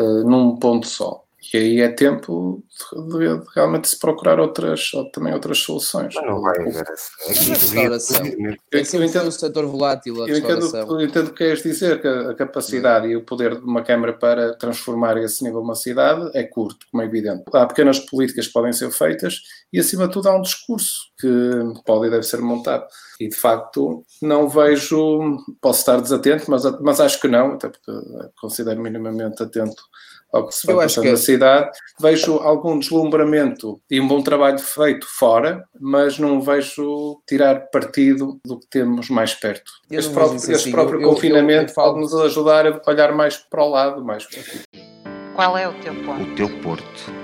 uh, 0.00 0.28
num 0.28 0.56
ponto 0.56 0.86
só. 0.86 1.24
E 1.52 1.56
aí 1.56 1.80
é 1.80 1.88
tempo 1.88 2.62
de, 2.92 3.18
de, 3.18 3.44
realmente 3.54 3.88
se 3.88 3.98
procurar 3.98 4.38
outras, 4.38 4.92
ou, 4.94 5.10
também 5.10 5.32
outras 5.32 5.58
soluções. 5.58 6.14
Mas 6.14 6.26
não 6.26 6.40
vai 6.40 6.56
haver 6.60 6.84
restauração. 7.26 8.26
Eu, 8.26 8.56
eu 8.70 9.04
entendo 9.04 9.26
o 9.26 9.32
setor 9.32 9.66
volátil, 9.66 10.22
a 10.22 10.28
eu 10.28 10.36
entendo, 10.36 10.76
eu 10.76 11.00
entendo 11.00 11.28
o 11.28 11.30
que 11.30 11.38
queres 11.38 11.62
dizer, 11.62 12.00
que 12.00 12.06
a 12.06 12.34
capacidade 12.34 13.08
e 13.08 13.16
o 13.16 13.24
poder 13.24 13.58
de 13.58 13.64
uma 13.64 13.82
Câmara 13.82 14.12
para 14.12 14.54
transformar 14.54 15.16
esse 15.16 15.42
nível 15.42 15.60
numa 15.60 15.74
cidade 15.74 16.30
é 16.34 16.44
curto, 16.44 16.86
como 16.90 17.02
é 17.02 17.06
evidente. 17.06 17.42
Há 17.52 17.66
pequenas 17.66 17.98
políticas 17.98 18.46
que 18.46 18.52
podem 18.52 18.72
ser 18.72 18.90
feitas 18.92 19.40
e, 19.72 19.80
acima 19.80 20.06
de 20.06 20.12
tudo, 20.12 20.28
há 20.28 20.36
um 20.36 20.42
discurso 20.42 21.10
que 21.18 21.28
pode 21.84 22.06
e 22.06 22.10
deve 22.10 22.22
ser 22.22 22.40
montado. 22.40 22.86
E, 23.18 23.28
de 23.28 23.36
facto, 23.36 24.04
não 24.22 24.48
vejo, 24.48 25.36
posso 25.60 25.80
estar 25.80 26.00
desatento, 26.00 26.50
mas, 26.50 26.62
mas 26.80 27.00
acho 27.00 27.20
que 27.20 27.28
não, 27.28 27.54
até 27.54 27.68
porque 27.68 27.92
considero 28.40 28.80
minimamente 28.80 29.42
atento 29.42 29.82
ao 30.32 30.46
que 30.46 30.54
se 30.54 30.66
vai 30.66 30.76
passando 30.76 31.10
na 31.10 31.16
cidade, 31.16 31.70
vejo 32.00 32.36
algum 32.36 32.78
deslumbramento 32.78 33.80
e 33.90 34.00
um 34.00 34.08
bom 34.08 34.22
trabalho 34.22 34.58
feito 34.58 35.06
fora, 35.18 35.64
mas 35.80 36.18
não 36.18 36.40
vejo 36.40 37.20
tirar 37.28 37.68
partido 37.70 38.38
do 38.44 38.58
que 38.58 38.66
temos 38.68 39.08
mais 39.08 39.34
perto. 39.34 39.70
Este 39.90 40.12
próprio, 40.12 40.36
este 40.36 40.52
assim, 40.52 40.70
próprio 40.70 41.00
eu, 41.00 41.08
confinamento 41.08 41.74
pode 41.74 42.00
nos 42.00 42.14
ajudar 42.14 42.66
a 42.66 42.80
olhar 42.90 43.12
mais 43.12 43.36
para 43.36 43.64
o 43.64 43.68
lado, 43.68 44.04
mais 44.04 44.26
Qual 45.34 45.56
é 45.56 45.68
o 45.68 45.72
teu 45.80 45.94
ponto? 46.04 46.22
O 46.22 46.34
teu 46.34 46.48
porto. 46.60 47.20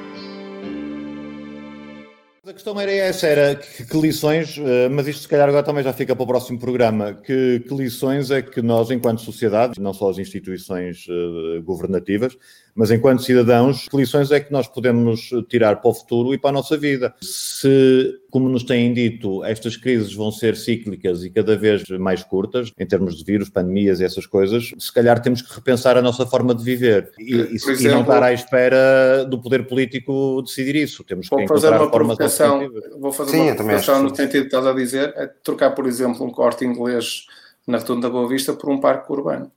A 2.46 2.52
questão 2.52 2.80
era 2.80 2.92
essa, 2.92 3.26
era 3.26 3.56
que, 3.56 3.84
que, 3.84 4.00
lições, 4.00 4.56
eh, 4.56 4.88
mas 4.88 5.08
isto 5.08 5.22
se 5.22 5.28
calhar 5.28 5.48
agora 5.48 5.64
também 5.64 5.82
já 5.82 5.92
fica 5.92 6.14
para 6.14 6.22
o 6.22 6.26
próximo 6.28 6.60
programa, 6.60 7.12
que, 7.12 7.58
que 7.58 7.74
lições 7.74 8.30
é 8.30 8.40
que 8.40 8.62
nós, 8.62 8.88
enquanto 8.92 9.20
sociedade, 9.20 9.80
não 9.80 9.92
só 9.92 10.10
as 10.10 10.18
instituições 10.18 11.08
uh, 11.08 11.60
governativas, 11.64 12.38
Mas 12.76 12.90
enquanto 12.90 13.22
cidadãos, 13.22 13.88
que 13.88 13.96
lições 13.96 14.30
é 14.30 14.38
que 14.38 14.52
nós 14.52 14.68
podemos 14.68 15.30
tirar 15.48 15.76
para 15.76 15.90
o 15.90 15.94
futuro 15.94 16.34
e 16.34 16.38
para 16.38 16.50
a 16.50 16.52
nossa 16.52 16.76
vida? 16.76 17.14
Se, 17.22 18.20
como 18.30 18.50
nos 18.50 18.64
têm 18.64 18.92
dito, 18.92 19.42
estas 19.44 19.78
crises 19.78 20.12
vão 20.12 20.30
ser 20.30 20.54
cíclicas 20.56 21.24
e 21.24 21.30
cada 21.30 21.56
vez 21.56 21.88
mais 21.88 22.22
curtas, 22.22 22.70
em 22.78 22.86
termos 22.86 23.16
de 23.16 23.24
vírus, 23.24 23.48
pandemias 23.48 23.98
e 24.00 24.04
essas 24.04 24.26
coisas, 24.26 24.74
se 24.78 24.92
calhar 24.92 25.22
temos 25.22 25.40
que 25.40 25.54
repensar 25.54 25.96
a 25.96 26.02
nossa 26.02 26.26
forma 26.26 26.54
de 26.54 26.62
viver. 26.62 27.12
E, 27.18 27.34
e, 27.34 27.54
exemplo, 27.54 27.80
e 27.80 27.88
não 27.88 28.02
estar 28.02 28.22
à 28.22 28.32
espera 28.34 29.24
do 29.24 29.40
poder 29.40 29.66
político 29.66 30.42
decidir 30.42 30.76
isso. 30.76 31.02
Temos 31.02 31.30
que 31.30 31.48
fazer 31.48 31.70
uma 31.70 31.90
provocação, 31.90 32.70
Vou 33.00 33.10
fazer 33.10 33.30
Sim, 33.30 33.40
uma 33.42 33.54
provocação 33.54 34.02
no 34.02 34.14
sentido 34.14 34.42
que 34.42 34.48
estás 34.48 34.66
a 34.66 34.74
dizer, 34.74 35.14
é 35.16 35.26
trocar, 35.42 35.70
por 35.70 35.86
exemplo, 35.86 36.26
um 36.26 36.30
corte 36.30 36.66
inglês 36.66 37.26
na 37.66 37.78
Rotunda 37.78 38.08
da 38.08 38.12
Boa 38.12 38.28
Vista 38.28 38.52
por 38.52 38.68
um 38.68 38.78
parque 38.78 39.10
urbano 39.10 39.50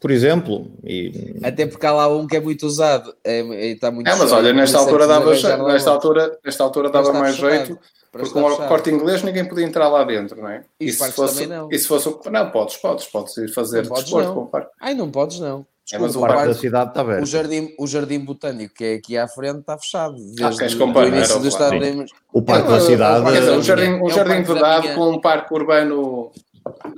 por 0.00 0.10
exemplo. 0.10 0.70
E... 0.84 1.36
Até 1.42 1.66
porque 1.66 1.86
há 1.86 1.92
lá 1.92 2.08
um 2.08 2.26
que 2.26 2.36
é 2.36 2.40
muito 2.40 2.66
usado. 2.66 3.14
É, 3.24 3.40
é 3.40 3.66
está 3.72 3.90
muito 3.90 4.08
é, 4.08 4.14
mas 4.14 4.32
olha, 4.32 4.52
nesta 4.52 4.78
altura, 4.78 5.06
dava, 5.06 5.30
nesta, 5.30 5.90
altura, 5.90 6.38
nesta 6.44 6.64
altura 6.64 6.90
dava 6.90 7.12
mais 7.12 7.36
jeito. 7.36 7.78
Porque 8.10 8.30
com 8.30 8.40
o 8.40 8.56
corte 8.68 8.90
inglês 8.90 9.22
ninguém 9.22 9.44
podia 9.44 9.66
entrar 9.66 9.88
lá 9.88 10.02
dentro, 10.02 10.40
não 10.40 10.48
é? 10.48 10.64
E, 10.80 10.86
e 10.86 10.92
se 10.92 11.12
fosse, 11.12 11.46
não. 11.46 11.68
E 11.70 11.78
se 11.78 11.86
fosse. 11.86 12.08
Não, 12.30 12.50
podes, 12.50 12.76
podes, 12.76 13.06
podes 13.06 13.36
ir 13.36 13.52
fazer 13.52 13.86
não 13.86 13.94
desporto 13.94 14.32
com 14.32 14.40
o 14.42 14.46
parque. 14.46 14.70
Ai, 14.80 14.94
não 14.94 15.10
podes, 15.10 15.40
não. 15.40 15.66
É, 15.90 15.98
mas 15.98 16.14
o 16.14 16.20
parque 16.20 16.48
da 16.48 16.54
cidade 16.54 16.90
está 16.90 17.00
aberto. 17.00 17.22
O 17.22 17.26
jardim, 17.26 17.74
o 17.78 17.86
jardim 17.86 18.18
botânico 18.20 18.74
que 18.74 18.84
é 18.84 18.94
aqui 18.94 19.16
à 19.16 19.26
frente 19.26 19.60
está 19.60 19.78
fechado. 19.78 20.16
Desde 20.16 20.44
ah, 20.44 20.50
queres 20.50 20.74
comparar? 20.74 21.08
Início 21.08 21.40
do 21.40 21.48
estado 21.48 21.78
de... 21.78 22.06
O 22.30 22.42
parque 22.42 22.68
da 22.68 22.80
cidade. 22.80 23.50
um 23.50 23.62
jardim, 23.62 23.90
um 23.94 24.10
jardim 24.10 24.42
vedado 24.42 24.94
com 24.94 25.10
um 25.10 25.20
parque 25.20 25.54
urbano 25.54 26.30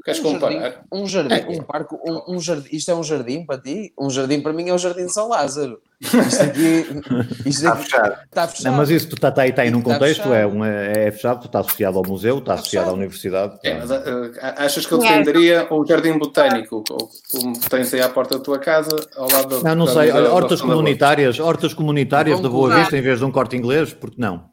Queres 0.04 0.20
um 0.20 0.22
comparar? 0.22 0.60
Jardim, 0.60 0.78
um 0.92 1.06
jardim, 1.06 1.34
é. 1.34 1.46
um 1.48 1.62
parque, 1.62 1.94
um, 1.94 2.36
um, 2.36 2.40
jardim. 2.40 2.68
Isto 2.72 2.90
é 2.90 2.94
um 2.94 3.02
jardim 3.02 3.44
para 3.44 3.60
ti? 3.60 3.92
Um 3.98 4.10
jardim 4.10 4.40
para 4.40 4.52
mim 4.52 4.68
é 4.68 4.74
o 4.74 4.78
Jardim 4.78 5.06
de 5.06 5.12
São 5.12 5.28
Lázaro. 5.28 5.80
Isto 6.00 6.42
aqui, 6.42 6.86
isto 7.44 7.64
está 7.64 7.76
fechado. 7.76 8.16
Está 8.24 8.48
fechado. 8.48 8.70
Não, 8.70 8.78
mas 8.78 8.90
isso 8.90 9.08
tu 9.08 9.16
está, 9.16 9.28
está 9.28 9.42
aí, 9.42 9.50
está 9.50 9.62
aí 9.62 9.70
num 9.70 9.82
contexto, 9.82 10.32
é, 10.32 10.46
um, 10.46 10.64
é 10.64 11.10
fechado, 11.10 11.40
tu 11.40 11.46
está 11.46 11.60
associado 11.60 11.98
ao 11.98 12.04
museu, 12.06 12.38
está, 12.38 12.54
está 12.54 12.62
associado 12.62 12.84
fechado. 12.86 12.90
à 12.90 12.98
universidade. 12.98 13.58
É, 13.62 13.78
mas, 13.78 13.90
uh, 13.90 14.32
achas 14.56 14.86
que 14.86 14.92
eu 14.92 14.98
defenderia 14.98 15.66
o 15.70 15.84
Jardim 15.84 16.18
Botânico, 16.18 16.82
como 17.30 17.60
tens 17.68 17.92
aí 17.92 18.00
à 18.00 18.08
porta 18.08 18.38
da 18.38 18.44
tua 18.44 18.58
casa, 18.58 18.96
ao 19.16 19.30
lado 19.30 19.60
da. 19.60 19.68
Não, 19.68 19.86
não 19.86 19.92
sei, 19.92 20.10
olha, 20.10 20.32
hortas 20.32 20.60
comunitárias, 20.62 21.38
hortas 21.38 21.74
comunitárias 21.74 22.40
da 22.40 22.48
Boa 22.48 22.74
Vista 22.74 22.96
em 22.96 23.02
vez 23.02 23.18
de 23.18 23.24
um 23.24 23.30
corte 23.30 23.56
inglês, 23.56 23.92
porque 23.92 24.16
não? 24.18 24.48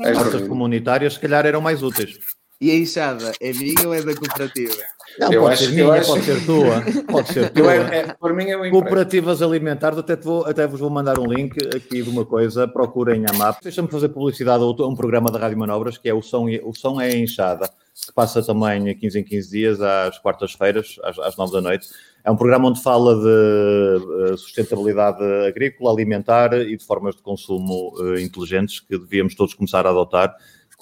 Hortas 0.00 0.48
comunitárias, 0.48 1.14
se 1.14 1.20
calhar, 1.20 1.46
eram 1.46 1.60
mais 1.60 1.82
úteis. 1.82 2.18
E 2.62 2.70
a 2.70 2.76
enxada 2.76 3.32
é 3.40 3.52
minha 3.52 3.88
ou 3.88 3.92
é 3.92 4.00
da 4.00 4.14
cooperativa? 4.14 4.76
Não, 5.18 5.32
eu 5.32 5.42
pode 5.42 5.58
ser 5.58 5.70
minha, 5.72 5.92
acho... 5.94 6.12
pode 6.12 6.24
ser 6.24 6.46
tua. 6.46 7.04
Pode 7.10 7.32
ser 7.32 7.50
tua. 7.50 7.74
É, 7.74 7.98
é, 7.98 8.14
por 8.14 8.32
mim 8.32 8.48
é 8.48 8.56
um 8.56 8.70
Cooperativas 8.70 9.42
alimentares, 9.42 9.98
até, 9.98 10.14
vou, 10.14 10.46
até 10.46 10.64
vos 10.64 10.78
vou 10.78 10.88
mandar 10.88 11.18
um 11.18 11.26
link 11.26 11.56
aqui 11.74 12.00
de 12.00 12.08
uma 12.08 12.24
coisa, 12.24 12.68
procurem 12.68 13.24
a 13.28 13.32
MAP. 13.32 13.64
Deixa-me 13.64 13.88
fazer 13.88 14.10
publicidade 14.10 14.62
a 14.62 14.86
um 14.86 14.94
programa 14.94 15.28
da 15.28 15.40
Rádio 15.40 15.58
Manobras, 15.58 15.98
que 15.98 16.08
é 16.08 16.14
o 16.14 16.22
Som, 16.22 16.46
o 16.62 16.72
som 16.72 17.00
é 17.00 17.06
a 17.06 17.16
Enxada, 17.16 17.68
que 17.68 18.12
passa 18.14 18.40
também 18.40 18.96
15 18.96 19.18
em 19.18 19.24
15 19.24 19.50
dias, 19.50 19.80
às 19.80 20.20
quartas-feiras, 20.20 21.00
às, 21.02 21.18
às 21.18 21.36
9 21.36 21.52
da 21.52 21.60
noite. 21.60 21.88
É 22.24 22.30
um 22.30 22.36
programa 22.36 22.68
onde 22.68 22.80
fala 22.80 23.16
de 23.16 24.32
eh, 24.32 24.36
sustentabilidade 24.36 25.20
agrícola, 25.48 25.90
alimentar 25.90 26.52
e 26.54 26.76
de 26.76 26.86
formas 26.86 27.16
de 27.16 27.22
consumo 27.22 27.92
uh, 27.98 28.16
inteligentes 28.20 28.78
que 28.78 28.96
devíamos 28.96 29.34
todos 29.34 29.52
começar 29.52 29.84
a 29.84 29.90
adotar 29.90 30.32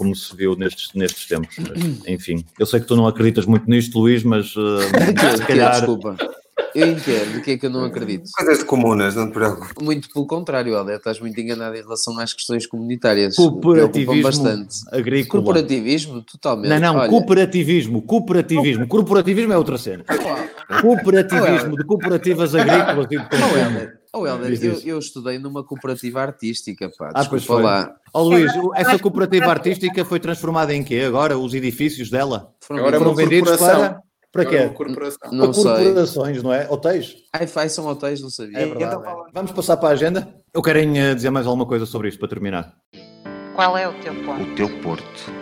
como 0.00 0.16
se 0.16 0.34
viu 0.34 0.56
nestes, 0.56 0.94
nestes 0.94 1.26
tempos. 1.26 1.54
Mas, 1.58 2.08
enfim, 2.08 2.42
eu 2.58 2.64
sei 2.64 2.80
que 2.80 2.86
tu 2.86 2.96
não 2.96 3.06
acreditas 3.06 3.44
muito 3.44 3.68
nisto, 3.68 3.98
Luís, 3.98 4.22
mas 4.24 4.46
uh, 4.56 4.80
se 5.36 5.44
calhar. 5.46 5.72
Desculpa. 5.72 6.16
Eu 6.74 6.86
entendo 6.88 7.36
o 7.36 7.42
que 7.42 7.50
é 7.50 7.58
que 7.58 7.66
eu 7.66 7.70
não 7.70 7.84
acredito. 7.84 8.30
Coisas 8.34 8.60
de 8.60 8.64
comunas, 8.64 9.14
não 9.14 9.28
te 9.28 9.34
preocupes. 9.34 9.74
Muito 9.82 10.08
pelo 10.10 10.26
contrário, 10.26 10.72
Helder, 10.72 10.96
estás 10.96 11.20
muito 11.20 11.38
enganado 11.38 11.76
em 11.76 11.82
relação 11.82 12.18
às 12.18 12.32
questões 12.32 12.66
comunitárias. 12.66 13.36
Cooperativismo 13.36 14.22
bastante. 14.22 14.76
agrícola. 14.90 15.42
Cooperativismo, 15.42 16.22
totalmente. 16.22 16.70
Não, 16.70 16.80
não, 16.80 16.96
Olha... 16.96 17.10
cooperativismo, 17.10 18.00
cooperativismo. 18.00 18.88
Corporativismo 18.88 19.52
é 19.52 19.58
outra 19.58 19.76
cena. 19.76 20.04
Cooperativismo 20.80 21.76
de 21.76 21.84
cooperativas 21.84 22.54
agrícolas 22.54 23.06
e 23.10 23.18
de 23.18 23.28
consumo. 23.28 23.99
Oh, 24.12 24.26
Helder, 24.26 24.64
eu, 24.64 24.80
eu, 24.84 24.98
estudei 24.98 25.38
numa 25.38 25.62
cooperativa 25.62 26.20
artística, 26.20 26.90
pá. 26.98 27.12
Ah, 27.14 27.24
pois 27.24 27.44
foi. 27.44 27.62
lá. 27.62 27.94
Oh, 28.12 28.22
Luís, 28.22 28.50
essa 28.74 28.98
cooperativa 28.98 29.46
artística 29.46 30.04
foi 30.04 30.18
transformada 30.18 30.74
em 30.74 30.82
quê 30.82 31.02
agora? 31.06 31.38
Os 31.38 31.54
edifícios 31.54 32.10
dela? 32.10 32.52
Foram, 32.60 32.80
agora 32.80 32.98
foram 32.98 33.12
é 33.12 33.14
vendidos 33.14 33.56
para... 33.56 34.02
Para 34.32 34.44
quê? 34.44 34.68
Corporação. 34.68 35.32
Não 35.32 35.52
para 35.52 35.62
corporações, 35.62 36.42
não 36.42 36.52
é? 36.52 36.68
Hotéis? 36.70 37.16
Ai, 37.32 37.68
são 37.68 37.86
hotéis, 37.86 38.20
não 38.20 38.30
sabia. 38.30 38.58
É 38.58 38.66
verdade. 38.66 38.96
Então, 38.96 39.26
vamos 39.32 39.52
passar 39.52 39.76
para 39.76 39.88
a 39.88 39.92
agenda? 39.92 40.32
Eu 40.54 40.62
quero 40.62 40.78
eh, 40.78 41.14
dizer 41.14 41.30
mais 41.30 41.46
alguma 41.46 41.66
coisa 41.66 41.84
sobre 41.84 42.08
isto 42.08 42.18
para 42.20 42.28
terminar. 42.28 42.74
Qual 43.56 43.76
é 43.76 43.88
o 43.88 43.92
teu 44.00 44.14
ponto? 44.24 44.42
O 44.42 44.54
teu 44.54 44.68
porto 44.82 45.39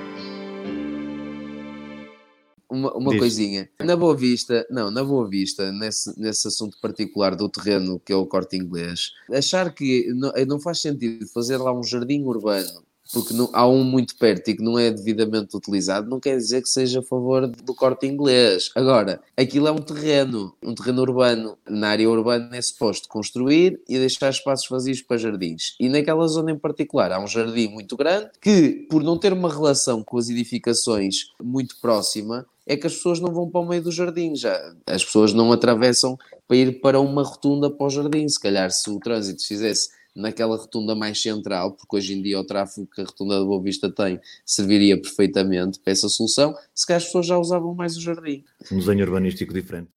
uma, 2.70 2.92
uma 2.94 3.16
coisinha. 3.16 3.68
Na 3.80 3.96
Boa 3.96 4.14
Vista, 4.14 4.66
não, 4.70 4.90
na 4.90 5.02
Boa 5.02 5.28
Vista, 5.28 5.72
nesse, 5.72 6.18
nesse 6.20 6.48
assunto 6.48 6.78
particular 6.80 7.34
do 7.34 7.48
terreno 7.48 8.00
que 8.00 8.12
é 8.12 8.16
o 8.16 8.26
corte 8.26 8.56
inglês, 8.56 9.12
achar 9.32 9.72
que 9.72 10.12
não, 10.14 10.32
não 10.46 10.60
faz 10.60 10.80
sentido 10.80 11.26
fazer 11.28 11.56
lá 11.56 11.72
um 11.72 11.82
jardim 11.82 12.22
urbano 12.22 12.87
porque 13.12 13.32
não, 13.32 13.48
há 13.52 13.66
um 13.66 13.82
muito 13.82 14.16
perto 14.16 14.48
e 14.48 14.56
que 14.56 14.62
não 14.62 14.78
é 14.78 14.90
devidamente 14.90 15.56
utilizado, 15.56 16.08
não 16.08 16.20
quer 16.20 16.36
dizer 16.36 16.62
que 16.62 16.68
seja 16.68 17.00
a 17.00 17.02
favor 17.02 17.46
do 17.46 17.74
corte 17.74 18.06
inglês. 18.06 18.70
Agora, 18.74 19.20
aquilo 19.36 19.68
é 19.68 19.72
um 19.72 19.78
terreno, 19.78 20.54
um 20.62 20.74
terreno 20.74 21.02
urbano. 21.02 21.56
Na 21.68 21.88
área 21.88 22.08
urbana 22.08 22.56
é 22.56 22.60
suposto 22.60 23.08
construir 23.08 23.80
e 23.88 23.98
deixar 23.98 24.30
espaços 24.30 24.68
vazios 24.68 25.00
para 25.02 25.16
jardins. 25.16 25.74
E 25.80 25.88
naquela 25.88 26.26
zona 26.26 26.52
em 26.52 26.58
particular 26.58 27.12
há 27.12 27.20
um 27.20 27.26
jardim 27.26 27.68
muito 27.68 27.96
grande 27.96 28.30
que, 28.40 28.86
por 28.90 29.02
não 29.02 29.18
ter 29.18 29.32
uma 29.32 29.52
relação 29.52 30.02
com 30.02 30.18
as 30.18 30.28
edificações 30.28 31.32
muito 31.42 31.76
próxima, 31.80 32.46
é 32.68 32.76
que 32.76 32.86
as 32.86 32.94
pessoas 32.94 33.18
não 33.18 33.32
vão 33.32 33.48
para 33.48 33.62
o 33.62 33.66
meio 33.66 33.82
do 33.82 33.90
jardim 33.90 34.36
já. 34.36 34.74
As 34.86 35.02
pessoas 35.02 35.32
não 35.32 35.50
atravessam 35.50 36.18
para 36.46 36.56
ir 36.56 36.80
para 36.80 37.00
uma 37.00 37.22
rotunda 37.22 37.70
para 37.70 37.86
o 37.86 37.90
jardim. 37.90 38.28
Se 38.28 38.38
calhar, 38.38 38.70
se 38.70 38.90
o 38.90 39.00
trânsito 39.00 39.46
fizesse 39.46 39.88
naquela 40.14 40.56
rotunda 40.56 40.94
mais 40.94 41.20
central, 41.20 41.72
porque 41.72 41.96
hoje 41.96 42.14
em 42.14 42.22
dia 42.22 42.38
o 42.38 42.44
tráfego 42.44 42.86
que 42.86 43.00
a 43.00 43.04
rotunda 43.04 43.38
da 43.38 43.44
Boa 43.44 43.62
Vista 43.62 43.90
tem 43.90 44.20
serviria 44.44 45.00
perfeitamente 45.00 45.78
para 45.80 45.92
essa 45.92 46.08
solução, 46.08 46.54
se 46.74 46.86
calhar 46.86 46.98
as 46.98 47.06
pessoas 47.06 47.26
já 47.26 47.38
usavam 47.38 47.74
mais 47.74 47.96
o 47.96 48.00
jardim. 48.00 48.44
Um 48.72 48.78
desenho 48.78 49.04
urbanístico 49.04 49.52
diferente. 49.52 49.90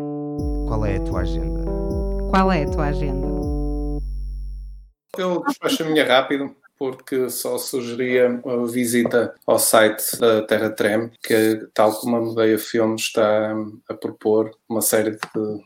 Qual 0.67 0.85
é 0.85 0.97
a 0.97 1.01
tua 1.01 1.21
agenda? 1.21 1.61
Qual 2.29 2.51
é 2.51 2.63
a 2.63 2.69
tua 2.69 2.85
agenda? 2.85 3.27
Eu 5.17 5.43
despacho 5.43 5.83
a 5.83 5.85
minha 5.87 6.05
rápido 6.05 6.55
porque 6.81 7.29
só 7.29 7.59
sugeria 7.59 8.41
a 8.43 8.65
visita 8.65 9.35
ao 9.45 9.59
site 9.59 10.17
da 10.19 10.41
Terra 10.41 10.71
Trem, 10.71 11.11
que, 11.23 11.67
tal 11.75 11.93
como 11.93 12.15
a 12.15 12.21
Medeia 12.21 12.57
Filmes 12.57 13.03
está 13.03 13.55
a 13.87 13.93
propor 13.93 14.49
uma 14.67 14.81
série 14.81 15.11
de 15.11 15.19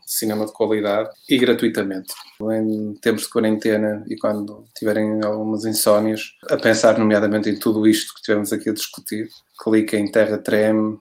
cinema 0.04 0.44
de 0.44 0.52
qualidade 0.52 1.08
e 1.26 1.38
gratuitamente. 1.38 2.12
Em 2.38 2.92
tempos 3.00 3.22
de 3.22 3.30
quarentena 3.30 4.04
e 4.10 4.16
quando 4.18 4.66
tiverem 4.76 5.24
algumas 5.24 5.64
insónias, 5.64 6.34
a 6.50 6.58
pensar 6.58 6.98
nomeadamente 6.98 7.48
em 7.48 7.58
tudo 7.58 7.86
isto 7.86 8.12
que 8.14 8.20
tivemos 8.20 8.52
aqui 8.52 8.68
a 8.68 8.74
discutir, 8.74 9.30
clique 9.64 9.96
em 9.96 10.10
terratrem.pt. 10.10 11.00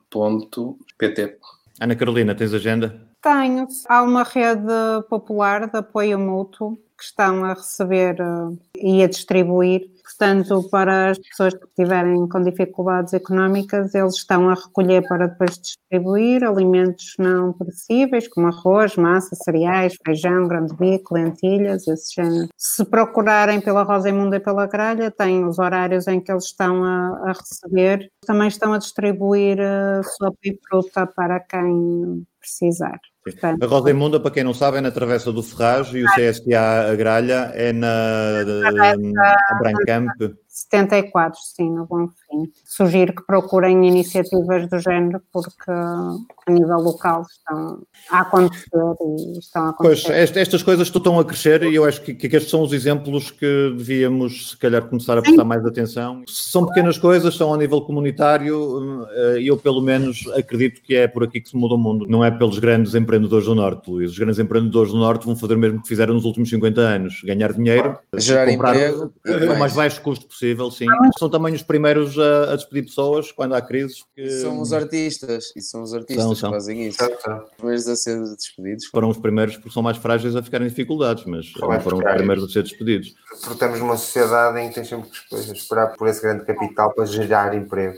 Ana 1.82 1.96
Carolina, 1.98 2.34
tens 2.34 2.54
agenda? 2.54 3.02
Tenho. 3.22 3.68
Há 3.90 4.02
uma 4.02 4.24
rede 4.24 4.64
popular 5.10 5.70
de 5.70 5.78
apoio 5.78 6.18
mútuo 6.18 6.78
que 6.98 7.04
estão 7.04 7.44
a 7.44 7.54
receber 7.54 8.16
uh, 8.22 8.58
e 8.78 9.04
a 9.04 9.08
distribuir 9.08 9.94
Portanto, 10.06 10.70
para 10.70 11.10
as 11.10 11.18
pessoas 11.18 11.56
que 11.56 11.66
estiverem 11.66 12.30
com 12.30 12.44
dificuldades 12.44 13.12
económicas, 13.12 13.96
eles 13.96 14.14
estão 14.14 14.48
a 14.50 14.54
recolher 14.54 15.02
para 15.08 15.26
depois 15.26 15.58
distribuir 15.58 16.44
alimentos 16.44 17.16
não 17.18 17.52
perecíveis, 17.54 18.28
como 18.28 18.48
arroz, 18.48 18.96
massa, 18.96 19.36
cereais, 19.36 19.98
feijão, 20.06 20.48
grande 20.48 20.76
bico, 20.76 21.16
lentilhas, 21.16 21.88
esse 21.88 22.14
género. 22.14 22.48
Se 22.56 22.86
procurarem 22.86 23.60
pela 23.60 23.82
Rosa 23.82 24.10
Imunda 24.10 24.36
e 24.36 24.40
pela 24.40 24.68
Gralha, 24.68 25.10
têm 25.10 25.44
os 25.44 25.58
horários 25.58 26.08
em 26.08 26.22
que 26.22 26.32
eles 26.32 26.46
estão 26.46 26.84
a, 26.84 27.32
a 27.32 27.34
receber. 27.34 28.08
Também 28.28 28.48
estão 28.48 28.74
a 28.74 28.78
distribuir 28.78 29.58
uh, 29.58 30.04
sopa 30.04 30.38
e 30.44 30.60
fruta 30.70 31.08
para 31.08 31.40
quem 31.40 32.24
precisar. 32.40 33.00
Portanto, 33.24 33.64
a 33.64 33.68
Rosa 33.68 33.90
Imunda, 33.90 34.20
para 34.20 34.30
quem 34.30 34.44
não 34.44 34.54
sabe, 34.54 34.78
é 34.78 34.82
na 34.82 34.92
Travessa 34.92 35.32
do 35.32 35.42
Ferraz 35.42 35.88
e 35.88 36.04
o 36.04 36.08
CSA 36.10 36.92
a 36.92 36.96
Gralha 36.96 37.52
é 37.56 37.74
na, 37.74 38.44
na 38.46 39.74
tempo 39.96 40.45
74, 40.56 41.38
sim, 41.44 41.70
no 41.70 41.86
Bom 41.86 42.08
Fim. 42.08 42.50
sugiro 42.64 43.14
que 43.14 43.26
procurem 43.26 43.86
iniciativas 43.86 44.70
do 44.70 44.80
género, 44.80 45.22
porque 45.34 45.70
a 45.70 46.16
nível 46.48 46.78
local 46.78 47.24
estão 47.30 47.82
a 48.10 48.20
acontecer 48.22 48.70
e 48.74 49.38
estão 49.38 49.66
a 49.66 49.70
acontecer. 49.72 50.08
Pois, 50.08 50.38
estas 50.38 50.64
coisas 50.64 50.88
estão 50.88 51.20
a 51.20 51.26
crescer 51.26 51.64
e 51.64 51.76
eu 51.76 51.84
acho 51.84 52.02
que, 52.02 52.14
que 52.14 52.28
estes 52.28 52.50
são 52.50 52.62
os 52.62 52.72
exemplos 52.72 53.32
que 53.32 53.74
devíamos, 53.78 54.52
se 54.52 54.58
calhar, 54.58 54.82
começar 54.88 55.18
a 55.18 55.22
prestar 55.22 55.42
Sim. 55.42 55.48
mais 55.48 55.66
atenção. 55.66 56.24
São 56.26 56.66
pequenas 56.66 56.98
coisas, 56.98 57.36
são 57.36 57.54
a 57.54 57.58
nível 57.58 57.82
comunitário 57.82 59.06
eh, 59.12 59.42
e 59.42 59.48
eu, 59.48 59.58
pelo 59.58 59.82
menos, 59.82 60.26
acredito 60.38 60.82
que 60.82 60.96
é 60.96 61.06
por 61.06 61.26
aqui 61.26 61.42
que 61.42 61.50
se 61.50 61.58
muda 61.58 61.76
o 61.76 61.78
mundo. 61.78 62.06
Não 62.08 62.24
é 62.24 62.32
pelos 62.32 62.60
grandes 62.60 62.96
empreendedores 62.96 63.46
do 63.46 63.56
Norte, 63.56 63.92
Luís. 63.92 64.12
Os 64.12 64.18
grandes 64.18 64.40
empreendedores 64.40 64.94
do 64.94 64.98
Norte 64.98 65.26
vão 65.26 65.36
fazer 65.36 65.56
o 65.56 65.60
mesmo 65.60 65.82
que 65.82 65.88
fizeram 65.90 66.14
nos 66.14 66.24
últimos 66.24 66.50
50 66.50 66.80
anos, 66.80 67.22
ganhar 67.26 67.52
dinheiro, 67.52 68.00
gerar 68.16 68.50
emprego, 68.50 69.12
o 69.26 69.60
mais 69.60 69.74
baixo 69.74 70.02
custo 70.02 70.26
possível, 70.26 70.45
sim. 70.72 70.86
São 71.18 71.30
também 71.30 71.54
os 71.54 71.64
primeiros 71.64 72.20
a, 72.20 72.54
a 72.54 72.56
despedir 72.56 72.86
pessoas 72.86 73.32
quando 73.32 73.56
há 73.56 73.62
crises. 73.62 74.04
Que... 74.16 74.30
São 74.30 74.60
os 74.60 74.74
artistas, 74.74 75.54
e 75.56 75.62
são 75.62 75.84
os 75.84 75.94
artistas 75.94 76.24
são, 76.24 76.36
são. 76.36 76.50
que 76.52 76.56
fazem 76.56 76.88
isso. 76.88 77.04
Os 77.04 77.56
primeiros 77.58 77.88
a 77.88 77.96
ser 77.96 78.20
despedidos. 78.20 78.86
Foram 78.88 79.10
os 79.10 79.18
primeiros 79.18 79.56
porque 79.56 79.72
são 79.72 79.82
mais 79.82 79.98
frágeis 79.98 80.36
a 80.36 80.44
ficar 80.44 80.62
em 80.62 80.68
dificuldades, 80.68 81.26
mas 81.26 81.50
foram, 81.52 81.80
foram 81.82 81.98
os 81.98 82.04
primeiros 82.04 82.44
a 82.44 82.48
ser 82.50 82.64
despedidos. 82.64 83.16
Porque 83.40 83.54
estamos 83.54 83.80
numa 83.80 83.98
sociedade 83.98 84.60
em 84.60 84.70
que 84.70 84.76
tem 84.76 84.84
sempre 84.84 85.10
que 85.10 85.36
esperar 85.36 85.96
por 85.96 86.08
esse 86.08 86.22
grande 86.22 86.46
capital 86.46 86.94
para 86.94 87.06
gerar 87.06 87.56
emprego. 87.56 87.98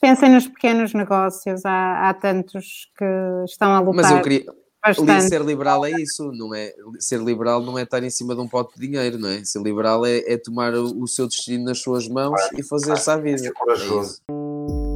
Pensem 0.00 0.30
nos 0.30 0.46
pequenos 0.46 0.94
negócios, 0.94 1.64
há, 1.64 2.08
há 2.08 2.14
tantos 2.14 2.90
que 2.96 3.04
estão 3.44 3.74
a 3.74 3.80
lutar. 3.80 3.94
Mas 3.94 4.10
eu 4.10 4.22
queria, 4.22 4.44
Bastante. 4.86 5.28
Ser 5.28 5.42
liberal 5.42 5.84
é 5.84 5.90
isso, 5.90 6.30
não 6.32 6.54
é? 6.54 6.72
Ser 7.00 7.20
liberal 7.20 7.60
não 7.60 7.76
é 7.76 7.82
estar 7.82 8.02
em 8.02 8.10
cima 8.10 8.34
de 8.34 8.40
um 8.40 8.46
pote 8.46 8.78
de 8.78 8.86
dinheiro, 8.86 9.18
não 9.18 9.28
é? 9.28 9.44
Ser 9.44 9.60
liberal 9.60 10.06
é, 10.06 10.18
é 10.18 10.38
tomar 10.38 10.74
o, 10.74 11.02
o, 11.02 11.08
seu 11.08 11.26
destino 11.26 11.64
nas 11.64 11.80
suas 11.80 12.06
mãos 12.06 12.40
e 12.56 12.62
fazer-se 12.62 13.10
à 13.10 13.16
vida. 13.16 13.48
É 13.48 13.50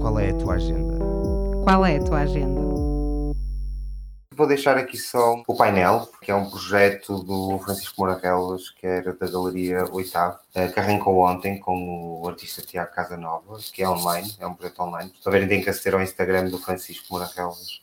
Qual 0.00 0.18
é 0.18 0.30
a 0.30 0.34
tua 0.34 0.54
agenda? 0.54 0.94
Qual 1.64 1.84
é 1.84 1.96
a 1.96 2.02
tua 2.02 2.18
agenda? 2.20 2.60
Vou 4.32 4.46
deixar 4.46 4.78
aqui 4.78 4.96
só 4.96 5.42
o 5.46 5.54
painel, 5.54 6.08
que 6.22 6.30
é 6.30 6.34
um 6.34 6.48
projeto 6.48 7.22
do 7.24 7.58
Francisco 7.58 8.00
Moraquelas, 8.00 8.70
que 8.70 8.86
era 8.86 9.12
da 9.12 9.26
Galeria 9.26 9.84
Oitavo, 9.92 10.38
eh, 10.54 10.68
que 10.68 10.80
arrancou 10.80 11.18
ontem 11.18 11.58
com 11.58 12.20
o 12.22 12.26
artista 12.26 12.62
Tiago 12.62 12.94
Casanova, 12.94 13.58
que 13.70 13.82
é 13.82 13.88
online, 13.88 14.34
é 14.38 14.46
um 14.46 14.54
projeto 14.54 14.80
online. 14.80 15.12
Se 15.22 15.30
verem, 15.30 15.46
tem 15.46 15.60
que 15.60 15.68
aceder 15.68 15.94
ao 15.94 16.00
Instagram 16.00 16.48
do 16.48 16.56
Francisco 16.58 17.04
Moraquelas 17.10 17.82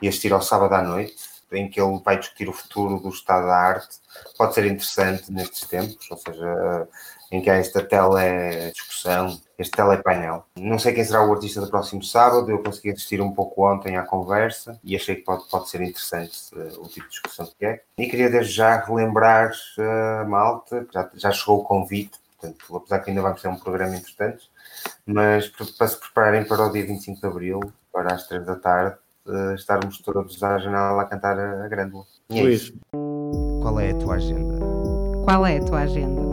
e 0.00 0.08
assistir 0.08 0.32
ao 0.32 0.40
sábado 0.40 0.72
à 0.72 0.82
noite 0.82 1.27
em 1.52 1.68
que 1.68 1.80
ele 1.80 2.00
vai 2.04 2.18
discutir 2.18 2.48
o 2.48 2.52
futuro 2.52 3.00
do 3.00 3.08
estado 3.08 3.46
da 3.46 3.56
arte, 3.56 3.96
pode 4.36 4.54
ser 4.54 4.66
interessante 4.66 5.32
nestes 5.32 5.66
tempos, 5.66 6.10
ou 6.10 6.16
seja, 6.16 6.88
em 7.30 7.42
que 7.42 7.50
há 7.50 7.56
esta 7.56 7.82
tele-discussão, 7.82 9.38
este 9.58 9.76
telepainel. 9.76 10.46
Não 10.56 10.78
sei 10.78 10.94
quem 10.94 11.04
será 11.04 11.24
o 11.24 11.32
artista 11.32 11.60
do 11.60 11.68
próximo 11.68 12.02
sábado, 12.02 12.50
eu 12.50 12.62
consegui 12.62 12.90
assistir 12.90 13.20
um 13.20 13.32
pouco 13.32 13.66
ontem 13.66 13.96
à 13.96 14.02
conversa 14.02 14.78
e 14.82 14.96
achei 14.96 15.16
que 15.16 15.22
pode, 15.22 15.48
pode 15.48 15.68
ser 15.68 15.80
interessante 15.82 16.38
uh, 16.54 16.82
o 16.82 16.88
tipo 16.88 17.06
de 17.06 17.12
discussão 17.12 17.50
que 17.58 17.66
é. 17.66 17.82
E 17.98 18.06
queria 18.08 18.30
desde 18.30 18.52
já 18.52 18.80
relembrar 18.80 19.50
a 19.78 20.24
uh, 20.24 20.28
malta, 20.28 20.86
já, 20.92 21.10
já 21.14 21.32
chegou 21.32 21.60
o 21.60 21.64
convite, 21.64 22.18
portanto, 22.38 22.76
apesar 22.76 23.00
que 23.00 23.10
ainda 23.10 23.22
vamos 23.22 23.42
ter 23.42 23.48
um 23.48 23.56
programa 23.56 23.96
importante, 23.96 24.50
mas 25.04 25.48
para 25.48 25.88
se 25.88 25.98
prepararem 25.98 26.44
para 26.44 26.66
o 26.66 26.72
dia 26.72 26.86
25 26.86 27.20
de 27.20 27.26
Abril, 27.26 27.60
para 27.92 28.14
as 28.14 28.26
3 28.26 28.46
da 28.46 28.56
tarde, 28.56 28.96
uh, 29.28 29.54
estarmos 29.54 29.98
todos 30.00 30.42
à 30.42 30.58
janela 30.58 31.02
a 31.02 31.04
cantar 31.04 31.38
a, 31.38 31.64
a 31.64 31.68
grândola. 31.68 32.04
E 32.30 32.38
é 32.38 32.42
Luís, 32.42 32.72
qual 33.60 33.80
é 33.80 33.90
a 33.90 33.94
tua 33.94 34.14
agenda? 34.14 34.58
Qual 35.24 35.46
é 35.46 35.58
a 35.58 35.64
tua 35.64 35.80
agenda? 35.80 36.27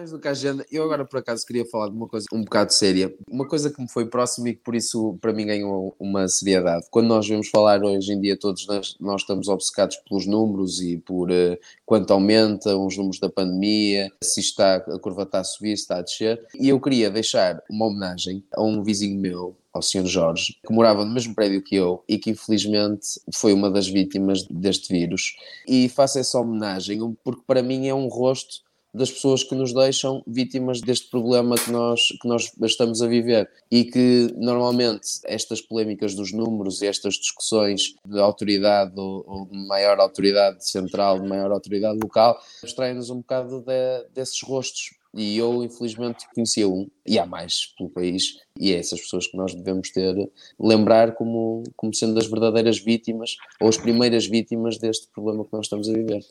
Mais 0.00 0.10
do 0.12 0.18
que 0.18 0.28
a 0.28 0.30
agenda, 0.30 0.64
eu 0.72 0.82
agora 0.82 1.04
por 1.04 1.18
acaso 1.18 1.44
queria 1.44 1.66
falar 1.66 1.88
de 1.88 1.94
uma 1.94 2.08
coisa 2.08 2.26
um 2.32 2.42
bocado 2.42 2.72
séria, 2.72 3.14
uma 3.28 3.46
coisa 3.46 3.70
que 3.70 3.80
me 3.80 3.88
foi 3.88 4.06
próxima 4.06 4.48
e 4.48 4.54
que 4.54 4.62
por 4.62 4.74
isso 4.74 5.18
para 5.20 5.32
mim 5.32 5.46
ganhou 5.46 5.94
uma 6.00 6.26
seriedade. 6.26 6.86
Quando 6.90 7.08
nós 7.08 7.28
vemos 7.28 7.48
falar 7.48 7.84
hoje 7.84 8.12
em 8.12 8.20
dia, 8.20 8.38
todos 8.38 8.66
nós, 8.66 8.96
nós 8.98 9.20
estamos 9.20 9.48
obcecados 9.48 9.96
pelos 10.08 10.26
números 10.26 10.80
e 10.80 10.96
por 10.96 11.30
uh, 11.30 11.58
quanto 11.84 12.12
aumenta 12.12 12.74
os 12.76 12.96
números 12.96 13.20
da 13.20 13.28
pandemia, 13.28 14.10
se 14.22 14.40
está, 14.40 14.76
a 14.76 14.98
curva 14.98 15.24
está 15.24 15.40
a 15.40 15.44
subir, 15.44 15.76
se 15.76 15.82
está 15.82 15.98
a 15.98 16.02
descer. 16.02 16.46
E 16.58 16.70
eu 16.70 16.80
queria 16.80 17.10
deixar 17.10 17.62
uma 17.68 17.86
homenagem 17.86 18.42
a 18.54 18.62
um 18.62 18.82
vizinho 18.82 19.20
meu, 19.20 19.54
ao 19.72 19.82
Sr. 19.82 20.06
Jorge, 20.06 20.56
que 20.66 20.72
morava 20.72 21.04
no 21.04 21.12
mesmo 21.12 21.34
prédio 21.34 21.62
que 21.62 21.76
eu 21.76 22.02
e 22.08 22.18
que 22.18 22.30
infelizmente 22.30 23.20
foi 23.34 23.52
uma 23.52 23.70
das 23.70 23.86
vítimas 23.86 24.44
deste 24.50 24.92
vírus. 24.92 25.36
E 25.68 25.90
faço 25.90 26.18
essa 26.18 26.40
homenagem 26.40 27.16
porque 27.22 27.42
para 27.46 27.62
mim 27.62 27.86
é 27.86 27.94
um 27.94 28.08
rosto 28.08 28.69
das 28.92 29.10
pessoas 29.10 29.42
que 29.42 29.54
nos 29.54 29.72
deixam 29.72 30.22
vítimas 30.26 30.80
deste 30.80 31.08
problema 31.08 31.56
que 31.56 31.70
nós, 31.70 32.08
que 32.20 32.28
nós 32.28 32.50
estamos 32.62 33.02
a 33.02 33.06
viver 33.06 33.48
e 33.70 33.84
que 33.84 34.32
normalmente 34.36 35.06
estas 35.24 35.60
polémicas 35.60 36.14
dos 36.14 36.32
números 36.32 36.82
e 36.82 36.86
estas 36.86 37.14
discussões 37.14 37.94
de 38.04 38.18
autoridade 38.18 38.92
ou, 38.96 39.24
ou 39.26 39.46
de 39.46 39.58
maior 39.66 39.98
autoridade 40.00 40.68
central, 40.68 41.20
de 41.20 41.28
maior 41.28 41.50
autoridade 41.50 41.98
local, 42.02 42.40
abstraem-nos 42.62 43.10
um 43.10 43.18
bocado 43.18 43.60
de, 43.60 44.08
desses 44.14 44.42
rostos 44.42 44.90
e 45.14 45.36
eu, 45.38 45.64
infelizmente, 45.64 46.26
conhecia 46.32 46.68
um, 46.68 46.88
e 47.06 47.18
há 47.18 47.26
mais 47.26 47.74
pelo 47.76 47.90
país, 47.90 48.38
e 48.58 48.72
é 48.72 48.78
essas 48.78 49.00
pessoas 49.00 49.26
que 49.26 49.36
nós 49.36 49.54
devemos 49.54 49.90
ter, 49.90 50.14
lembrar 50.58 51.14
como, 51.14 51.64
como 51.76 51.92
sendo 51.92 52.18
as 52.18 52.26
verdadeiras 52.26 52.78
vítimas, 52.78 53.36
ou 53.60 53.68
as 53.68 53.76
primeiras 53.76 54.26
vítimas 54.26 54.78
deste 54.78 55.08
problema 55.12 55.44
que 55.44 55.52
nós 55.52 55.66
estamos 55.66 55.88
a 55.88 55.92
viver. 55.92 56.24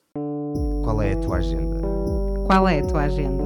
Qual 0.83 1.01
é 1.01 1.13
a 1.13 1.19
tua 1.19 1.37
agenda? 1.37 1.78
Qual 2.49 2.67
é 2.67 2.79
a 2.79 2.83
tua 2.83 3.01
agenda? 3.01 3.43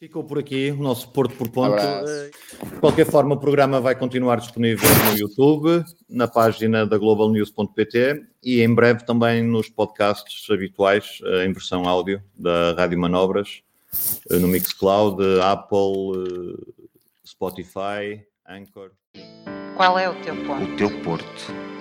Ficou 0.00 0.24
por 0.24 0.36
aqui 0.36 0.72
o 0.72 0.82
nosso 0.82 1.08
Porto 1.12 1.36
por 1.36 1.48
Ponto. 1.48 1.80
Eh, 1.80 2.30
de 2.64 2.80
qualquer 2.80 3.06
forma, 3.06 3.36
o 3.36 3.38
programa 3.38 3.80
vai 3.80 3.94
continuar 3.94 4.40
disponível 4.40 4.88
no 5.12 5.16
YouTube, 5.16 5.84
na 6.10 6.26
página 6.26 6.84
da 6.84 6.98
globalnews.pt 6.98 8.20
e 8.42 8.62
em 8.62 8.74
breve 8.74 9.06
também 9.06 9.44
nos 9.44 9.68
podcasts 9.68 10.50
habituais 10.50 11.20
eh, 11.24 11.46
em 11.46 11.52
versão 11.52 11.88
áudio 11.88 12.20
da 12.36 12.72
Rádio 12.72 12.98
Manobras, 12.98 13.62
eh, 14.28 14.38
no 14.38 14.48
Mixcloud, 14.48 15.22
Apple, 15.40 16.58
Spotify, 17.24 18.26
Anchor. 18.44 18.90
Qual 19.76 19.96
é 20.00 20.10
o 20.10 20.20
teu 20.20 20.34
ponto? 20.44 20.64
O 20.64 20.76
teu 20.76 20.90
Porto. 21.02 21.73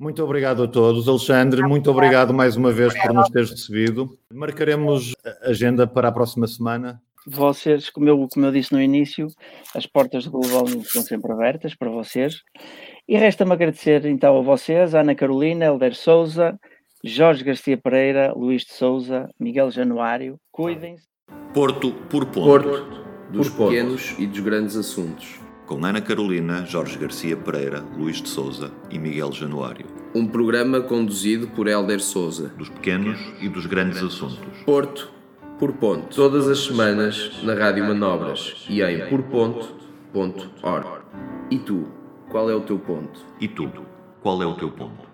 Muito 0.00 0.24
obrigado 0.24 0.62
a 0.62 0.66
todos. 0.66 1.06
Alexandre, 1.06 1.62
muito 1.62 1.90
obrigado 1.90 2.32
mais 2.32 2.56
uma 2.56 2.72
vez 2.72 2.98
por 2.98 3.12
nos 3.12 3.28
teres 3.28 3.50
recebido. 3.50 4.18
Marcaremos 4.32 5.12
a 5.22 5.50
agenda 5.50 5.86
para 5.86 6.08
a 6.08 6.12
próxima 6.12 6.46
semana. 6.46 7.02
Vocês, 7.26 7.90
como 7.90 8.08
eu, 8.08 8.26
como 8.32 8.46
eu 8.46 8.50
disse 8.50 8.72
no 8.72 8.80
início, 8.80 9.26
as 9.74 9.86
portas 9.86 10.24
do 10.24 10.30
Global 10.30 10.64
News 10.64 10.86
estão 10.86 11.02
sempre 11.02 11.30
abertas 11.30 11.74
para 11.74 11.90
vocês. 11.90 12.40
E 13.06 13.14
resta-me 13.14 13.52
agradecer 13.52 14.06
então 14.06 14.38
a 14.38 14.40
vocês, 14.40 14.94
Ana 14.94 15.14
Carolina, 15.14 15.66
Helder 15.66 15.94
Souza, 15.94 16.58
Jorge 17.04 17.44
Garcia 17.44 17.76
Pereira, 17.76 18.32
Luís 18.34 18.62
de 18.62 18.72
Souza, 18.72 19.28
Miguel 19.38 19.70
Januário. 19.70 20.38
Cuidem-se. 20.50 21.04
Porto 21.52 21.92
por 22.08 22.24
ponto. 22.24 22.46
Porto, 22.46 23.04
dos 23.30 23.50
por 23.50 23.68
pequenos 23.68 24.14
e 24.18 24.26
dos 24.26 24.40
grandes 24.40 24.76
assuntos 24.76 25.49
com 25.70 25.84
Ana 25.86 26.00
Carolina, 26.00 26.66
Jorge 26.66 26.98
Garcia 26.98 27.36
Pereira, 27.36 27.84
Luís 27.96 28.20
de 28.20 28.28
Souza 28.28 28.72
e 28.90 28.98
Miguel 28.98 29.30
Januário. 29.30 29.86
Um 30.12 30.26
programa 30.26 30.80
conduzido 30.80 31.46
por 31.46 31.68
Hélder 31.68 32.00
Souza. 32.00 32.48
Dos 32.58 32.68
pequenos 32.68 33.20
e 33.40 33.48
dos 33.48 33.66
grandes 33.66 34.02
assuntos. 34.02 34.64
Porto 34.66 35.12
por 35.60 35.72
ponto. 35.74 36.12
Todas 36.12 36.48
as 36.48 36.58
semanas 36.64 37.40
na 37.44 37.54
Rádio 37.54 37.84
Manobras 37.84 38.66
e 38.68 38.82
em 38.82 39.08
porponto.org. 39.08 40.88
E 41.52 41.58
tu, 41.60 41.86
qual 42.28 42.50
é 42.50 42.54
o 42.54 42.62
teu 42.62 42.76
ponto? 42.80 43.20
E 43.40 43.46
tu, 43.46 43.70
qual 44.20 44.42
é 44.42 44.46
o 44.46 44.54
teu 44.54 44.72
ponto? 44.72 45.09